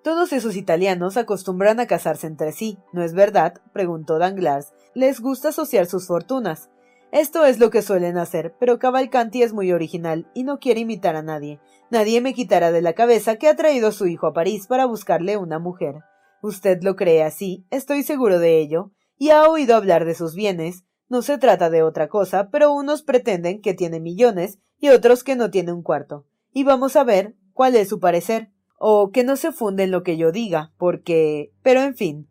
[0.01, 3.55] Todos esos italianos acostumbran a casarse entre sí, ¿no es verdad?
[3.73, 4.71] preguntó Danglars.
[4.93, 6.69] Les gusta asociar sus fortunas.
[7.11, 11.17] Esto es lo que suelen hacer, pero Cavalcanti es muy original y no quiere imitar
[11.17, 11.59] a nadie.
[11.91, 14.85] Nadie me quitará de la cabeza que ha traído a su hijo a París para
[14.85, 15.95] buscarle una mujer.
[16.41, 20.83] Usted lo cree así, estoy seguro de ello, y ha oído hablar de sus bienes.
[21.09, 25.35] No se trata de otra cosa, pero unos pretenden que tiene millones y otros que
[25.35, 26.27] no tiene un cuarto.
[26.53, 30.03] Y vamos a ver cuál es su parecer o que no se funde en lo
[30.03, 31.51] que yo diga, porque.
[31.63, 32.29] Pero en fin.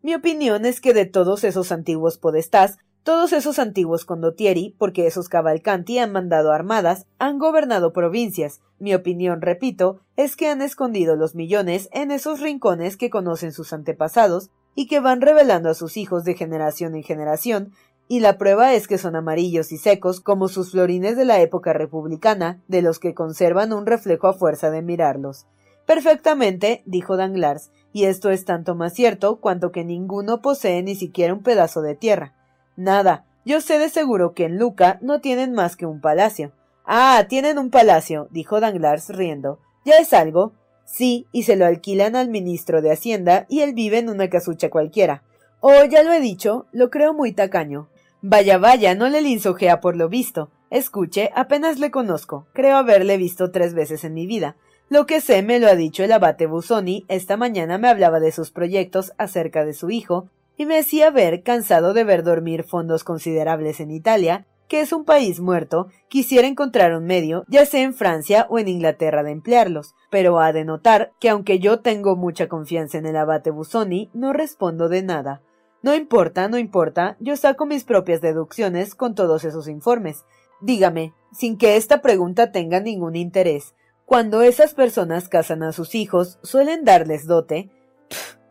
[0.00, 5.28] Mi opinión es que de todos esos antiguos podestás, todos esos antiguos condottieri, porque esos
[5.28, 8.60] cavalcanti han mandado armadas, han gobernado provincias.
[8.78, 13.72] Mi opinión, repito, es que han escondido los millones en esos rincones que conocen sus
[13.72, 17.72] antepasados y que van revelando a sus hijos de generación en generación,
[18.08, 21.72] y la prueba es que son amarillos y secos como sus florines de la época
[21.72, 25.46] republicana, de los que conservan un reflejo a fuerza de mirarlos.
[25.86, 31.34] Perfectamente, dijo Danglars, y esto es tanto más cierto cuanto que ninguno posee ni siquiera
[31.34, 32.34] un pedazo de tierra.
[32.76, 33.24] Nada.
[33.44, 36.52] Yo sé de seguro que en Luca no tienen más que un palacio.
[36.84, 39.58] Ah, tienen un palacio, dijo Danglars riendo.
[39.84, 40.52] ¿Ya es algo?
[40.84, 44.70] Sí, y se lo alquilan al ministro de Hacienda y él vive en una casucha
[44.70, 45.22] cualquiera.
[45.60, 47.88] Oh, ya lo he dicho, lo creo muy tacaño.
[48.20, 50.50] Vaya, vaya, no le linsojea por lo visto.
[50.70, 52.46] Escuche, apenas le conozco.
[52.52, 54.56] Creo haberle visto tres veces en mi vida.
[54.88, 58.30] Lo que sé me lo ha dicho el abate Busoni, esta mañana me hablaba de
[58.30, 63.04] sus proyectos acerca de su hijo, y me hacía ver, cansado de ver dormir fondos
[63.04, 67.94] considerables en Italia, que es un país muerto, quisiera encontrar un medio, ya sea en
[67.94, 72.48] Francia o en Inglaterra, de emplearlos, pero ha de notar que aunque yo tengo mucha
[72.48, 75.42] confianza en el abate Busoni, no respondo de nada.
[75.82, 80.24] No importa, no importa, yo saco mis propias deducciones con todos esos informes.
[80.60, 83.74] Dígame, sin que esta pregunta tenga ningún interés,
[84.06, 87.70] cuando esas personas casan a sus hijos, suelen darles dote.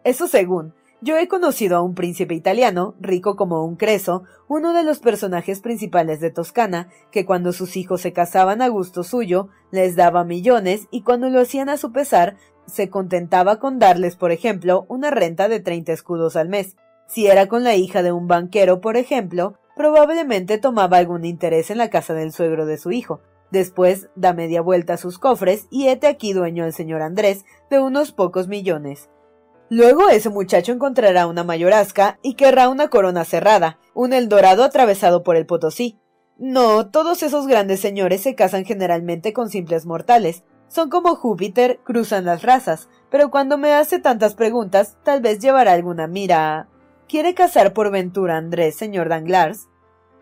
[0.04, 0.74] eso según.
[1.04, 5.60] Yo he conocido a un príncipe italiano, rico como un creso, uno de los personajes
[5.60, 10.88] principales de Toscana, que cuando sus hijos se casaban a gusto suyo, les daba millones
[10.92, 12.38] y cuando lo hacían a su pesar,
[12.68, 16.76] se contentaba con darles, por ejemplo, una renta de treinta escudos al mes.
[17.08, 21.80] Si era con la hija de un banquero, por ejemplo, probablemente tomaba algún interés en
[21.80, 23.22] la casa del suegro de su hijo,
[23.52, 27.80] Después da media vuelta a sus cofres y hete aquí dueño el señor Andrés de
[27.80, 29.10] unos pocos millones.
[29.74, 35.38] Luego ese muchacho encontrará una mayorasca y querrá una corona cerrada, un Eldorado atravesado por
[35.38, 35.98] el Potosí.
[36.38, 40.44] No, todos esos grandes señores se casan generalmente con simples mortales.
[40.68, 45.72] Son como Júpiter, cruzan las razas, pero cuando me hace tantas preguntas, tal vez llevará
[45.72, 46.68] alguna mira.
[47.08, 49.70] ¿Quiere casar por ventura Andrés, señor Danglars?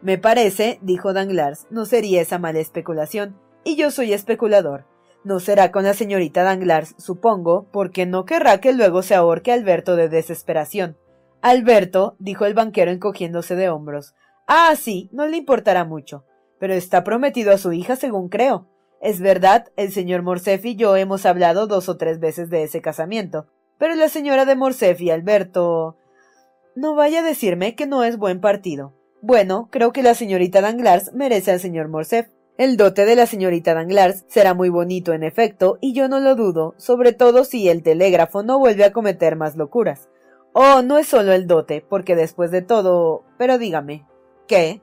[0.04, 4.86] Me parece, dijo Danglars, no sería esa mala especulación, y yo soy especulador.
[5.24, 9.96] No será con la señorita Danglars, supongo, porque no querrá que luego se ahorque Alberto
[9.96, 10.98] de desesperación.
[11.42, 14.14] Alberto, dijo el banquero encogiéndose de hombros.
[14.48, 16.26] Ah, sí, no le importará mucho.
[16.60, 18.68] Pero está prometido a su hija, según creo.
[19.02, 22.82] Es verdad, el señor Morcef y yo hemos hablado dos o tres veces de ese
[22.82, 23.48] casamiento.
[23.78, 25.98] Pero la señora de Morcef y Alberto.
[26.76, 28.94] No vaya a decirme que no es buen partido.
[29.22, 32.30] Bueno, creo que la señorita Danglars merece al señor Morcerf.
[32.60, 36.36] El dote de la señorita Danglars será muy bonito, en efecto, y yo no lo
[36.36, 40.10] dudo, sobre todo si el telégrafo no vuelve a cometer más locuras.
[40.52, 43.24] Oh, no es solo el dote, porque después de todo.
[43.38, 44.06] Pero dígame.
[44.46, 44.82] ¿Qué?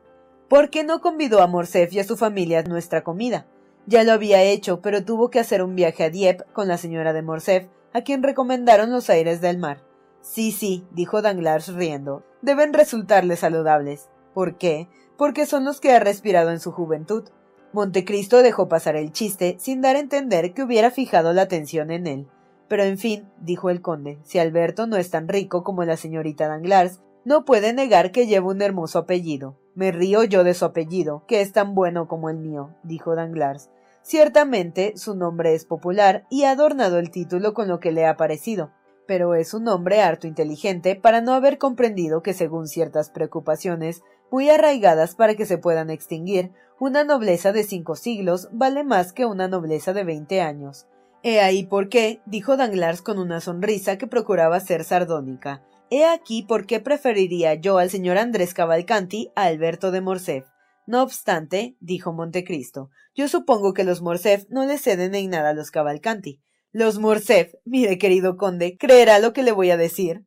[0.48, 3.46] ¿Por qué no convidó a Morcerf y a su familia a nuestra comida?
[3.84, 7.12] Ya lo había hecho, pero tuvo que hacer un viaje a Dieppe con la señora
[7.12, 9.82] de Morcerf, a quien recomendaron los aires del mar.
[10.22, 12.24] Sí, sí, dijo Danglars riendo.
[12.40, 14.08] Deben resultarle saludables.
[14.32, 14.88] ¿Por qué?
[15.18, 17.24] Porque son los que ha respirado en su juventud.
[17.72, 22.06] Montecristo dejó pasar el chiste sin dar a entender que hubiera fijado la atención en
[22.06, 22.28] él.
[22.68, 26.48] Pero en fin, dijo el conde, si Alberto no es tan rico como la señorita
[26.48, 29.58] Danglars, no puede negar que lleva un hermoso apellido.
[29.74, 33.70] Me río yo de su apellido, que es tan bueno como el mío, dijo Danglars.
[34.02, 38.16] Ciertamente su nombre es popular y ha adornado el título con lo que le ha
[38.16, 38.70] parecido
[39.06, 44.50] pero es un hombre harto inteligente para no haber comprendido que según ciertas preocupaciones muy
[44.50, 49.48] arraigadas para que se puedan extinguir, una nobleza de cinco siglos vale más que una
[49.48, 50.86] nobleza de veinte años.
[51.22, 55.64] He ahí por qué, dijo Danglars con una sonrisa que procuraba ser sardónica.
[55.90, 60.46] He aquí por qué preferiría yo al señor Andrés Cavalcanti a Alberto de Morcerf.
[60.86, 65.54] No obstante, dijo Montecristo, yo supongo que los Morcerf no le ceden en nada a
[65.54, 66.40] los Cavalcanti.
[66.78, 70.26] Los Morcerf, mire querido conde, creerá lo que le voy a decir.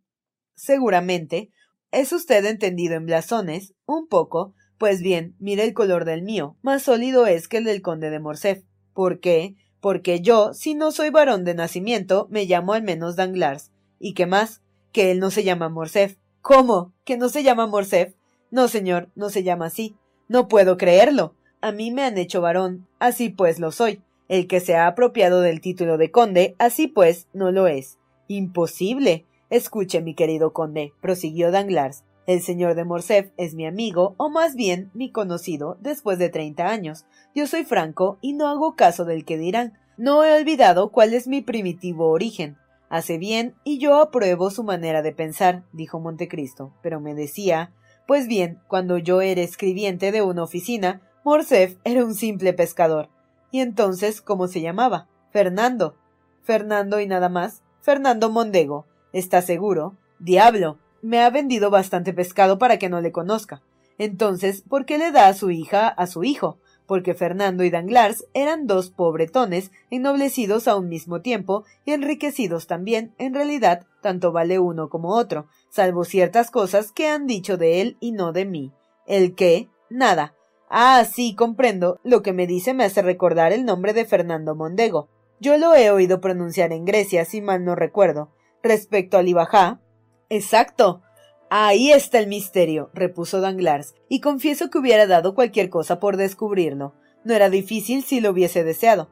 [0.55, 1.51] Seguramente.
[1.91, 3.75] ¿Es usted entendido en blasones?
[3.85, 4.55] Un poco.
[4.79, 6.57] Pues bien, mire el color del mío.
[6.63, 8.63] Más sólido es que el del conde de Morcerf.
[8.95, 9.57] ¿Por qué?
[9.79, 13.69] Porque yo, si no soy varón de nacimiento, me llamo al menos Danglars.
[13.99, 14.63] ¿Y qué más?
[14.91, 16.17] Que él no se llama Morcerf.
[16.41, 16.95] ¿Cómo?
[17.05, 18.15] ¿Que no se llama Morcerf?
[18.49, 19.97] No, señor, no se llama así.
[20.27, 21.35] No puedo creerlo.
[21.61, 22.87] A mí me han hecho varón.
[22.97, 24.01] Así pues lo soy.
[24.29, 27.97] El que se ha apropiado del título de conde, así pues, no lo es.
[28.27, 29.25] Imposible.
[29.49, 32.03] Escuche, mi querido conde, prosiguió Danglars.
[32.27, 36.69] El señor de Morcerf es mi amigo, o más bien mi conocido, después de treinta
[36.69, 37.07] años.
[37.33, 39.73] Yo soy franco y no hago caso del que dirán.
[39.97, 42.55] No he olvidado cuál es mi primitivo origen.
[42.87, 47.73] Hace bien y yo apruebo su manera de pensar, dijo Montecristo, pero me decía
[48.05, 53.09] Pues bien, cuando yo era escribiente de una oficina, Morcerf era un simple pescador.
[53.51, 55.07] ¿Y entonces cómo se llamaba?
[55.31, 55.95] Fernando.
[56.43, 57.63] Fernando y nada más.
[57.81, 58.85] Fernando Mondego.
[59.13, 59.95] ¿Está seguro?
[60.19, 60.77] Diablo.
[61.01, 63.61] Me ha vendido bastante pescado para que no le conozca.
[63.97, 66.57] Entonces, ¿por qué le da a su hija a su hijo?
[66.87, 73.13] Porque Fernando y Danglars eran dos pobretones, ennoblecidos a un mismo tiempo y enriquecidos también.
[73.17, 77.97] En realidad, tanto vale uno como otro, salvo ciertas cosas que han dicho de él
[77.99, 78.73] y no de mí.
[79.05, 79.69] ¿El qué?
[79.89, 80.33] Nada.
[80.69, 81.99] Ah, sí, comprendo.
[82.03, 85.09] Lo que me dice me hace recordar el nombre de Fernando Mondego.
[85.39, 88.29] Yo lo he oído pronunciar en Grecia, si mal no recuerdo.
[88.61, 89.81] Respecto al Ibajá.
[90.29, 91.01] Exacto.
[91.49, 96.93] Ahí está el misterio, repuso Danglars, y confieso que hubiera dado cualquier cosa por descubrirlo.
[97.23, 99.09] No era difícil si lo hubiese deseado.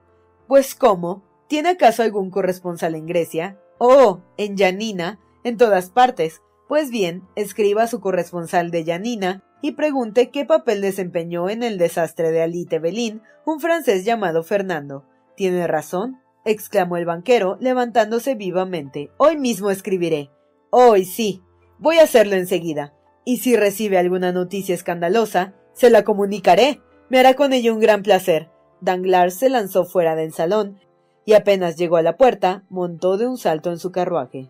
[0.48, 1.24] Pues cómo?
[1.48, 3.60] ¿Tiene acaso algún corresponsal en Grecia?
[3.80, 6.42] Oh, en Yanina, en todas partes.
[6.68, 11.78] Pues bien, escriba a su corresponsal de Yanina y pregunte qué papel desempeñó en el
[11.78, 15.06] desastre de Alite Belín un francés llamado Fernando.
[15.36, 16.20] ¿Tiene razón?
[16.46, 19.12] exclamó el banquero, levantándose vivamente.
[19.18, 20.30] Hoy mismo escribiré.
[20.70, 21.42] Hoy sí.
[21.80, 22.94] Voy a hacerlo enseguida.
[23.26, 26.82] Y si recibe alguna noticia escandalosa, se la comunicaré.
[27.10, 28.50] Me hará con ello un gran placer.
[28.80, 30.80] Danglars se lanzó fuera del salón
[31.26, 34.50] y apenas llegó a la puerta, montó de un salto en su carruaje.